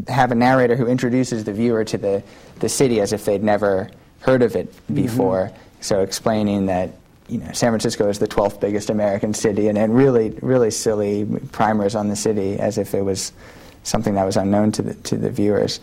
have 0.07 0.31
a 0.31 0.35
narrator 0.35 0.75
who 0.75 0.87
introduces 0.87 1.43
the 1.43 1.53
viewer 1.53 1.83
to 1.83 1.97
the, 1.97 2.23
the 2.59 2.69
city 2.69 3.01
as 3.01 3.13
if 3.13 3.25
they'd 3.25 3.43
never 3.43 3.91
heard 4.21 4.41
of 4.41 4.55
it 4.55 4.71
mm-hmm. 4.71 4.95
before. 4.95 5.47
Mm-hmm. 5.47 5.81
So 5.81 5.99
explaining 6.01 6.67
that 6.67 6.91
you 7.31 7.39
know 7.39 7.51
San 7.53 7.71
Francisco 7.71 8.09
is 8.09 8.19
the 8.19 8.27
12th 8.27 8.59
biggest 8.59 8.89
American 8.89 9.33
city, 9.33 9.69
and, 9.69 9.77
and 9.77 9.95
really 9.95 10.31
really 10.41 10.71
silly 10.71 11.25
primers 11.51 11.95
on 11.95 12.09
the 12.09 12.15
city 12.15 12.59
as 12.59 12.77
if 12.77 12.93
it 12.93 13.01
was 13.01 13.31
something 13.83 14.15
that 14.15 14.25
was 14.25 14.37
unknown 14.37 14.71
to 14.73 14.81
the 14.81 14.93
to 14.95 15.15
the 15.15 15.31
viewers. 15.31 15.79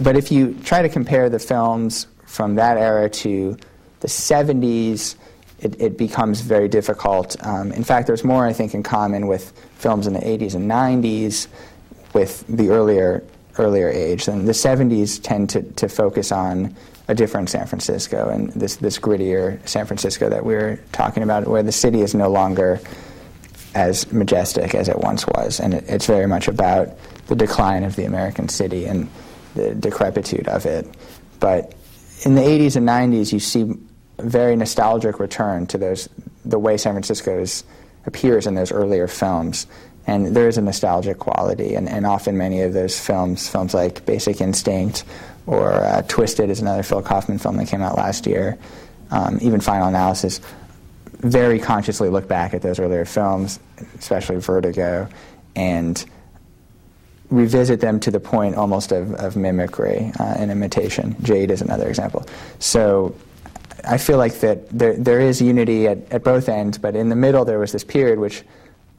But 0.00 0.16
if 0.16 0.32
you 0.32 0.54
try 0.64 0.82
to 0.82 0.88
compare 0.88 1.28
the 1.28 1.38
films 1.38 2.06
from 2.26 2.54
that 2.56 2.76
era 2.78 3.08
to 3.10 3.56
the 4.00 4.08
70s, 4.08 5.16
it, 5.58 5.78
it 5.80 5.98
becomes 5.98 6.40
very 6.40 6.68
difficult. 6.68 7.36
Um, 7.44 7.70
in 7.72 7.84
fact, 7.84 8.06
there's 8.06 8.24
more, 8.24 8.46
I 8.46 8.52
think, 8.54 8.72
in 8.72 8.82
common 8.82 9.26
with 9.26 9.50
films 9.76 10.06
in 10.06 10.14
the 10.14 10.20
80s 10.20 10.54
and 10.54 10.70
90s 10.70 11.48
with 12.14 12.46
the 12.46 12.70
earlier 12.70 13.22
earlier 13.58 13.88
age. 13.88 14.26
And 14.26 14.48
the 14.48 14.52
70s 14.52 15.20
tend 15.22 15.50
to, 15.50 15.62
to 15.62 15.88
focus 15.88 16.32
on 16.32 16.74
a 17.10 17.14
different 17.14 17.50
San 17.50 17.66
Francisco 17.66 18.28
and 18.28 18.52
this, 18.52 18.76
this 18.76 18.96
grittier 18.96 19.66
San 19.68 19.84
Francisco 19.84 20.28
that 20.30 20.44
we 20.44 20.54
are 20.54 20.76
talking 20.92 21.24
about, 21.24 21.48
where 21.48 21.62
the 21.64 21.72
city 21.72 22.02
is 22.02 22.14
no 22.14 22.30
longer 22.30 22.80
as 23.74 24.10
majestic 24.12 24.76
as 24.76 24.88
it 24.88 24.96
once 24.96 25.26
was. 25.26 25.58
And 25.58 25.74
it, 25.74 25.84
it's 25.88 26.06
very 26.06 26.26
much 26.26 26.46
about 26.46 26.90
the 27.26 27.34
decline 27.34 27.82
of 27.82 27.96
the 27.96 28.04
American 28.04 28.48
city 28.48 28.86
and 28.86 29.08
the 29.56 29.74
decrepitude 29.74 30.46
of 30.46 30.66
it. 30.66 30.86
But 31.40 31.74
in 32.24 32.36
the 32.36 32.42
80s 32.42 32.76
and 32.76 32.88
90s, 32.88 33.32
you 33.32 33.40
see 33.40 33.62
a 34.18 34.22
very 34.22 34.54
nostalgic 34.54 35.18
return 35.18 35.66
to 35.66 35.78
those 35.78 36.08
the 36.44 36.60
way 36.60 36.76
San 36.76 36.92
Francisco 36.92 37.44
appears 38.06 38.46
in 38.46 38.54
those 38.54 38.70
earlier 38.70 39.08
films. 39.08 39.66
And 40.06 40.28
there 40.28 40.46
is 40.46 40.58
a 40.58 40.62
nostalgic 40.62 41.18
quality, 41.18 41.74
and, 41.74 41.88
and 41.88 42.06
often 42.06 42.38
many 42.38 42.62
of 42.62 42.72
those 42.72 42.98
films, 42.98 43.48
films 43.48 43.74
like 43.74 44.06
Basic 44.06 44.40
Instinct 44.40 45.04
or 45.46 45.72
uh, 45.72 46.02
Twisted 46.02 46.50
is 46.50 46.60
another 46.60 46.82
Phil 46.82 47.02
Kaufman 47.02 47.38
film 47.38 47.56
that 47.56 47.68
came 47.68 47.82
out 47.82 47.96
last 47.96 48.26
year, 48.26 48.58
um, 49.10 49.38
even 49.40 49.60
Final 49.60 49.88
Analysis, 49.88 50.40
very 51.20 51.58
consciously 51.58 52.08
look 52.08 52.28
back 52.28 52.54
at 52.54 52.62
those 52.62 52.78
earlier 52.78 53.04
films, 53.04 53.60
especially 53.98 54.36
Vertigo, 54.36 55.08
and 55.54 56.04
revisit 57.30 57.80
them 57.80 58.00
to 58.00 58.10
the 58.10 58.20
point 58.20 58.56
almost 58.56 58.92
of, 58.92 59.14
of 59.14 59.36
mimicry 59.36 60.12
uh, 60.18 60.34
and 60.38 60.50
imitation. 60.50 61.14
Jade 61.22 61.50
is 61.50 61.62
another 61.62 61.88
example. 61.88 62.26
So 62.58 63.14
I 63.84 63.98
feel 63.98 64.18
like 64.18 64.40
that 64.40 64.68
there, 64.70 64.96
there 64.96 65.20
is 65.20 65.40
unity 65.40 65.86
at, 65.86 65.98
at 66.10 66.24
both 66.24 66.48
ends, 66.48 66.78
but 66.78 66.96
in 66.96 67.08
the 67.08 67.16
middle 67.16 67.44
there 67.44 67.58
was 67.58 67.72
this 67.72 67.84
period 67.84 68.18
which 68.18 68.42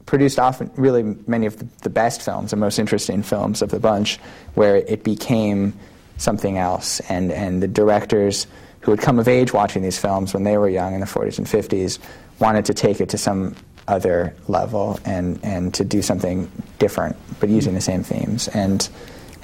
produced 0.06 0.38
often 0.38 0.70
really 0.76 1.02
many 1.26 1.46
of 1.46 1.58
the, 1.58 1.66
the 1.82 1.90
best 1.90 2.22
films, 2.22 2.50
the 2.50 2.56
most 2.56 2.78
interesting 2.78 3.22
films 3.22 3.62
of 3.62 3.70
the 3.70 3.78
bunch, 3.78 4.18
where 4.54 4.76
it 4.76 5.04
became 5.04 5.74
something 6.16 6.58
else. 6.58 7.00
And, 7.08 7.32
and 7.32 7.62
the 7.62 7.68
directors 7.68 8.46
who 8.80 8.90
had 8.90 9.00
come 9.00 9.18
of 9.18 9.28
age 9.28 9.52
watching 9.52 9.82
these 9.82 9.98
films 9.98 10.34
when 10.34 10.44
they 10.44 10.58
were 10.58 10.68
young 10.68 10.94
in 10.94 11.00
the 11.00 11.06
40s 11.06 11.38
and 11.38 11.46
50s 11.46 11.98
wanted 12.38 12.64
to 12.66 12.74
take 12.74 13.00
it 13.00 13.08
to 13.10 13.18
some 13.18 13.54
other 13.88 14.34
level 14.48 14.98
and, 15.04 15.38
and 15.42 15.74
to 15.74 15.84
do 15.84 16.02
something 16.02 16.50
different, 16.78 17.16
but 17.40 17.48
using 17.48 17.74
the 17.74 17.80
same 17.80 18.02
themes 18.02 18.48
and 18.48 18.88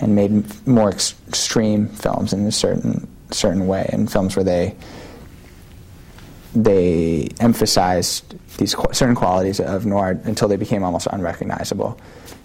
and 0.01 0.15
made 0.15 0.67
more 0.67 0.91
ex- 0.91 1.15
extreme 1.27 1.89
films 1.89 2.33
in 2.33 2.47
a 2.47 2.53
certain 2.53 3.09
certain 3.31 3.67
way, 3.67 3.89
and 3.93 4.11
films 4.11 4.37
where 4.37 4.45
they 4.45 4.75
they 6.55 7.29
emphasized 7.41 8.35
these 8.59 8.75
qu- 8.75 8.93
certain 8.93 9.15
qualities 9.15 9.61
of 9.61 9.87
noir 9.87 10.19
until 10.25 10.49
they 10.49 10.57
became 10.57 10.83
almost 10.83 11.07
unrecognizable. 11.11 11.99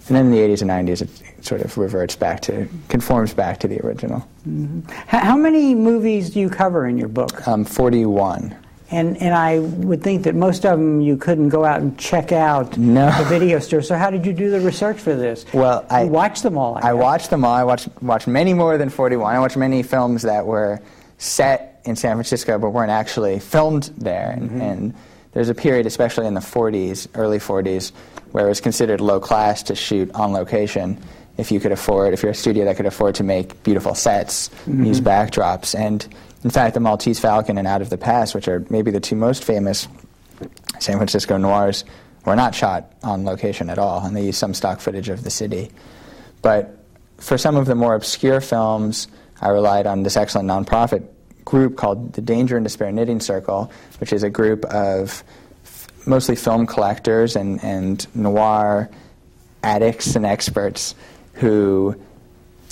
And 0.08 0.16
then 0.16 0.26
in 0.26 0.32
the 0.32 0.38
80s 0.38 0.60
and 0.60 0.70
90s, 0.70 1.02
it 1.02 1.44
sort 1.44 1.62
of 1.62 1.78
reverts 1.78 2.14
back 2.14 2.40
to, 2.42 2.68
conforms 2.88 3.32
back 3.32 3.58
to 3.60 3.68
the 3.68 3.84
original. 3.86 4.20
Mm-hmm. 4.46 4.80
How 5.08 5.36
many 5.36 5.74
movies 5.74 6.30
do 6.30 6.40
you 6.40 6.50
cover 6.50 6.86
in 6.86 6.98
your 6.98 7.08
book? 7.08 7.46
Um, 7.48 7.64
41. 7.64 8.54
And, 8.90 9.16
and 9.16 9.34
I 9.34 9.60
would 9.60 10.02
think 10.02 10.24
that 10.24 10.34
most 10.34 10.66
of 10.66 10.78
them 10.78 11.00
you 11.00 11.16
couldn't 11.16 11.48
go 11.48 11.64
out 11.64 11.80
and 11.80 11.98
check 11.98 12.32
out 12.32 12.76
no. 12.76 13.10
the 13.18 13.24
video 13.24 13.58
store. 13.58 13.80
So 13.80 13.96
how 13.96 14.10
did 14.10 14.26
you 14.26 14.34
do 14.34 14.50
the 14.50 14.60
research 14.60 14.98
for 14.98 15.14
this? 15.14 15.46
Well, 15.54 15.86
I 15.88 16.04
watched 16.04 16.42
them 16.42 16.58
all. 16.58 16.76
I, 16.76 16.90
I 16.90 16.92
watched 16.92 17.30
them 17.30 17.44
all. 17.44 17.54
I 17.54 17.64
watched 17.64 17.88
watched 18.02 18.26
many 18.26 18.52
more 18.52 18.76
than 18.76 18.90
41. 18.90 19.34
I 19.34 19.38
watched 19.38 19.56
many 19.56 19.82
films 19.82 20.22
that 20.22 20.44
were 20.46 20.80
set 21.16 21.80
in 21.86 21.96
San 21.96 22.14
Francisco 22.16 22.58
but 22.58 22.70
weren't 22.70 22.90
actually 22.90 23.40
filmed 23.40 23.84
there. 23.96 24.30
And, 24.30 24.50
mm-hmm. 24.50 24.60
and 24.60 24.94
there's 25.34 25.48
a 25.48 25.54
period, 25.54 25.86
especially 25.86 26.26
in 26.26 26.34
the 26.34 26.40
40s, 26.40 27.08
early 27.14 27.38
40s, 27.38 27.92
where 28.32 28.46
it 28.46 28.48
was 28.48 28.60
considered 28.60 29.00
low 29.00 29.20
class 29.20 29.62
to 29.64 29.74
shoot 29.74 30.10
on 30.14 30.32
location 30.32 30.98
if 31.36 31.50
you 31.50 31.58
could 31.60 31.72
afford, 31.72 32.14
if 32.14 32.22
you're 32.22 32.32
a 32.32 32.34
studio 32.34 32.64
that 32.64 32.76
could 32.76 32.86
afford 32.86 33.16
to 33.16 33.24
make 33.24 33.62
beautiful 33.64 33.94
sets, 33.94 34.48
mm-hmm. 34.48 34.84
use 34.84 35.00
backdrops, 35.00 35.78
and 35.78 36.06
in 36.44 36.50
fact, 36.50 36.74
the 36.74 36.80
Maltese 36.80 37.18
Falcon 37.18 37.58
and 37.58 37.66
Out 37.66 37.80
of 37.80 37.90
the 37.90 37.96
Past, 37.98 38.34
which 38.34 38.48
are 38.48 38.64
maybe 38.68 38.90
the 38.90 39.00
two 39.00 39.16
most 39.16 39.44
famous 39.44 39.88
San 40.78 40.96
Francisco 40.96 41.38
noirs, 41.38 41.84
were 42.26 42.36
not 42.36 42.54
shot 42.54 42.92
on 43.02 43.24
location 43.24 43.70
at 43.70 43.78
all, 43.78 44.04
and 44.04 44.14
they 44.14 44.24
used 44.24 44.38
some 44.38 44.54
stock 44.54 44.80
footage 44.80 45.08
of 45.08 45.24
the 45.24 45.30
city. 45.30 45.70
But 46.42 46.78
for 47.16 47.38
some 47.38 47.56
of 47.56 47.66
the 47.66 47.74
more 47.74 47.94
obscure 47.94 48.40
films, 48.40 49.08
I 49.40 49.48
relied 49.48 49.86
on 49.86 50.02
this 50.02 50.16
excellent 50.16 50.48
nonprofit 50.48 51.08
group 51.44 51.76
called 51.76 52.12
the 52.14 52.20
Danger 52.20 52.56
and 52.56 52.64
Despair 52.64 52.90
Knitting 52.92 53.20
Circle, 53.20 53.70
which 53.98 54.12
is 54.12 54.22
a 54.22 54.30
group 54.30 54.64
of 54.66 55.22
f- 55.64 56.06
mostly 56.06 56.36
film 56.36 56.66
collectors 56.66 57.36
and, 57.36 57.62
and 57.62 58.06
noir 58.14 58.90
addicts 59.62 60.14
and 60.14 60.26
experts 60.26 60.94
who 61.34 61.96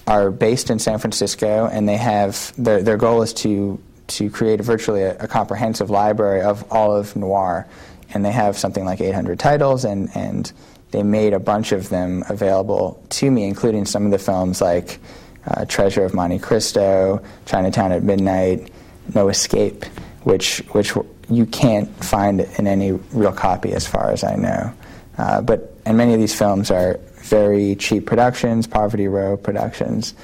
are 0.06 0.30
based 0.30 0.70
in 0.70 0.78
San 0.78 0.98
Francisco, 0.98 1.68
and 1.70 1.88
they 1.88 1.96
have 1.96 2.52
their, 2.56 2.82
their 2.82 2.96
goal 2.96 3.22
is 3.22 3.32
to 3.34 3.80
to 4.08 4.28
create 4.28 4.60
virtually 4.60 5.02
a, 5.02 5.16
a, 5.18 5.28
comprehensive 5.28 5.88
library 5.88 6.42
of 6.42 6.70
all 6.70 6.94
of 6.94 7.16
noir, 7.16 7.66
and 8.12 8.24
they 8.24 8.32
have 8.32 8.58
something 8.58 8.84
like 8.84 9.00
800 9.00 9.38
titles, 9.38 9.84
and 9.84 10.10
and 10.14 10.52
they 10.90 11.02
made 11.02 11.32
a 11.32 11.38
bunch 11.38 11.72
of 11.72 11.88
them 11.88 12.24
available 12.28 13.02
to 13.10 13.30
me, 13.30 13.44
including 13.44 13.86
some 13.86 14.04
of 14.04 14.10
the 14.10 14.18
films 14.18 14.60
like 14.60 14.98
uh, 15.46 15.64
Treasure 15.64 16.04
of 16.04 16.14
Monte 16.14 16.38
Cristo, 16.38 17.22
Chinatown 17.46 17.92
at 17.92 18.02
Midnight, 18.02 18.70
No 19.14 19.28
Escape, 19.28 19.84
which 20.22 20.58
which 20.72 20.92
you 21.28 21.46
can't 21.46 21.88
find 22.04 22.40
in 22.58 22.66
any 22.66 22.92
real 23.12 23.32
copy 23.32 23.72
as 23.72 23.86
far 23.86 24.10
as 24.10 24.22
I 24.22 24.36
know. 24.36 24.72
Uh, 25.18 25.40
but 25.40 25.76
and 25.84 25.96
many 25.96 26.14
of 26.14 26.20
these 26.20 26.34
films 26.34 26.70
are 26.70 27.00
very 27.22 27.74
cheap 27.76 28.06
productions, 28.06 28.66
Poverty 28.66 29.08
Row 29.08 29.36
productions, 29.36 30.14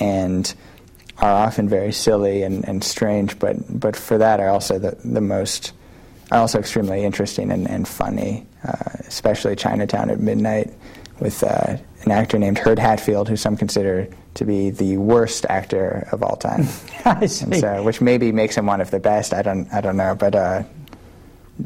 and 0.00 0.54
are 1.18 1.46
often 1.46 1.68
very 1.68 1.92
silly 1.92 2.42
and, 2.42 2.66
and 2.68 2.82
strange, 2.82 3.38
but, 3.38 3.56
but 3.80 3.96
for 3.96 4.18
that 4.18 4.40
are 4.40 4.48
also 4.48 4.78
the, 4.78 4.96
the 5.04 5.20
most, 5.20 5.72
are 6.30 6.40
also 6.40 6.58
extremely 6.58 7.04
interesting 7.04 7.50
and, 7.50 7.68
and 7.68 7.86
funny, 7.86 8.46
uh, 8.66 8.90
especially 9.06 9.54
Chinatown 9.54 10.10
at 10.10 10.18
Midnight, 10.18 10.72
with 11.20 11.42
uh, 11.44 11.76
an 12.04 12.12
actor 12.12 12.38
named 12.38 12.58
Hurd 12.58 12.78
Hatfield, 12.78 13.28
who 13.28 13.36
some 13.36 13.56
consider 13.56 14.08
to 14.34 14.44
be 14.44 14.70
the 14.70 14.96
worst 14.96 15.46
actor 15.48 16.08
of 16.12 16.22
all 16.22 16.36
time. 16.36 16.66
I 17.04 17.26
see. 17.26 17.60
So, 17.60 17.82
which 17.82 18.00
maybe 18.00 18.32
makes 18.32 18.56
him 18.56 18.66
one 18.66 18.80
of 18.80 18.90
the 18.90 19.00
best. 19.00 19.34
I 19.34 19.42
don't, 19.42 19.72
I 19.72 19.80
don't 19.80 19.96
know, 19.96 20.14
but 20.14 20.34
uh, 20.34 20.62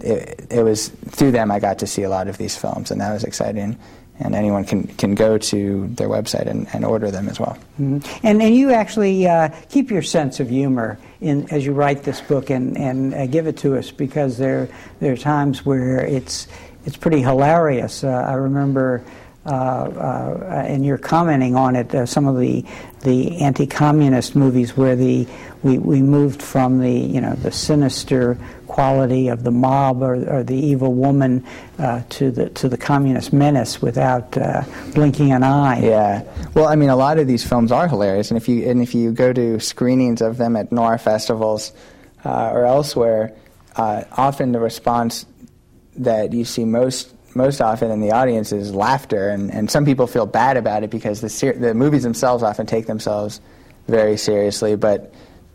it, 0.01 0.47
it 0.51 0.63
was 0.63 0.89
through 0.89 1.33
them 1.33 1.51
I 1.51 1.59
got 1.59 1.79
to 1.81 1.87
see 1.87 2.03
a 2.03 2.11
lot 2.11 2.29
of 2.29 2.39
these 2.39 2.57
films, 2.57 2.91
and 2.91 3.01
that 3.01 3.13
was 3.13 3.25
exciting. 3.25 3.79
And 4.19 4.35
anyone 4.35 4.65
can, 4.65 4.87
can 4.87 5.15
go 5.15 5.37
to 5.37 5.87
their 5.89 6.09
website 6.09 6.47
and, 6.47 6.67
and 6.73 6.87
order 6.87 7.11
them 7.11 7.29
as 7.29 7.39
well. 7.39 7.59
Mm-hmm. 7.79 8.27
And, 8.27 8.41
and 8.41 8.57
you 8.57 8.73
actually 8.73 9.27
uh, 9.27 9.51
keep 9.69 9.91
your 9.91 10.01
sense 10.01 10.41
of 10.41 10.49
humor 10.49 10.99
in, 11.21 11.47
as 11.53 11.67
you 11.67 11.75
write 11.75 12.03
this 12.03 12.23
book 12.23 12.49
and, 12.49 12.79
and 12.79 13.13
uh, 13.13 13.27
give 13.27 13.47
it 13.47 13.59
to 13.59 13.77
us 13.77 13.91
because 13.91 14.39
there, 14.39 14.71
there 15.01 15.13
are 15.13 15.19
times 15.19 15.67
where 15.67 15.99
it's, 15.99 16.49
it's 16.87 16.97
pretty 16.97 17.21
hilarious. 17.21 18.05
Uh, 18.05 18.09
I 18.09 18.35
remember 18.35 19.05
and 19.53 20.85
you're 20.85 20.99
commenting 20.99 21.55
on 21.55 21.77
it, 21.77 21.95
uh, 21.95 22.07
some 22.07 22.27
of 22.27 22.39
the 22.39 22.65
the 23.03 23.41
anti-communist 23.41 24.35
movies 24.35 24.77
where 24.77 24.97
the 24.97 25.27
we, 25.63 25.79
we 25.79 26.03
moved 26.03 26.43
from 26.43 26.81
the 26.81 26.91
you 26.91 27.21
know 27.21 27.35
the 27.35 27.53
sinister 27.53 28.39
quality 28.67 29.29
of 29.29 29.45
the 29.45 29.51
mob 29.51 30.03
or, 30.03 30.15
or 30.29 30.43
the 30.43 30.57
evil 30.57 30.93
woman 30.93 31.45
uh, 31.79 32.03
to 32.09 32.31
the 32.31 32.51
to 32.51 32.69
the 32.69 32.77
communist 32.77 33.33
menace 33.33 33.81
without 33.81 34.37
uh, 34.37 34.63
blinking 34.95 35.33
an 35.33 35.43
eye. 35.43 35.81
Yeah, 35.81 36.23
well, 36.55 36.69
I 36.69 36.77
mean, 36.77 36.91
a 36.91 36.97
lot 36.97 37.19
of 37.19 37.27
these 37.27 37.47
films 37.47 37.71
are 37.71 37.89
hilarious, 37.89 38.31
and 38.31 38.37
if 38.37 38.49
you 38.49 38.69
and 38.69 38.83
if 38.83 38.95
you 38.95 39.13
go 39.13 39.33
to 39.33 39.61
screenings 39.61 40.21
of 40.21 40.37
them 40.37 40.57
at 40.57 40.73
noir 40.73 40.99
festivals 40.99 41.73
uh, 42.25 42.51
or 42.53 42.65
elsewhere, 42.65 43.33
often 43.77 44.53
the 44.53 44.61
response 44.61 45.27
that 45.97 46.33
you 46.33 46.45
see 46.45 46.65
most 46.65 47.16
most 47.37 47.61
often 47.61 47.91
in 47.91 48.01
the 48.01 48.11
audience 48.13 48.51
is 48.51 48.75
laughter, 48.75 49.29
and, 49.29 49.53
and 49.53 49.71
some 49.71 49.85
people 49.85 50.07
feel 50.07 50.27
bad 50.27 50.57
about 50.57 50.83
it 50.83 50.91
because 50.91 51.21
the, 51.21 51.29
ser- 51.29 51.53
the 51.53 51.75
movies 51.75 52.03
themselves 52.03 52.43
often 52.43 52.67
take 52.67 52.87
themselves 52.87 53.41
very 53.87 54.17
seriously, 54.17 54.75
but 54.75 55.13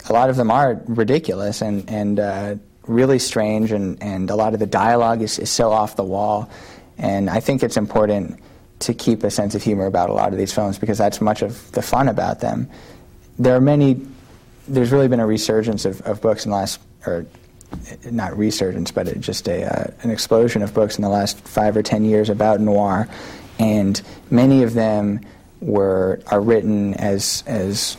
a 0.07 0.13
lot 0.13 0.29
of 0.29 0.35
them 0.35 0.51
are 0.51 0.81
ridiculous 0.85 1.61
and, 1.61 1.89
and 1.89 2.19
uh, 2.19 2.55
really 2.87 3.19
strange, 3.19 3.71
and, 3.71 4.01
and 4.01 4.29
a 4.29 4.35
lot 4.35 4.53
of 4.53 4.59
the 4.59 4.65
dialogue 4.67 5.21
is, 5.21 5.39
is 5.39 5.49
so 5.49 5.71
off 5.71 5.95
the 5.95 6.03
wall. 6.03 6.49
And 6.97 7.29
I 7.29 7.39
think 7.39 7.63
it's 7.63 7.77
important 7.77 8.39
to 8.79 8.93
keep 8.93 9.23
a 9.23 9.31
sense 9.31 9.55
of 9.55 9.63
humor 9.63 9.85
about 9.85 10.09
a 10.09 10.13
lot 10.13 10.31
of 10.31 10.37
these 10.37 10.53
films 10.53 10.77
because 10.77 10.97
that's 10.97 11.19
much 11.19 11.41
of 11.41 11.71
the 11.71 11.81
fun 11.81 12.07
about 12.07 12.39
them. 12.39 12.69
There 13.37 13.55
are 13.55 13.61
many, 13.61 14.05
there's 14.67 14.91
really 14.91 15.07
been 15.07 15.19
a 15.19 15.27
resurgence 15.27 15.85
of, 15.85 16.01
of 16.01 16.21
books 16.21 16.45
in 16.45 16.51
the 16.51 16.57
last, 16.57 16.79
or 17.05 17.25
not 18.09 18.37
resurgence, 18.37 18.91
but 18.91 19.19
just 19.19 19.47
a, 19.47 19.63
uh, 19.63 19.91
an 20.03 20.11
explosion 20.11 20.61
of 20.61 20.73
books 20.73 20.97
in 20.97 21.01
the 21.01 21.09
last 21.09 21.39
five 21.47 21.75
or 21.77 21.83
ten 21.83 22.03
years 22.05 22.29
about 22.29 22.59
noir, 22.59 23.07
and 23.59 24.01
many 24.29 24.63
of 24.63 24.73
them 24.73 25.21
were 25.59 26.19
are 26.27 26.41
written 26.41 26.93
as 26.95 27.43
as 27.45 27.97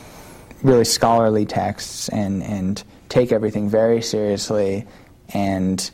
really 0.63 0.85
scholarly 0.85 1.45
texts 1.45 2.09
and 2.09 2.43
and 2.43 2.83
take 3.09 3.31
everything 3.31 3.69
very 3.69 4.01
seriously 4.01 4.85
and 5.29 5.91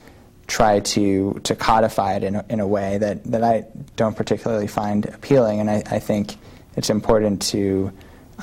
try 0.48 0.80
to 0.80 1.40
to 1.44 1.56
codify 1.56 2.16
it 2.16 2.24
in 2.24 2.36
a, 2.36 2.46
in 2.50 2.60
a 2.60 2.68
way 2.68 2.98
that, 2.98 3.24
that 3.26 3.44
I 3.44 3.66
don't 3.96 4.16
particularly 4.16 4.68
find 4.68 5.06
appealing, 5.06 5.60
and 5.60 5.70
I, 5.70 5.84
I 5.86 6.00
think 6.00 6.36
it's 6.76 6.90
important 6.90 7.42
to 7.44 7.92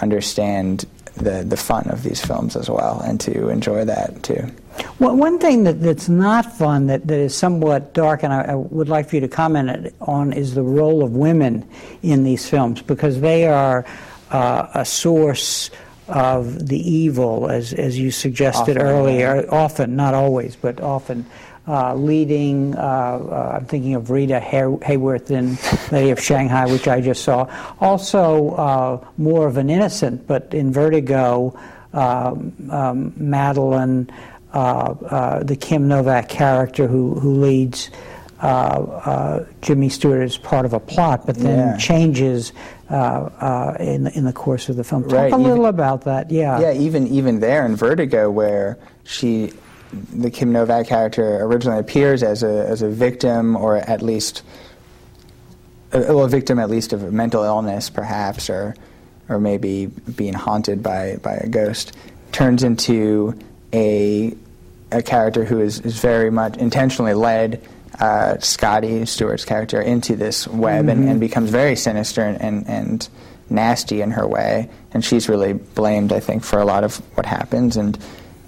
understand 0.00 0.84
the, 1.14 1.42
the 1.42 1.56
fun 1.56 1.88
of 1.88 2.02
these 2.02 2.24
films 2.24 2.56
as 2.56 2.68
well 2.68 3.00
and 3.00 3.18
to 3.22 3.48
enjoy 3.48 3.84
that 3.86 4.22
too. 4.22 4.50
Well, 4.98 5.16
one 5.16 5.38
thing 5.38 5.64
that, 5.64 5.80
that's 5.80 6.08
not 6.08 6.56
fun, 6.56 6.86
that, 6.86 7.06
that 7.06 7.18
is 7.18 7.34
somewhat 7.34 7.94
dark, 7.94 8.22
and 8.22 8.32
I, 8.32 8.42
I, 8.42 8.54
would 8.54 8.88
like 8.88 9.08
for 9.08 9.16
you 9.16 9.20
to 9.20 9.28
comment 9.28 9.92
on, 10.00 10.32
is 10.32 10.54
the 10.54 10.62
role 10.62 11.04
of 11.04 11.12
women 11.12 11.68
in 12.02 12.24
these 12.24 12.48
films 12.48 12.82
because 12.82 13.20
they 13.20 13.46
are 13.46 13.84
uh, 14.30 14.68
a 14.74 14.84
source 14.84 15.70
of 16.08 16.68
the 16.68 16.78
evil, 16.78 17.50
as, 17.50 17.72
as 17.72 17.98
you 17.98 18.10
suggested 18.10 18.76
often, 18.76 18.88
earlier. 18.88 19.42
Yeah. 19.42 19.50
Often, 19.50 19.96
not 19.96 20.14
always, 20.14 20.56
but 20.56 20.80
often. 20.80 21.26
Uh, 21.68 21.96
leading, 21.96 22.76
uh, 22.76 22.80
uh, 22.80 23.56
I'm 23.56 23.66
thinking 23.66 23.96
of 23.96 24.08
Rita 24.10 24.38
Hay- 24.38 24.60
Hayworth 24.60 25.32
in 25.32 25.58
Lady 25.90 26.10
of 26.10 26.22
Shanghai, 26.22 26.66
which 26.66 26.86
I 26.86 27.00
just 27.00 27.24
saw. 27.24 27.48
Also, 27.80 28.50
uh, 28.50 29.04
more 29.18 29.48
of 29.48 29.56
an 29.56 29.68
innocent, 29.68 30.28
but 30.28 30.54
in 30.54 30.72
Vertigo, 30.72 31.58
um, 31.92 32.54
um, 32.70 33.12
Madeleine. 33.16 34.08
Uh, 34.52 34.58
uh, 34.58 35.42
the 35.42 35.56
Kim 35.56 35.86
Novak 35.88 36.28
character 36.28 36.86
who, 36.86 37.14
who 37.20 37.34
leads 37.40 37.90
uh, 38.40 39.44
Jimmy 39.60 39.88
Stewart 39.88 40.22
as 40.22 40.38
part 40.38 40.64
of 40.64 40.72
a 40.72 40.80
plot, 40.80 41.26
but 41.26 41.36
then 41.36 41.58
yeah. 41.58 41.76
changes 41.76 42.52
in, 42.90 44.06
in 44.06 44.24
the 44.24 44.32
course 44.34 44.68
of 44.68 44.76
the 44.76 44.84
film. 44.84 45.02
Talk 45.02 45.12
right. 45.12 45.32
a 45.32 45.36
little 45.36 45.58
even, 45.58 45.68
about 45.68 46.02
that, 46.04 46.30
yeah. 46.30 46.60
Yeah, 46.60 46.72
even, 46.72 47.06
even 47.08 47.40
there 47.40 47.66
in 47.66 47.76
Vertigo, 47.76 48.30
where 48.30 48.78
she, 49.04 49.52
the 50.12 50.30
Kim 50.30 50.52
Novak 50.52 50.86
character, 50.86 51.42
originally 51.44 51.80
appears 51.80 52.22
as 52.22 52.42
a, 52.42 52.66
as 52.66 52.82
a 52.82 52.88
victim 52.88 53.56
or 53.56 53.76
at 53.76 54.00
least 54.00 54.42
a, 55.92 56.00
well, 56.00 56.24
a 56.24 56.28
victim 56.28 56.58
at 56.58 56.70
least 56.70 56.92
of 56.92 57.02
a 57.02 57.10
mental 57.10 57.42
illness, 57.42 57.90
perhaps, 57.90 58.48
or 58.48 58.74
or 59.28 59.40
maybe 59.40 59.86
being 59.86 60.34
haunted 60.34 60.82
by, 60.82 61.16
by 61.16 61.34
a 61.34 61.48
ghost, 61.48 61.96
turns 62.32 62.62
into 62.62 63.36
a 63.72 64.34
a 64.92 65.02
character 65.02 65.44
who 65.44 65.60
is, 65.60 65.80
is 65.80 65.98
very 65.98 66.30
much 66.30 66.56
intentionally 66.58 67.14
led 67.14 67.60
uh, 67.98 68.38
Scottie 68.38 69.04
Stewart's 69.06 69.44
character 69.44 69.80
into 69.80 70.16
this 70.16 70.46
web 70.46 70.82
mm-hmm. 70.82 70.90
and, 70.90 71.08
and, 71.08 71.20
becomes 71.20 71.50
very 71.50 71.76
sinister 71.76 72.22
and, 72.22 72.40
and, 72.40 72.68
and, 72.68 73.08
nasty 73.48 74.00
in 74.00 74.10
her 74.10 74.26
way. 74.26 74.68
And 74.92 75.04
she's 75.04 75.28
really 75.28 75.52
blamed, 75.52 76.12
I 76.12 76.18
think, 76.18 76.42
for 76.42 76.58
a 76.58 76.64
lot 76.64 76.82
of 76.82 76.96
what 77.16 77.26
happens. 77.26 77.76
And 77.76 77.96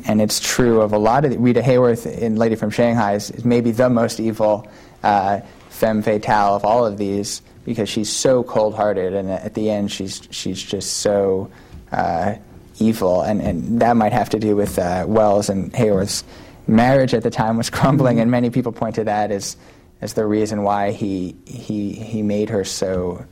and 0.06 0.20
it's 0.20 0.40
true 0.40 0.80
of 0.80 0.92
a 0.92 0.98
lot 0.98 1.24
of 1.24 1.30
the, 1.30 1.38
Rita 1.38 1.60
Hayworth 1.60 2.06
in 2.06 2.36
Lady 2.36 2.56
from 2.56 2.70
Shanghai 2.70 3.14
is, 3.14 3.30
is 3.30 3.44
maybe 3.44 3.70
the 3.70 3.88
most 3.88 4.18
evil 4.18 4.66
uh, 5.02 5.40
femme 5.68 6.02
fatale 6.02 6.56
of 6.56 6.64
all 6.64 6.84
of 6.84 6.98
these 6.98 7.42
because 7.64 7.88
she's 7.88 8.10
so 8.10 8.42
cold-hearted, 8.42 9.12
and 9.14 9.30
at 9.30 9.54
the 9.54 9.70
end 9.70 9.92
she's 9.92 10.26
she's 10.30 10.60
just 10.60 10.98
so. 10.98 11.50
Uh, 11.92 12.34
evil, 12.80 13.22
and, 13.22 13.40
and 13.40 13.80
that 13.80 13.96
might 13.96 14.12
have 14.12 14.30
to 14.30 14.38
do 14.38 14.56
with 14.56 14.78
uh, 14.78 15.04
Welles 15.06 15.48
and 15.48 15.72
Hayworth's 15.72 16.24
marriage 16.66 17.14
at 17.14 17.22
the 17.22 17.30
time 17.30 17.56
was 17.56 17.70
crumbling, 17.78 18.14
mm-hmm. 18.14 18.22
and 18.22 18.30
many 18.30 18.50
people 18.50 18.72
point 18.72 18.96
to 18.96 19.04
that 19.04 19.30
as 19.30 19.56
as 20.00 20.14
the 20.14 20.24
reason 20.24 20.62
why 20.62 20.92
he 20.92 21.34
he 21.44 21.92
he 21.92 22.22
made 22.22 22.50
her 22.50 22.64
so 22.64 23.24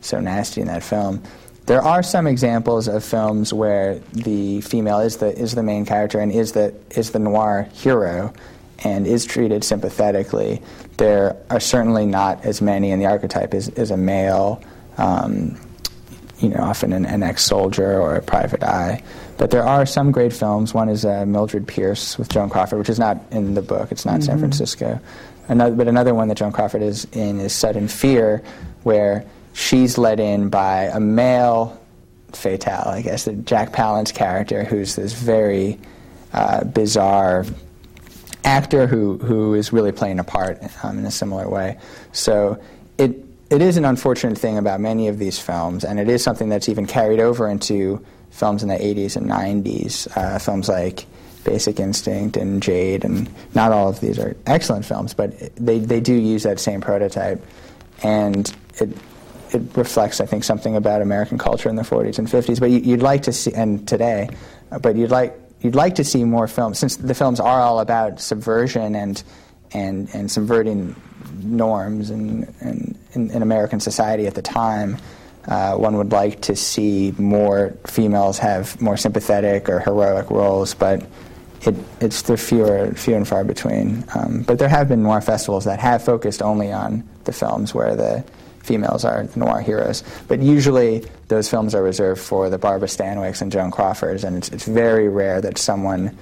so 0.00 0.20
nasty 0.20 0.60
in 0.60 0.66
that 0.68 0.82
film. 0.82 1.22
There 1.66 1.82
are 1.82 2.02
some 2.02 2.26
examples 2.26 2.88
of 2.88 3.02
films 3.02 3.52
where 3.52 3.98
the 4.12 4.60
female 4.60 5.00
is 5.00 5.16
the 5.16 5.36
is 5.38 5.54
the 5.54 5.62
main 5.62 5.86
character 5.86 6.20
and 6.20 6.30
is 6.30 6.52
the 6.52 6.74
is 6.90 7.10
the 7.10 7.18
noir 7.18 7.68
hero 7.72 8.32
and 8.82 9.06
is 9.06 9.24
treated 9.24 9.64
sympathetically. 9.64 10.62
There 10.96 11.36
are 11.50 11.60
certainly 11.60 12.06
not 12.06 12.44
as 12.44 12.60
many, 12.60 12.90
and 12.90 13.00
the 13.00 13.06
archetype 13.06 13.54
is, 13.54 13.68
is 13.70 13.90
a 13.90 13.96
male 13.96 14.62
um, 14.98 15.58
you 16.40 16.48
know, 16.48 16.60
often 16.60 16.92
an, 16.92 17.06
an 17.06 17.22
ex-soldier 17.22 18.00
or 18.00 18.16
a 18.16 18.22
private 18.22 18.62
eye. 18.62 19.02
But 19.36 19.50
there 19.50 19.64
are 19.64 19.86
some 19.86 20.12
great 20.12 20.32
films. 20.32 20.74
One 20.74 20.88
is 20.88 21.04
uh, 21.04 21.24
Mildred 21.26 21.66
Pierce 21.66 22.18
with 22.18 22.28
Joan 22.28 22.50
Crawford, 22.50 22.78
which 22.78 22.88
is 22.88 22.98
not 22.98 23.18
in 23.30 23.54
the 23.54 23.62
book. 23.62 23.92
It's 23.92 24.04
not 24.04 24.14
mm-hmm. 24.14 24.22
San 24.22 24.38
Francisco. 24.38 25.00
Another, 25.48 25.74
but 25.74 25.88
another 25.88 26.14
one 26.14 26.28
that 26.28 26.36
Joan 26.38 26.52
Crawford 26.52 26.82
is 26.82 27.06
in 27.12 27.40
is 27.40 27.52
Sudden 27.52 27.88
Fear, 27.88 28.42
where 28.82 29.24
she's 29.52 29.98
led 29.98 30.20
in 30.20 30.48
by 30.48 30.84
a 30.84 31.00
male 31.00 31.80
fatale, 32.32 32.88
I 32.88 33.02
guess, 33.02 33.28
Jack 33.44 33.72
Palance 33.72 34.12
character, 34.12 34.64
who's 34.64 34.96
this 34.96 35.12
very 35.12 35.78
uh, 36.32 36.64
bizarre 36.64 37.44
actor 38.44 38.86
who, 38.86 39.18
who 39.18 39.54
is 39.54 39.72
really 39.72 39.92
playing 39.92 40.18
a 40.18 40.24
part 40.24 40.60
um, 40.84 40.98
in 40.98 41.06
a 41.06 41.10
similar 41.10 41.48
way. 41.48 41.78
So 42.12 42.60
it 42.98 43.24
it 43.50 43.62
is 43.62 43.76
an 43.76 43.84
unfortunate 43.84 44.38
thing 44.38 44.58
about 44.58 44.80
many 44.80 45.08
of 45.08 45.18
these 45.18 45.38
films, 45.38 45.84
and 45.84 46.00
it 46.00 46.08
is 46.08 46.22
something 46.22 46.48
that's 46.48 46.68
even 46.68 46.86
carried 46.86 47.20
over 47.20 47.48
into 47.48 48.04
films 48.30 48.62
in 48.62 48.68
the 48.68 48.76
80s 48.76 49.16
and 49.16 49.26
90s. 49.26 50.08
Uh, 50.16 50.38
films 50.38 50.68
like 50.68 51.06
Basic 51.44 51.78
Instinct 51.78 52.36
and 52.36 52.62
Jade, 52.62 53.04
and 53.04 53.28
not 53.54 53.70
all 53.70 53.88
of 53.88 54.00
these 54.00 54.18
are 54.18 54.36
excellent 54.46 54.84
films, 54.84 55.14
but 55.14 55.38
they, 55.56 55.78
they 55.78 56.00
do 56.00 56.14
use 56.14 56.42
that 56.42 56.58
same 56.58 56.80
prototype. 56.80 57.44
And 58.02 58.52
it, 58.80 58.90
it 59.52 59.62
reflects, 59.76 60.20
I 60.20 60.26
think, 60.26 60.42
something 60.42 60.74
about 60.74 61.02
American 61.02 61.38
culture 61.38 61.68
in 61.68 61.76
the 61.76 61.82
40s 61.82 62.18
and 62.18 62.26
50s. 62.26 62.58
But 62.58 62.70
you, 62.70 62.90
would 62.92 63.02
like 63.02 63.22
to 63.24 63.32
see, 63.32 63.52
and 63.52 63.86
today, 63.86 64.30
but 64.80 64.96
you'd 64.96 65.10
like, 65.10 65.38
you'd 65.60 65.76
like 65.76 65.94
to 65.96 66.04
see 66.04 66.24
more 66.24 66.48
films, 66.48 66.78
since 66.78 66.96
the 66.96 67.14
films 67.14 67.40
are 67.40 67.60
all 67.60 67.78
about 67.78 68.20
subversion 68.20 68.94
and, 68.96 69.22
and, 69.72 70.08
and 70.14 70.30
subverting 70.30 70.96
norms 71.42 72.10
and, 72.10 72.52
and 72.60 72.93
in, 73.14 73.30
in, 73.30 73.42
American 73.42 73.80
society 73.80 74.26
at 74.26 74.34
the 74.34 74.42
time. 74.42 74.98
Uh, 75.46 75.74
one 75.74 75.96
would 75.96 76.12
like 76.12 76.40
to 76.42 76.56
see 76.56 77.12
more 77.18 77.76
females 77.86 78.38
have 78.38 78.80
more 78.80 78.96
sympathetic 78.96 79.68
or 79.68 79.80
heroic 79.80 80.30
roles, 80.30 80.74
but 80.74 81.06
it, 81.62 81.74
it's 82.00 82.22
they're 82.22 82.36
fewer, 82.36 82.92
few 82.94 83.14
and 83.14 83.26
far 83.26 83.44
between. 83.44 84.04
Um, 84.14 84.42
but 84.42 84.58
there 84.58 84.68
have 84.68 84.88
been 84.88 85.02
more 85.02 85.20
festivals 85.20 85.64
that 85.64 85.80
have 85.80 86.04
focused 86.04 86.42
only 86.42 86.72
on 86.72 87.06
the 87.24 87.32
films 87.32 87.74
where 87.74 87.94
the 87.94 88.24
females 88.64 89.04
are 89.04 89.24
the 89.24 89.38
noir 89.38 89.60
heroes. 89.60 90.02
But 90.26 90.40
usually 90.40 91.04
those 91.28 91.48
films 91.48 91.74
are 91.74 91.82
reserved 91.82 92.20
for 92.20 92.48
the 92.48 92.58
Barbara 92.58 92.88
Stanwycks 92.88 93.42
and 93.42 93.52
Joan 93.52 93.70
Crawfords, 93.70 94.24
and 94.24 94.36
it's, 94.36 94.48
it's 94.48 94.64
very 94.64 95.08
rare 95.08 95.40
that 95.40 95.58
someone 95.58 96.16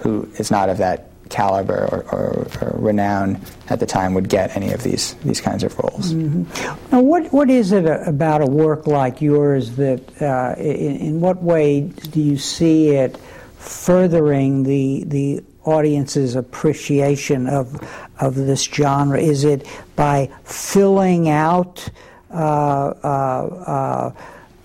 who 0.00 0.28
is 0.36 0.50
not 0.50 0.68
of 0.68 0.78
that 0.78 1.05
caliber 1.28 1.88
or, 1.92 2.02
or, 2.12 2.46
or, 2.60 2.78
renown 2.78 3.40
at 3.68 3.80
the 3.80 3.86
time 3.86 4.14
would 4.14 4.28
get 4.28 4.56
any 4.56 4.72
of 4.72 4.82
these 4.82 5.14
these 5.24 5.40
kinds 5.40 5.62
of 5.64 5.76
roles. 5.78 6.12
Mm-hmm. 6.12 6.92
Now, 6.92 7.00
what 7.00 7.32
what 7.32 7.50
is 7.50 7.72
it 7.72 7.86
about 7.86 8.42
a 8.42 8.46
work 8.46 8.86
like 8.86 9.20
yours 9.20 9.76
that, 9.76 10.22
uh, 10.22 10.54
in, 10.58 10.96
in, 10.96 11.20
what 11.20 11.42
way 11.42 11.82
do 11.82 12.20
you 12.20 12.38
see 12.38 12.90
it 12.90 13.16
furthering 13.58 14.62
the 14.62 15.04
the 15.04 15.42
audience's 15.64 16.36
appreciation 16.36 17.46
of 17.48 17.80
of 18.20 18.34
this 18.34 18.62
genre? 18.64 19.20
Is 19.20 19.44
it 19.44 19.66
by 19.96 20.30
filling 20.44 21.28
out 21.28 21.88
uh, 22.30 22.34
uh, 22.34 24.12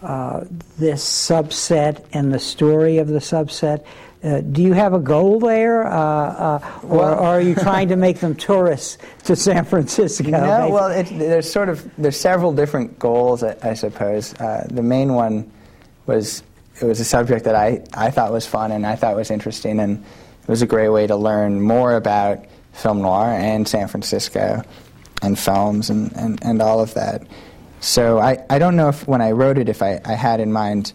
uh, 0.01 0.05
uh 0.05 0.45
this 0.77 1.03
subset 1.03 2.05
and 2.13 2.33
the 2.33 2.39
story 2.39 2.97
of 2.97 3.07
the 3.07 3.19
subset? 3.19 3.85
Uh, 4.23 4.39
do 4.41 4.61
you 4.61 4.73
have 4.73 4.93
a 4.93 4.99
goal 4.99 5.39
there, 5.39 5.87
uh, 5.87 5.91
uh, 5.91 6.79
or, 6.83 6.97
well, 6.97 7.13
or, 7.19 7.25
are 7.25 7.41
you 7.41 7.55
trying 7.55 7.87
to 7.87 7.95
make 7.95 8.19
them 8.19 8.35
tourists 8.35 8.99
to 9.23 9.35
San 9.35 9.65
Francisco? 9.65 10.29
No, 10.29 10.69
well, 10.69 10.91
it, 10.91 11.07
there's 11.17 11.51
sort 11.51 11.69
of 11.69 11.89
there's 11.97 12.17
several 12.17 12.53
different 12.53 12.99
goals, 12.99 13.43
I, 13.43 13.57
I 13.63 13.73
suppose. 13.73 14.35
Uh, 14.35 14.67
the 14.69 14.83
main 14.83 15.15
one 15.15 15.51
was 16.05 16.43
it 16.79 16.85
was 16.85 16.99
a 16.99 17.05
subject 17.05 17.45
that 17.45 17.55
I, 17.55 17.83
I 17.95 18.11
thought 18.11 18.31
was 18.31 18.45
fun 18.45 18.71
and 18.71 18.85
I 18.85 18.95
thought 18.95 19.15
was 19.15 19.31
interesting, 19.31 19.79
and 19.79 20.03
it 20.43 20.47
was 20.47 20.61
a 20.61 20.67
great 20.67 20.89
way 20.89 21.07
to 21.07 21.15
learn 21.15 21.59
more 21.59 21.95
about 21.95 22.45
film 22.73 23.01
noir 23.01 23.25
and 23.25 23.67
San 23.67 23.87
Francisco 23.87 24.61
and 25.23 25.37
films 25.37 25.89
and, 25.89 26.15
and, 26.15 26.43
and 26.43 26.61
all 26.61 26.79
of 26.79 26.93
that. 26.93 27.25
So 27.79 28.19
I, 28.19 28.43
I 28.49 28.59
don't 28.59 28.75
know 28.75 28.89
if 28.89 29.07
when 29.07 29.21
I 29.21 29.31
wrote 29.31 29.57
it, 29.57 29.67
if 29.67 29.81
I, 29.81 29.99
I 30.05 30.13
had 30.13 30.39
in 30.39 30.51
mind 30.51 30.93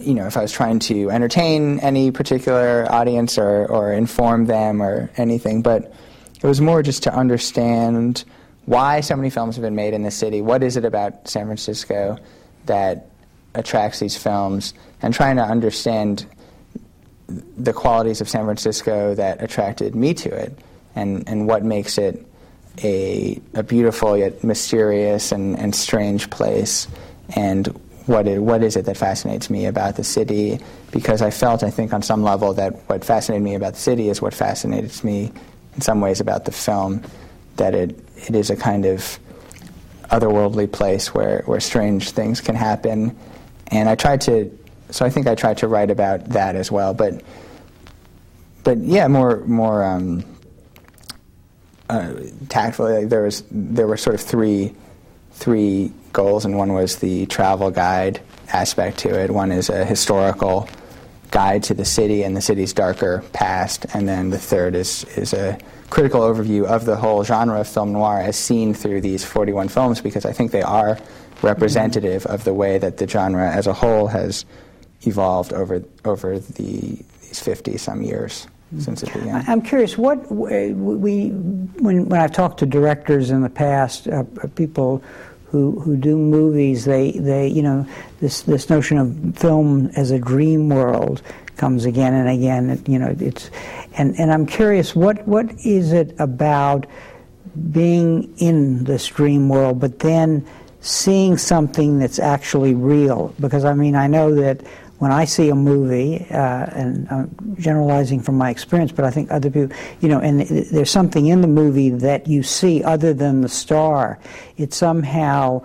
you 0.00 0.14
know, 0.14 0.26
if 0.26 0.36
I 0.36 0.42
was 0.42 0.52
trying 0.52 0.78
to 0.80 1.10
entertain 1.10 1.80
any 1.80 2.10
particular 2.10 2.86
audience 2.90 3.38
or, 3.38 3.66
or 3.66 3.92
inform 3.92 4.46
them 4.46 4.82
or 4.82 5.10
anything, 5.16 5.62
but 5.62 5.92
it 6.42 6.46
was 6.46 6.60
more 6.60 6.82
just 6.82 7.02
to 7.04 7.14
understand 7.14 8.24
why 8.66 9.00
so 9.00 9.16
many 9.16 9.30
films 9.30 9.56
have 9.56 9.62
been 9.62 9.74
made 9.74 9.94
in 9.94 10.02
the 10.02 10.10
city. 10.10 10.40
What 10.40 10.62
is 10.62 10.76
it 10.76 10.84
about 10.84 11.28
San 11.28 11.46
Francisco 11.46 12.18
that 12.66 13.06
attracts 13.54 13.98
these 13.98 14.16
films? 14.16 14.74
And 15.02 15.12
trying 15.12 15.36
to 15.36 15.42
understand 15.42 16.26
the 17.28 17.72
qualities 17.72 18.20
of 18.20 18.28
San 18.28 18.44
Francisco 18.44 19.14
that 19.14 19.42
attracted 19.42 19.94
me 19.94 20.14
to 20.14 20.28
it 20.28 20.58
and, 20.94 21.28
and 21.28 21.46
what 21.46 21.64
makes 21.64 21.98
it 21.98 22.26
a, 22.82 23.40
a 23.54 23.62
beautiful 23.62 24.16
yet 24.16 24.42
mysterious 24.42 25.32
and, 25.32 25.58
and 25.58 25.74
strange 25.74 26.30
place 26.30 26.88
and 27.36 27.68
what, 28.10 28.26
it, 28.26 28.42
what 28.42 28.62
is 28.64 28.76
it 28.76 28.86
that 28.86 28.96
fascinates 28.96 29.48
me 29.48 29.66
about 29.66 29.94
the 29.94 30.02
city 30.02 30.58
because 30.90 31.22
I 31.22 31.30
felt, 31.30 31.62
I 31.62 31.70
think, 31.70 31.92
on 31.92 32.02
some 32.02 32.24
level 32.24 32.52
that 32.54 32.74
what 32.88 33.04
fascinated 33.04 33.44
me 33.44 33.54
about 33.54 33.74
the 33.74 33.78
city 33.78 34.08
is 34.08 34.20
what 34.20 34.34
fascinates 34.34 35.04
me 35.04 35.30
in 35.76 35.80
some 35.80 36.00
ways 36.00 36.18
about 36.18 36.44
the 36.44 36.50
film, 36.50 37.02
that 37.56 37.72
it, 37.72 37.96
it 38.16 38.34
is 38.34 38.50
a 38.50 38.56
kind 38.56 38.84
of 38.84 39.18
otherworldly 40.10 40.70
place 40.70 41.14
where, 41.14 41.42
where 41.46 41.60
strange 41.60 42.10
things 42.10 42.40
can 42.40 42.56
happen. 42.56 43.16
And 43.68 43.88
I 43.88 43.94
tried 43.94 44.22
to, 44.22 44.58
so 44.90 45.06
I 45.06 45.10
think 45.10 45.28
I 45.28 45.36
tried 45.36 45.58
to 45.58 45.68
write 45.68 45.92
about 45.92 46.24
that 46.30 46.56
as 46.56 46.68
well. 46.72 46.92
But, 46.92 47.22
but 48.64 48.78
yeah, 48.78 49.06
more, 49.06 49.44
more 49.44 49.84
um, 49.84 50.24
uh, 51.88 52.14
tactfully, 52.48 53.04
there, 53.04 53.22
was, 53.22 53.44
there 53.52 53.86
were 53.86 53.96
sort 53.96 54.14
of 54.14 54.20
three, 54.20 54.74
three 55.30 55.92
goals, 56.12 56.44
and 56.44 56.56
one 56.56 56.72
was 56.72 56.96
the 56.96 57.26
travel 57.26 57.70
guide 57.70 58.20
aspect 58.52 58.98
to 58.98 59.18
it. 59.18 59.30
One 59.30 59.52
is 59.52 59.68
a 59.68 59.84
historical 59.84 60.68
guide 61.30 61.62
to 61.64 61.74
the 61.74 61.84
city 61.84 62.24
and 62.24 62.36
the 62.36 62.40
city's 62.40 62.72
darker 62.72 63.22
past, 63.32 63.86
and 63.94 64.08
then 64.08 64.30
the 64.30 64.38
third 64.38 64.74
is 64.74 65.04
is 65.16 65.32
a 65.32 65.58
critical 65.90 66.20
overview 66.20 66.64
of 66.64 66.84
the 66.84 66.96
whole 66.96 67.24
genre 67.24 67.60
of 67.60 67.68
film 67.68 67.92
noir 67.92 68.18
as 68.20 68.36
seen 68.36 68.74
through 68.74 69.00
these 69.00 69.24
41 69.24 69.68
films, 69.68 70.00
because 70.00 70.24
I 70.24 70.32
think 70.32 70.52
they 70.52 70.62
are 70.62 70.98
representative 71.42 72.26
of 72.26 72.44
the 72.44 72.54
way 72.54 72.78
that 72.78 72.98
the 72.98 73.08
genre 73.08 73.50
as 73.50 73.66
a 73.66 73.72
whole 73.72 74.06
has 74.08 74.44
evolved 75.02 75.52
over 75.52 75.82
over 76.04 76.38
the 76.38 77.02
these 77.30 77.40
50 77.40 77.76
some 77.76 78.02
years 78.02 78.48
since 78.78 79.02
it 79.02 79.12
began. 79.12 79.44
I'm 79.46 79.62
curious, 79.62 79.96
what 79.98 80.30
we 80.30 80.70
when 80.70 82.08
when 82.08 82.20
I've 82.20 82.32
talked 82.32 82.58
to 82.58 82.66
directors 82.66 83.30
in 83.30 83.40
the 83.42 83.50
past, 83.50 84.08
uh, 84.08 84.24
people 84.54 85.02
who 85.50 85.80
who 85.80 85.96
do 85.96 86.16
movies, 86.16 86.84
they 86.84 87.12
they 87.12 87.48
you 87.48 87.62
know 87.62 87.86
this 88.20 88.42
this 88.42 88.70
notion 88.70 88.98
of 88.98 89.36
film 89.36 89.90
as 89.96 90.10
a 90.10 90.18
dream 90.18 90.68
world 90.68 91.22
comes 91.56 91.84
again 91.84 92.14
and 92.14 92.28
again. 92.28 92.82
You 92.86 92.98
know, 92.98 93.16
it's 93.18 93.50
and 93.96 94.18
and 94.18 94.32
I'm 94.32 94.46
curious, 94.46 94.94
what 94.94 95.26
what 95.26 95.52
is 95.64 95.92
it 95.92 96.14
about 96.18 96.86
being 97.72 98.32
in 98.38 98.84
this 98.84 99.06
dream 99.08 99.48
world, 99.48 99.80
but 99.80 99.98
then 99.98 100.46
seeing 100.80 101.36
something 101.36 101.98
that's 101.98 102.18
actually 102.18 102.74
real? 102.74 103.34
Because 103.40 103.64
I 103.64 103.74
mean, 103.74 103.94
I 103.94 104.06
know 104.06 104.34
that 104.36 104.62
when 105.00 105.12
I 105.12 105.24
see 105.24 105.48
a 105.48 105.54
movie, 105.54 106.26
uh, 106.30 106.66
and 106.72 107.08
I'm 107.08 107.56
generalizing 107.58 108.20
from 108.20 108.36
my 108.36 108.50
experience, 108.50 108.92
but 108.92 109.06
I 109.06 109.10
think 109.10 109.30
other 109.30 109.50
people, 109.50 109.74
you 110.00 110.10
know, 110.10 110.20
and 110.20 110.42
there's 110.42 110.90
something 110.90 111.26
in 111.26 111.40
the 111.40 111.48
movie 111.48 111.88
that 111.88 112.26
you 112.26 112.42
see 112.42 112.84
other 112.84 113.14
than 113.14 113.40
the 113.40 113.48
star, 113.48 114.18
it 114.58 114.74
somehow 114.74 115.62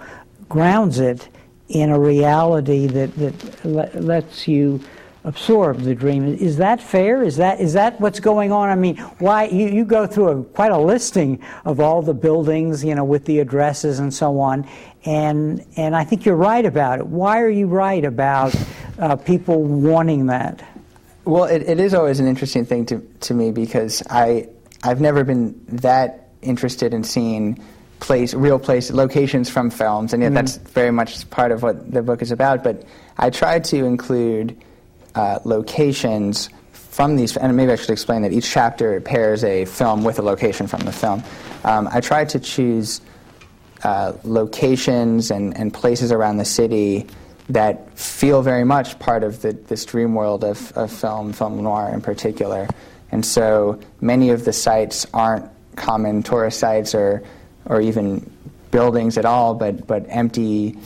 grounds 0.47 0.99
it 0.99 1.27
in 1.67 1.89
a 1.89 1.99
reality 1.99 2.87
that, 2.87 3.13
that 3.15 3.65
le- 3.65 3.99
lets 3.99 4.47
you 4.47 4.79
absorb 5.25 5.81
the 5.81 5.95
dream. 5.95 6.35
Is 6.35 6.57
that 6.57 6.81
fair? 6.81 7.23
Is 7.23 7.37
that 7.37 7.59
is 7.59 7.73
that 7.73 7.99
what's 7.99 8.19
going 8.19 8.51
on? 8.51 8.69
I 8.69 8.75
mean, 8.75 8.95
why 9.19 9.45
you, 9.45 9.67
you 9.67 9.83
go 9.83 10.05
through 10.07 10.27
a, 10.29 10.43
quite 10.43 10.71
a 10.71 10.77
listing 10.77 11.43
of 11.65 11.79
all 11.79 12.01
the 12.01 12.13
buildings, 12.13 12.85
you 12.85 12.95
know, 12.95 13.03
with 13.03 13.25
the 13.25 13.39
addresses 13.39 13.99
and 13.99 14.13
so 14.13 14.39
on, 14.39 14.67
and 15.03 15.65
and 15.75 15.95
I 15.95 16.03
think 16.03 16.25
you're 16.25 16.35
right 16.35 16.65
about 16.65 16.99
it. 16.99 17.07
Why 17.07 17.41
are 17.41 17.49
you 17.49 17.67
right 17.67 18.05
about 18.05 18.55
uh, 18.99 19.15
people 19.15 19.63
wanting 19.63 20.27
that? 20.27 20.63
Well, 21.25 21.45
it, 21.45 21.63
it 21.63 21.79
is 21.79 21.95
always 21.95 22.19
an 22.19 22.27
interesting 22.27 22.65
thing 22.65 22.85
to 22.85 22.99
to 23.21 23.33
me 23.33 23.51
because 23.51 24.03
I 24.09 24.47
I've 24.83 25.01
never 25.01 25.23
been 25.23 25.59
that 25.67 26.29
interested 26.43 26.93
in 26.93 27.03
seeing 27.03 27.59
place 27.99 28.35
real 28.35 28.59
place 28.59 28.91
locations 28.91 29.49
from 29.49 29.71
films, 29.71 30.13
and 30.13 30.21
yet 30.21 30.27
mm-hmm. 30.27 30.35
that's 30.35 30.57
very 30.57 30.91
much 30.91 31.27
part 31.31 31.51
of 31.51 31.63
what 31.63 31.91
the 31.91 32.03
book 32.03 32.21
is 32.21 32.29
about. 32.29 32.63
But 32.63 32.83
I 33.17 33.31
try 33.31 33.59
to 33.59 33.85
include 33.85 34.55
uh, 35.15 35.39
locations 35.43 36.49
from 36.71 37.15
these, 37.15 37.35
and 37.35 37.55
maybe 37.57 37.71
I 37.71 37.75
should 37.75 37.89
explain 37.89 38.21
that 38.21 38.31
each 38.31 38.49
chapter 38.49 39.01
pairs 39.01 39.43
a 39.43 39.65
film 39.65 40.03
with 40.03 40.19
a 40.19 40.21
location 40.21 40.67
from 40.67 40.81
the 40.81 40.91
film. 40.93 41.23
Um, 41.63 41.89
I 41.91 41.99
tried 41.99 42.29
to 42.29 42.39
choose 42.39 43.01
uh, 43.83 44.13
locations 44.23 45.31
and, 45.31 45.57
and 45.57 45.73
places 45.73 46.11
around 46.11 46.37
the 46.37 46.45
city 46.45 47.07
that 47.49 47.97
feel 47.97 48.41
very 48.41 48.63
much 48.63 48.97
part 48.97 49.23
of 49.23 49.41
the, 49.41 49.53
this 49.53 49.85
dream 49.85 50.15
world 50.15 50.43
of, 50.43 50.71
of 50.73 50.91
film, 50.91 51.33
film 51.33 51.61
noir 51.61 51.91
in 51.93 52.01
particular. 52.01 52.67
And 53.11 53.25
so 53.25 53.79
many 54.01 54.29
of 54.29 54.45
the 54.45 54.53
sites 54.53 55.05
aren't 55.13 55.49
common 55.75 56.23
tourist 56.23 56.59
sites 56.59 56.95
or, 56.95 57.23
or 57.65 57.81
even 57.81 58.29
buildings 58.71 59.17
at 59.17 59.25
all, 59.25 59.53
but, 59.53 59.85
but 59.85 60.05
empty 60.09 60.77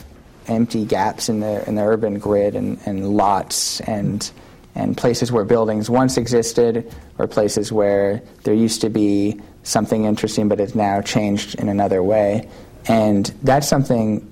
empty 0.50 0.84
gaps 0.84 1.28
in 1.28 1.40
the 1.40 1.66
in 1.68 1.76
the 1.76 1.82
urban 1.82 2.18
grid 2.18 2.54
and, 2.54 2.78
and 2.86 3.16
lots 3.16 3.80
and 3.82 4.30
and 4.74 4.96
places 4.96 5.32
where 5.32 5.44
buildings 5.44 5.90
once 5.90 6.16
existed 6.16 6.92
or 7.18 7.26
places 7.26 7.72
where 7.72 8.22
there 8.44 8.54
used 8.54 8.80
to 8.80 8.90
be 8.90 9.40
something 9.62 10.04
interesting 10.04 10.48
but 10.48 10.60
it's 10.60 10.74
now 10.74 11.00
changed 11.00 11.54
in 11.56 11.68
another 11.68 12.02
way. 12.02 12.48
And 12.86 13.26
that's 13.42 13.68
something 13.68 14.26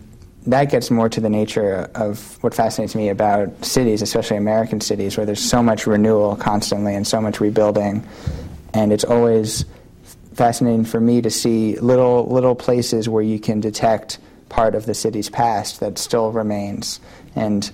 that 0.47 0.71
gets 0.71 0.91
more 0.91 1.09
to 1.11 1.21
the 1.21 1.29
nature 1.29 1.91
of 1.95 2.43
what 2.43 2.55
fascinates 2.55 2.95
me 2.95 3.11
about 3.11 3.65
cities, 3.65 4.01
especially 4.01 4.39
American 4.39 4.81
cities, 4.81 5.17
where 5.17 5.27
there's 5.27 5.43
so 5.43 5.63
much 5.63 5.87
renewal 5.87 6.37
constantly 6.37 6.95
and 6.95 7.07
so 7.07 7.21
much 7.21 7.41
rebuilding. 7.41 8.07
And 8.73 8.93
it's 8.93 9.05
always 9.05 9.67
fascinating 10.35 10.85
for 10.85 11.01
me 11.01 11.21
to 11.21 11.31
see 11.31 11.77
little 11.81 12.27
little 12.29 12.55
places 12.55 13.09
where 13.09 13.23
you 13.23 13.39
can 13.39 13.61
detect 13.61 14.19
part 14.49 14.75
of 14.75 14.87
the 14.87 14.95
city's 14.95 15.29
past 15.29 15.81
that 15.81 15.99
still 15.99 16.33
remains. 16.33 17.01
And 17.35 17.71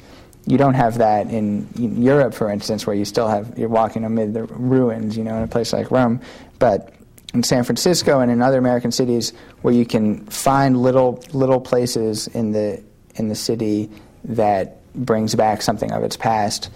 you 0.46 0.58
don't 0.58 0.74
have 0.74 0.98
that 0.98 1.30
in, 1.30 1.68
Europe, 1.76 2.34
for 2.34 2.50
instance, 2.50 2.86
where 2.86 2.96
you 2.96 3.04
still 3.04 3.28
have 3.28 3.58
you're 3.58 3.68
walking 3.68 4.04
amid 4.04 4.34
the 4.34 4.44
ruins, 4.44 5.16
you 5.16 5.24
know, 5.24 5.36
in 5.36 5.42
a 5.42 5.48
place 5.48 5.72
like 5.72 5.90
Rome. 5.90 6.20
But 6.58 6.92
in 7.32 7.42
San 7.42 7.64
Francisco 7.64 8.20
and 8.20 8.30
in 8.30 8.42
other 8.42 8.58
American 8.58 8.92
cities, 8.92 9.32
where 9.62 9.74
you 9.74 9.86
can 9.86 10.24
find 10.26 10.76
little 10.76 11.22
little 11.32 11.60
places 11.60 12.26
in 12.28 12.52
the 12.52 12.82
in 13.16 13.28
the 13.28 13.34
city 13.34 13.90
that 14.24 14.80
brings 14.94 15.34
back 15.34 15.62
something 15.62 15.92
of 15.92 16.02
its 16.02 16.16
past, 16.16 16.70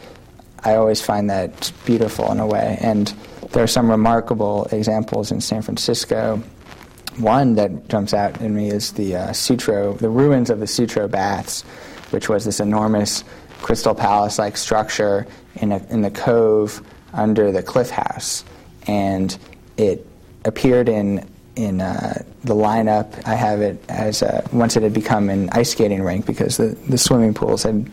I 0.65 0.75
always 0.75 1.01
find 1.01 1.31
that 1.31 1.73
beautiful 1.85 2.31
in 2.33 2.41
a 2.41 2.47
way. 2.47 2.79
And 2.81 3.13
there 3.53 3.63
are 3.63 3.69
some 3.69 3.91
remarkable 3.91 4.67
examples 4.73 5.31
in 5.31 5.41
San 5.41 5.63
Francisco 5.63 6.43
one 7.21 7.55
that 7.55 7.89
jumps 7.89 8.15
out 8.15 8.41
in 8.41 8.55
me 8.55 8.71
is 8.71 8.93
the 8.93 9.17
uh, 9.17 9.33
Sutro, 9.33 9.95
the 9.95 10.09
ruins 10.09 10.51
of 10.51 10.61
the 10.61 10.67
Sutro 10.67 11.09
Baths, 11.09 11.63
which 12.11 12.29
was 12.29 12.45
this 12.45 12.61
enormous 12.61 13.25
crystal 13.61 13.95
palace-like 13.95 14.57
structure 14.57 15.27
in, 15.57 15.73
a, 15.73 15.79
in 15.91 16.03
the 16.03 16.11
cove 16.11 16.81
under 17.13 17.51
the 17.53 17.63
Cliff 17.63 17.91
House, 17.91 18.45
and 18.87 19.37
it 19.77 20.07
appeared 20.45 20.89
in 20.89 21.29
in 21.57 21.81
uh, 21.81 22.23
the 22.45 22.55
lineup. 22.55 23.27
I 23.27 23.35
have 23.35 23.61
it 23.61 23.83
as 23.89 24.23
a, 24.23 24.49
once 24.53 24.77
it 24.77 24.85
had 24.85 24.95
become 24.95 25.29
an 25.29 25.51
ice 25.51 25.73
skating 25.73 26.03
rink 26.03 26.25
because 26.25 26.57
the, 26.57 26.69
the 26.89 26.97
swimming 26.97 27.35
pools 27.35 27.65
had 27.65 27.91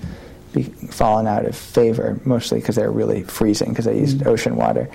fallen 0.91 1.25
out 1.25 1.45
of 1.45 1.55
favor, 1.55 2.19
mostly 2.25 2.59
because 2.59 2.75
they 2.75 2.83
were 2.83 2.91
really 2.91 3.23
freezing 3.23 3.69
because 3.69 3.85
they 3.85 3.97
used 3.97 4.19
mm-hmm. 4.19 4.29
ocean 4.29 4.55
water. 4.55 4.89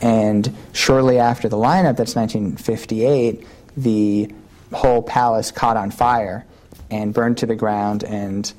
And 0.00 0.54
shortly 0.72 1.18
after 1.18 1.48
the 1.48 1.56
lineup, 1.56 1.96
that's 1.96 2.16
1958, 2.16 3.46
the 3.76 4.32
whole 4.72 5.02
palace 5.02 5.50
caught 5.50 5.76
on 5.76 5.90
fire 5.90 6.44
and 6.90 7.14
burned 7.14 7.38
to 7.38 7.46
the 7.46 7.56
ground, 7.56 8.04
and 8.04 8.52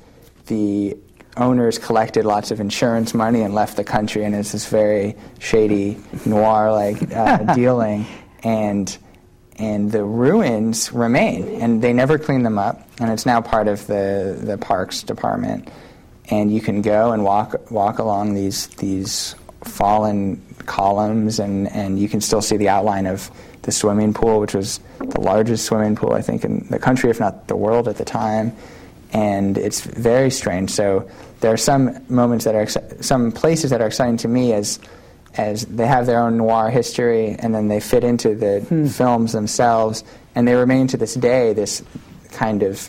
the 0.46 0.96
owners 1.36 1.78
collected 1.78 2.24
lots 2.24 2.50
of 2.50 2.60
insurance 2.60 3.14
money 3.14 3.42
and 3.42 3.54
left 3.54 3.76
the 3.76 3.84
country, 3.84 4.24
and 4.24 4.34
it's 4.34 4.52
this 4.52 4.68
very 4.68 5.16
shady 5.38 5.98
noir 6.24 6.72
like 6.72 7.12
uh, 7.14 7.54
dealing. 7.54 8.06
And 8.42 8.96
and 9.58 9.90
the 9.90 10.04
ruins 10.04 10.92
remain, 10.92 11.62
and 11.62 11.80
they 11.80 11.92
never 11.92 12.18
clean 12.18 12.42
them 12.42 12.58
up, 12.58 12.86
and 13.00 13.10
it's 13.10 13.24
now 13.24 13.40
part 13.40 13.68
of 13.68 13.86
the 13.86 14.38
the 14.40 14.58
parks 14.58 15.02
department. 15.02 15.68
And 16.28 16.52
you 16.52 16.60
can 16.60 16.82
go 16.82 17.12
and 17.12 17.24
walk 17.24 17.70
walk 17.70 17.98
along 17.98 18.34
these 18.34 18.66
these 18.68 19.34
fallen 19.64 20.42
columns, 20.66 21.38
and, 21.38 21.68
and 21.68 21.98
you 21.98 22.08
can 22.08 22.20
still 22.20 22.42
see 22.42 22.56
the 22.56 22.68
outline 22.68 23.06
of 23.06 23.30
the 23.62 23.72
swimming 23.72 24.12
pool, 24.12 24.40
which 24.40 24.54
was 24.54 24.80
the 24.98 25.20
largest 25.20 25.66
swimming 25.66 25.96
pool 25.96 26.12
I 26.12 26.22
think 26.22 26.44
in 26.44 26.66
the 26.70 26.78
country, 26.78 27.10
if 27.10 27.20
not 27.20 27.48
the 27.48 27.56
world 27.56 27.88
at 27.88 27.96
the 27.96 28.04
time. 28.04 28.52
And 29.12 29.56
it's 29.56 29.80
very 29.80 30.30
strange. 30.30 30.70
So 30.70 31.08
there 31.40 31.52
are 31.52 31.56
some 31.56 32.04
moments 32.08 32.44
that 32.44 32.54
are 32.54 32.66
some 33.02 33.32
places 33.32 33.70
that 33.70 33.80
are 33.80 33.86
exciting 33.86 34.16
to 34.18 34.28
me 34.28 34.52
as 34.52 34.78
as 35.34 35.66
they 35.66 35.86
have 35.86 36.06
their 36.06 36.20
own 36.20 36.38
noir 36.38 36.70
history 36.70 37.36
and 37.38 37.54
then 37.54 37.68
they 37.68 37.78
fit 37.78 38.02
into 38.04 38.34
the 38.34 38.60
hmm. 38.60 38.86
films 38.86 39.32
themselves 39.32 40.02
and 40.34 40.48
they 40.48 40.54
remain 40.54 40.86
to 40.86 40.96
this 40.96 41.14
day 41.14 41.52
this 41.52 41.82
kind 42.30 42.62
of 42.62 42.88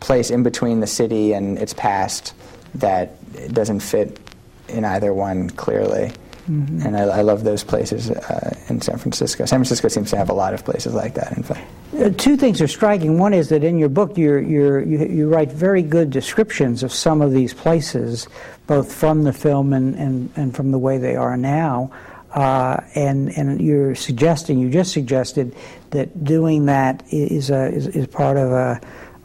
place 0.00 0.30
in 0.30 0.42
between 0.42 0.80
the 0.80 0.86
city 0.86 1.32
and 1.32 1.58
its 1.58 1.72
past 1.72 2.34
that 2.74 3.16
doesn't 3.52 3.80
fit 3.80 4.20
in 4.68 4.84
either 4.84 5.12
one 5.12 5.50
clearly. 5.50 6.12
Mm-hmm. 6.48 6.86
And 6.86 6.96
I, 6.96 7.18
I, 7.18 7.20
love 7.20 7.44
those 7.44 7.62
places 7.62 8.10
uh, 8.10 8.56
in 8.70 8.80
San 8.80 8.96
Francisco. 8.96 9.44
San 9.44 9.58
Francisco 9.58 9.88
seems 9.88 10.10
to 10.10 10.16
have 10.16 10.30
a 10.30 10.32
lot 10.32 10.54
of 10.54 10.64
places 10.64 10.94
like 10.94 11.12
that, 11.14 11.36
in 11.36 11.42
fact. 11.42 11.60
Uh, 11.98 12.08
two 12.16 12.38
things 12.38 12.62
are 12.62 12.68
striking. 12.68 13.18
One 13.18 13.34
is 13.34 13.50
that 13.50 13.62
in 13.62 13.78
your 13.78 13.90
book, 13.90 14.16
you're, 14.16 14.40
you're, 14.40 14.80
you, 14.80 14.98
you 15.06 15.28
write 15.28 15.52
very 15.52 15.82
good 15.82 16.08
descriptions 16.08 16.82
of 16.82 16.90
some 16.90 17.20
of 17.20 17.32
these 17.32 17.52
places, 17.52 18.28
both 18.66 18.90
from 18.90 19.24
the 19.24 19.32
film 19.32 19.74
and, 19.74 19.94
and, 19.96 20.30
and 20.36 20.56
from 20.56 20.70
the 20.70 20.78
way 20.78 20.96
they 20.96 21.16
are 21.16 21.36
now. 21.36 21.90
Uh, 22.32 22.80
and, 22.94 23.30
and 23.36 23.60
you're 23.60 23.94
suggesting, 23.94 24.58
you 24.58 24.70
just 24.70 24.92
suggested, 24.92 25.54
that 25.90 26.24
doing 26.24 26.66
that 26.66 27.02
is, 27.10 27.50
a, 27.50 27.68
is, 27.68 27.88
is 27.88 28.06
part 28.06 28.38
of 28.38 28.52
a 28.52 28.80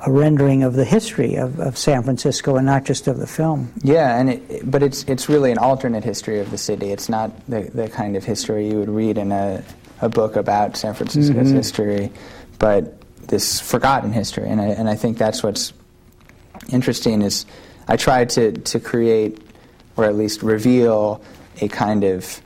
a 0.06 0.12
rendering 0.12 0.64
of 0.64 0.74
the 0.74 0.84
history 0.84 1.36
of, 1.36 1.60
of 1.60 1.78
San 1.78 2.04
Francisco 2.04 2.58
and 2.58 2.66
not 2.66 2.84
just 2.84 3.08
of 3.08 3.18
the 3.18 3.28
film. 3.28 3.72
Yeah, 3.84 4.20
and 4.20 4.30
it, 4.32 4.70
but 4.70 4.84
it's 4.84 5.04
it's 5.04 5.30
really 5.30 5.52
an 5.52 5.58
alternate 5.58 6.04
history 6.04 6.40
of 6.40 6.52
the 6.52 6.58
city. 6.58 6.92
It's 6.92 7.10
not 7.10 7.32
the, 7.48 7.62
the 7.62 7.90
kind 7.90 8.18
of 8.18 8.24
history 8.24 8.70
you 8.70 8.80
would 8.80 8.90
read 8.90 9.18
in 9.18 9.32
a, 9.32 9.64
a 10.02 10.10
book 10.10 10.36
about 10.36 10.76
San 10.76 10.94
Francisco's 10.94 11.48
mm-hmm. 11.48 11.56
history, 11.56 12.12
but 12.60 13.00
this 13.28 13.62
forgotten 13.62 14.12
history. 14.12 14.50
And 14.50 14.60
I, 14.60 14.66
and 14.66 14.90
I 14.90 14.96
think 14.96 15.18
that's 15.18 15.42
what's 15.42 15.74
interesting 16.70 17.22
is 17.22 17.46
I 17.88 17.96
tried 17.98 18.30
to, 18.32 18.52
to 18.52 18.80
create 18.80 19.40
or 19.96 20.06
at 20.06 20.16
least 20.16 20.44
reveal 20.44 21.22
a 21.62 21.68
kind 21.68 22.04
of 22.04 22.42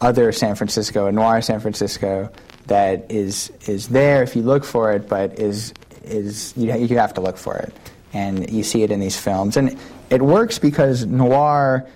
other 0.00 0.32
San 0.32 0.54
Francisco, 0.54 1.06
a 1.06 1.12
noir 1.12 1.40
San 1.42 1.60
Francisco 1.60 2.30
that 2.66 3.10
is 3.10 3.50
is 3.66 3.88
there 3.88 4.22
if 4.22 4.36
you 4.36 4.42
look 4.42 4.64
for 4.64 4.92
it, 4.92 5.08
but 5.08 5.38
is 5.38 5.72
is 6.08 6.54
you, 6.56 6.74
you 6.74 6.98
have 6.98 7.14
to 7.14 7.20
look 7.20 7.36
for 7.36 7.56
it, 7.56 7.72
and 8.12 8.50
you 8.50 8.62
see 8.62 8.82
it 8.82 8.90
in 8.90 9.00
these 9.00 9.18
films, 9.18 9.56
and 9.56 9.78
it 10.10 10.22
works 10.22 10.58
because 10.58 11.06
noir, 11.06 11.88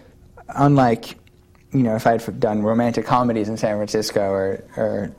unlike 0.48 1.16
you 1.72 1.82
know 1.82 1.96
if 1.96 2.06
I 2.06 2.18
had 2.18 2.40
done 2.40 2.62
romantic 2.62 3.06
comedies 3.06 3.48
in 3.48 3.56
San 3.56 3.76
Francisco 3.76 4.30
or, 4.30 4.64
or 4.76 5.12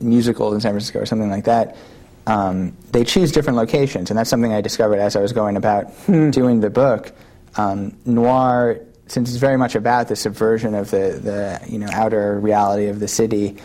musicals 0.00 0.54
in 0.54 0.60
San 0.60 0.72
Francisco 0.72 1.00
or 1.00 1.06
something 1.06 1.30
like 1.30 1.44
that. 1.44 1.76
Um, 2.26 2.76
they 2.90 3.04
choose 3.04 3.30
different 3.30 3.56
locations, 3.56 4.10
and 4.10 4.18
that's 4.18 4.28
something 4.28 4.52
I 4.52 4.60
discovered 4.60 4.98
as 4.98 5.14
I 5.14 5.20
was 5.20 5.32
going 5.32 5.56
about 5.56 5.90
hmm. 6.06 6.30
doing 6.30 6.60
the 6.60 6.70
book. 6.70 7.12
Um, 7.56 7.96
noir, 8.04 8.80
since 9.06 9.30
it's 9.30 9.38
very 9.38 9.56
much 9.56 9.76
about 9.76 10.08
the 10.08 10.16
subversion 10.16 10.74
of 10.74 10.90
the, 10.90 11.20
the 11.22 11.72
you 11.72 11.78
know 11.78 11.88
outer 11.92 12.38
reality 12.40 12.86
of 12.86 12.98
the 12.98 13.08
city, 13.08 13.56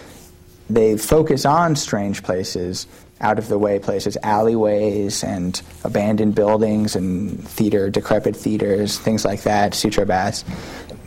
they 0.69 0.97
focus 0.97 1.45
on 1.45 1.75
strange 1.75 2.23
places 2.23 2.85
out 3.21 3.39
of 3.39 3.47
the 3.47 3.57
way 3.57 3.79
places, 3.79 4.17
alleyways 4.23 5.23
and 5.23 5.61
abandoned 5.83 6.35
buildings 6.35 6.95
and 6.95 7.47
theater, 7.47 7.89
decrepit 7.89 8.35
theaters, 8.35 8.97
things 8.97 9.23
like 9.23 9.43
that, 9.43 9.73
Sutro 9.73 10.05
baths. 10.05 10.43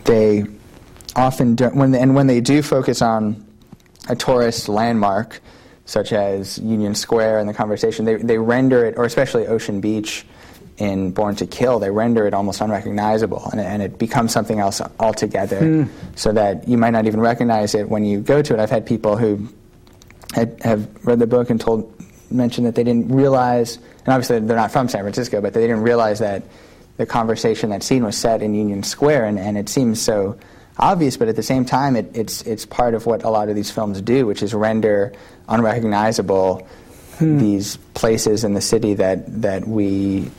They 0.05 0.45
often 1.17 1.57
do, 1.57 1.67
when 1.69 1.91
they, 1.91 2.01
and 2.01 2.15
when 2.15 2.27
they 2.27 2.41
do 2.41 2.63
focus 2.63 3.03
on 3.03 3.45
a 4.09 4.17
tourist 4.17 4.69
landmark 4.69 5.41
such 5.87 6.13
as 6.13 6.59
Union 6.59 6.95
Square 6.95 7.41
and 7.41 7.49
the 7.49 7.55
conversation, 7.55 8.05
they, 8.05 8.15
they 8.17 8.39
render 8.39 8.87
it, 8.87 8.97
or 8.97 9.05
especially 9.05 9.47
Ocean 9.47 9.81
Beach 9.81 10.25
in 10.79 11.11
Born 11.13 11.37
to 11.37 11.47
Kill, 11.47 11.79
they 11.79 11.91
render 11.91 12.27
it 12.27 12.35
almost 12.35 12.61
unrecognizable 12.61 13.49
and, 13.53 13.61
and 13.61 13.83
it 13.83 13.99
becomes 13.99 14.33
something 14.33 14.59
else 14.59 14.81
altogether 14.99 15.61
mm. 15.61 15.89
so 16.17 16.33
that 16.33 16.67
you 16.67 16.77
might 16.77 16.91
not 16.91 17.07
even 17.07 17.21
recognize 17.21 17.75
it 17.75 17.89
when 17.89 18.05
you 18.05 18.21
go 18.21 18.43
to 18.43 18.55
it. 18.55 18.61
I've 18.61 18.71
had 18.71 18.85
people 18.85 19.17
who 19.17 19.49
had, 20.33 20.61
have 20.63 21.07
read 21.07 21.21
the 21.21 21.27
book 21.27 21.51
and 21.51 21.61
told 21.61 21.93
mentioned 22.31 22.67
that 22.67 22.75
they 22.75 22.85
didn't 22.85 23.09
realize, 23.09 23.77
and 23.77 24.09
obviously 24.09 24.41
they're 24.41 24.57
not 24.57 24.73
from 24.73 24.89
San 24.89 25.03
Francisco, 25.03 25.41
but 25.41 25.55
they 25.55 25.61
didn't 25.61 25.83
realize 25.83 26.19
that 26.19 26.43
the 26.97 27.07
conversation, 27.07 27.71
that 27.71 27.83
scene 27.83 28.05
was 28.05 28.17
set 28.17 28.43
in 28.43 28.55
Union 28.55 28.83
Square, 28.83 29.27
and, 29.27 29.39
and 29.39 29.59
it 29.59 29.69
seems 29.69 30.01
so 30.01 30.39
obvious, 30.79 31.17
but 31.17 31.29
at 31.29 31.37
the 31.37 31.43
same 31.43 31.65
time, 31.65 31.97
it, 31.97 32.11
it's, 32.15 32.43
it's 32.43 32.67
part 32.67 32.95
of 32.95 33.07
what 33.07 33.25
a 33.25 33.31
lot 33.31 33.49
of 33.49 33.55
these 33.55 33.71
films 33.71 34.01
do, 34.01 34.27
which 34.27 34.43
is 34.43 34.55
render 34.55 35.13
unrecognizable 35.49 36.67
hmm. 37.19 37.39
these 37.39 37.77
places 37.95 38.45
in 38.45 38.55
the 38.55 38.61
city 38.61 38.95
that, 38.95 39.43
that 39.43 39.67
we 39.67 40.31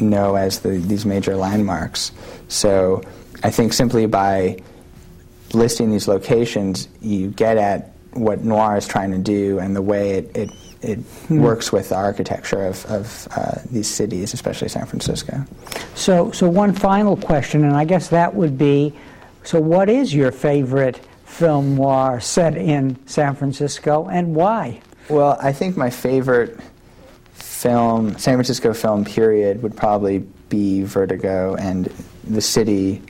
know 0.00 0.36
as 0.36 0.60
the, 0.60 0.70
these 0.70 1.04
major 1.04 1.36
landmarks. 1.36 2.12
So 2.48 3.02
I 3.42 3.50
think 3.50 3.72
simply 3.72 4.06
by 4.06 4.58
listing 5.52 5.90
these 5.90 6.08
locations, 6.08 6.88
you 7.00 7.28
get 7.28 7.56
at 7.56 7.92
what 8.12 8.44
noir 8.44 8.76
is 8.76 8.86
trying 8.86 9.10
to 9.12 9.18
do 9.18 9.58
and 9.58 9.74
the 9.74 9.82
way 9.82 10.12
it, 10.12 10.36
it 10.36 10.50
it 10.82 10.98
hmm. 10.98 11.40
works 11.40 11.72
with 11.72 11.90
the 11.90 11.96
architecture 11.96 12.66
of, 12.66 12.84
of 12.86 13.28
uh, 13.36 13.60
these 13.70 13.88
cities, 13.88 14.34
especially 14.34 14.68
San 14.68 14.86
Francisco. 14.86 15.44
So, 15.94 16.30
so 16.32 16.48
one 16.48 16.72
final 16.72 17.16
question, 17.16 17.64
and 17.64 17.76
I 17.76 17.84
guess 17.84 18.08
that 18.08 18.34
would 18.34 18.58
be, 18.58 18.92
so 19.44 19.60
what 19.60 19.88
is 19.88 20.14
your 20.14 20.32
favorite 20.32 21.00
film 21.24 21.76
noir 21.76 22.20
set 22.20 22.56
in 22.56 22.96
San 23.06 23.34
Francisco, 23.34 24.08
and 24.08 24.34
why? 24.34 24.80
Well, 25.08 25.38
I 25.40 25.52
think 25.52 25.76
my 25.76 25.90
favorite 25.90 26.58
film, 27.32 28.18
San 28.18 28.34
Francisco 28.34 28.74
film 28.74 29.04
period, 29.04 29.62
would 29.62 29.76
probably 29.76 30.18
be 30.48 30.82
Vertigo, 30.82 31.54
and 31.54 31.86
the 32.24 32.40
city 32.40 33.02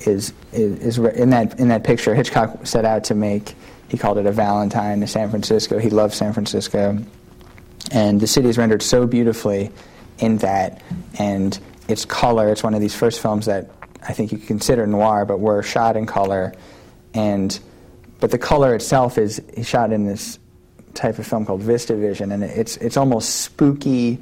is, 0.00 0.32
is, 0.52 0.98
is 0.98 0.98
in 0.98 1.30
that 1.30 1.58
in 1.58 1.68
that 1.68 1.84
picture. 1.84 2.14
Hitchcock 2.14 2.66
set 2.66 2.84
out 2.84 3.04
to 3.04 3.14
make 3.14 3.54
he 3.92 3.98
called 3.98 4.16
it 4.16 4.24
a 4.24 4.32
Valentine 4.32 5.00
to 5.00 5.06
San 5.06 5.28
Francisco. 5.28 5.78
He 5.78 5.90
loved 5.90 6.14
San 6.14 6.32
Francisco. 6.32 6.96
And 7.90 8.18
the 8.18 8.26
city 8.26 8.48
is 8.48 8.56
rendered 8.56 8.82
so 8.82 9.06
beautifully 9.06 9.70
in 10.18 10.38
that. 10.38 10.80
And 11.18 11.58
its 11.88 12.06
color, 12.06 12.48
it's 12.48 12.62
one 12.62 12.72
of 12.72 12.80
these 12.80 12.94
first 12.94 13.20
films 13.20 13.44
that 13.44 13.70
I 14.08 14.14
think 14.14 14.32
you 14.32 14.38
could 14.38 14.48
consider 14.48 14.86
noir, 14.86 15.26
but 15.26 15.40
were 15.40 15.62
shot 15.62 15.98
in 15.98 16.06
color. 16.06 16.54
And 17.12 17.60
but 18.18 18.30
the 18.30 18.38
color 18.38 18.74
itself 18.74 19.18
is 19.18 19.42
shot 19.62 19.92
in 19.92 20.06
this 20.06 20.38
type 20.94 21.18
of 21.18 21.26
film 21.26 21.44
called 21.44 21.60
VistaVision, 21.60 22.32
and 22.32 22.42
it's 22.42 22.78
it's 22.78 22.96
almost 22.96 23.40
spooky. 23.40 24.18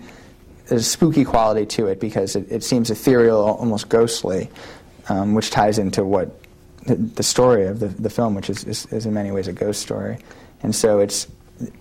There's 0.67 0.83
a 0.83 0.91
spooky 0.91 1.25
quality 1.25 1.65
to 1.67 1.87
it 1.87 2.01
because 2.01 2.35
it, 2.35 2.51
it 2.51 2.65
seems 2.65 2.91
ethereal, 2.91 3.41
almost 3.41 3.89
ghostly, 3.89 4.51
um, 5.09 5.35
which 5.35 5.51
ties 5.51 5.79
into 5.79 6.05
what 6.05 6.40
the, 6.87 7.23
story 7.23 7.67
of 7.67 7.81
the, 7.81 7.89
the 7.89 8.11
film, 8.11 8.35
which 8.35 8.51
is, 8.51 8.65
is, 8.65 8.87
is 8.87 9.07
in 9.07 9.15
many 9.15 9.31
ways 9.31 9.49
a 9.49 9.53
ghost 9.53 9.83
story. 9.83 10.19
And 10.63 10.75
so 10.75 11.01
it's 11.01 11.27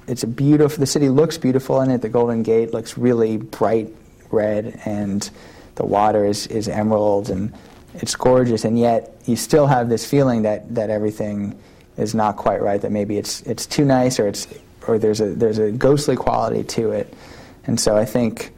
it's 0.07 0.23
a 0.23 0.27
beautiful. 0.27 0.79
The 0.79 0.85
city 0.85 1.09
looks 1.09 1.37
beautiful 1.37 1.81
in 1.81 1.91
it. 1.91 2.01
The 2.01 2.09
Golden 2.09 2.43
Gate 2.43 2.73
looks 2.73 2.97
really 2.97 3.37
bright 3.37 3.93
red, 4.31 4.81
and 4.85 5.29
the 5.75 5.85
water 5.85 6.25
is, 6.25 6.47
is 6.47 6.67
emerald, 6.67 7.29
and 7.29 7.53
it's 7.95 8.15
gorgeous. 8.15 8.65
And 8.65 8.77
yet, 8.77 9.21
you 9.25 9.35
still 9.35 9.67
have 9.67 9.89
this 9.89 10.05
feeling 10.05 10.41
that, 10.41 10.75
that 10.75 10.89
everything 10.89 11.57
is 11.97 12.13
not 12.13 12.35
quite 12.35 12.61
right. 12.61 12.81
That 12.81 12.91
maybe 12.91 13.17
it's 13.17 13.41
it's 13.43 13.65
too 13.65 13.85
nice, 13.85 14.19
or 14.19 14.27
it's 14.27 14.47
or 14.87 14.99
there's 14.99 15.21
a 15.21 15.29
there's 15.33 15.59
a 15.59 15.71
ghostly 15.71 16.15
quality 16.15 16.63
to 16.63 16.91
it, 16.91 17.13
and 17.65 17.79
so 17.79 17.95
I 17.95 18.05
think 18.05 18.53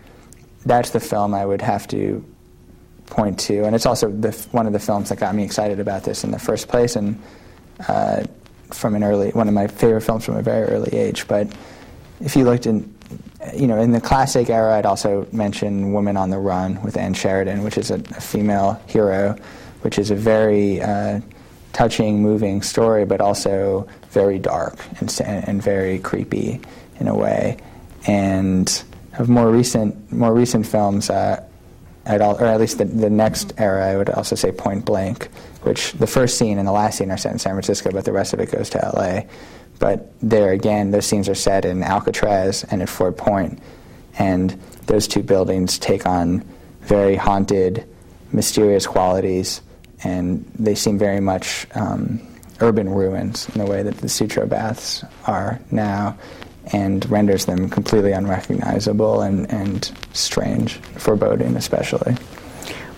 that's 0.66 0.92
the 0.92 1.00
film 1.00 1.34
I 1.34 1.46
would 1.46 1.62
have 1.62 1.88
to 1.90 2.24
point 3.12 3.38
to, 3.42 3.64
and 3.66 3.76
it's 3.76 3.86
also 3.86 4.10
the, 4.10 4.32
one 4.52 4.66
of 4.66 4.74
the 4.74 4.80
films 4.80 5.10
that 5.10 5.20
got 5.20 5.36
me 5.36 5.44
excited 5.44 5.80
about 5.80 6.04
this 6.04 6.24
in 6.24 6.32
the 6.32 6.40
first 6.40 6.68
place, 6.68 6.96
and 6.96 7.22
uh, 7.88 8.24
from 8.72 8.96
an 8.96 9.04
early 9.04 9.30
one 9.32 9.48
of 9.48 9.54
my 9.54 9.68
favorite 9.68 10.02
films 10.02 10.26
from 10.26 10.38
a 10.38 10.42
very 10.42 10.68
early 10.68 10.98
age. 10.98 11.28
But 11.28 11.48
if 12.22 12.36
you 12.36 12.44
looked 12.44 12.66
in, 12.66 12.92
you 13.54 13.68
know, 13.68 13.80
in 13.80 13.92
the 13.92 14.02
classic 14.02 14.50
era, 14.50 14.78
I'd 14.78 14.86
also 14.86 15.28
mention 15.32 15.94
Woman 15.94 16.18
on 16.18 16.30
the 16.32 16.40
Run 16.40 16.82
with 16.82 16.98
Ann 16.98 17.14
Sheridan, 17.14 17.64
which 17.64 17.78
is 17.78 17.92
a, 17.92 17.96
a 17.96 18.22
female 18.22 18.82
hero, 18.88 19.36
which 19.82 20.00
is 20.00 20.10
a 20.10 20.16
very 20.16 20.82
uh, 20.82 21.20
touching, 21.74 22.22
moving 22.22 22.62
story, 22.62 23.06
but 23.06 23.22
also 23.22 23.88
very 24.10 24.40
dark 24.40 24.80
and, 25.00 25.22
and 25.22 25.62
very 25.62 26.00
creepy 26.00 26.62
in 27.00 27.08
a 27.08 27.16
way. 27.16 27.58
And 28.08 28.84
of 29.20 29.30
more 29.30 29.52
recent, 29.52 30.12
more 30.12 30.34
recent 30.34 30.66
films, 30.66 31.10
uh, 31.10 31.44
I'd 32.06 32.22
all, 32.22 32.36
or 32.42 32.46
at 32.46 32.60
least 32.60 32.78
the, 32.80 32.86
the 32.86 33.10
next 33.10 33.54
era, 33.58 33.86
I 33.86 33.98
would 33.98 34.10
also 34.10 34.36
say 34.36 34.52
Point 34.52 34.86
Blank, 34.86 35.30
which 35.64 35.94
the 35.94 36.08
first 36.08 36.38
scene 36.38 36.58
and 36.58 36.68
the 36.68 36.72
last 36.72 36.98
scene 36.98 37.12
are 37.12 37.18
set 37.18 37.32
in 37.32 37.40
San 37.40 37.54
Francisco, 37.54 37.92
but 37.92 38.06
the 38.06 38.12
rest 38.12 38.34
of 38.34 38.40
it 38.40 38.52
goes 38.52 38.70
to 38.72 38.78
LA. 38.80 39.22
But 39.80 40.12
there 40.22 40.52
again, 40.52 40.92
those 40.92 41.06
scenes 41.06 41.30
are 41.30 41.36
set 41.36 41.66
in 41.66 41.84
Alcatraz 41.84 42.64
and 42.72 42.82
at 42.82 42.90
Fort 42.90 43.18
Point, 43.18 43.62
and 44.18 44.52
those 44.88 45.08
two 45.08 45.24
buildings 45.24 45.78
take 45.78 46.06
on 46.06 46.44
very 46.82 47.16
haunted, 47.16 47.86
mysterious 48.32 48.88
qualities, 48.88 49.62
and 50.04 50.44
they 50.58 50.76
seem 50.76 50.98
very 50.98 51.20
much 51.20 51.68
um, 51.76 52.20
urban 52.60 52.90
ruins 52.90 53.48
in 53.50 53.64
the 53.64 53.70
way 53.70 53.84
that 53.84 53.98
the 53.98 54.10
Sutro 54.10 54.46
baths 54.46 55.04
are 55.26 55.60
now 55.70 56.18
and 56.74 57.10
renders 57.10 57.46
them 57.46 57.70
completely 57.70 58.12
unrecognizable 58.12 59.22
and, 59.22 59.52
and 59.52 59.92
strange, 60.14 60.76
foreboding 60.98 61.56
especially. 61.56 62.16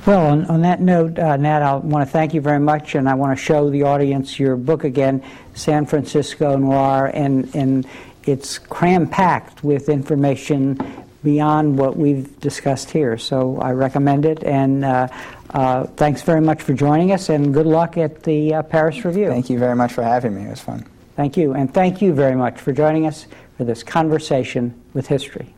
Well, 0.05 0.25
on, 0.25 0.45
on 0.45 0.61
that 0.63 0.81
note, 0.81 1.17
uh, 1.17 1.37
Nat, 1.37 1.61
I 1.61 1.75
want 1.75 2.05
to 2.05 2.11
thank 2.11 2.33
you 2.33 2.41
very 2.41 2.59
much, 2.59 2.95
and 2.95 3.07
I 3.07 3.13
want 3.13 3.37
to 3.37 3.41
show 3.41 3.69
the 3.69 3.83
audience 3.83 4.37
your 4.37 4.57
book 4.57 4.83
again, 4.83 5.23
San 5.53 5.85
Francisco 5.85 6.57
Noir, 6.57 7.09
and, 7.13 7.53
and 7.55 7.87
it's 8.25 8.57
cram 8.57 9.07
packed 9.07 9.63
with 9.63 9.87
information 9.87 10.77
beyond 11.23 11.77
what 11.79 11.95
we've 11.95 12.37
discussed 12.41 12.91
here. 12.91 13.17
So 13.17 13.57
I 13.61 13.71
recommend 13.71 14.25
it, 14.25 14.43
and 14.43 14.83
uh, 14.83 15.07
uh, 15.51 15.85
thanks 15.95 16.21
very 16.21 16.41
much 16.41 16.61
for 16.61 16.73
joining 16.73 17.13
us, 17.13 17.29
and 17.29 17.53
good 17.53 17.65
luck 17.65 17.97
at 17.97 18.23
the 18.23 18.55
uh, 18.55 18.63
Paris 18.63 19.05
Review. 19.05 19.29
Thank 19.29 19.49
you 19.49 19.57
very 19.57 19.75
much 19.75 19.93
for 19.93 20.03
having 20.03 20.35
me. 20.35 20.45
It 20.45 20.49
was 20.49 20.59
fun. 20.59 20.85
Thank 21.15 21.37
you, 21.37 21.53
and 21.53 21.73
thank 21.73 22.01
you 22.01 22.11
very 22.11 22.35
much 22.35 22.59
for 22.59 22.73
joining 22.73 23.07
us 23.07 23.27
for 23.57 23.63
this 23.63 23.83
conversation 23.83 24.73
with 24.93 25.07
history. 25.07 25.53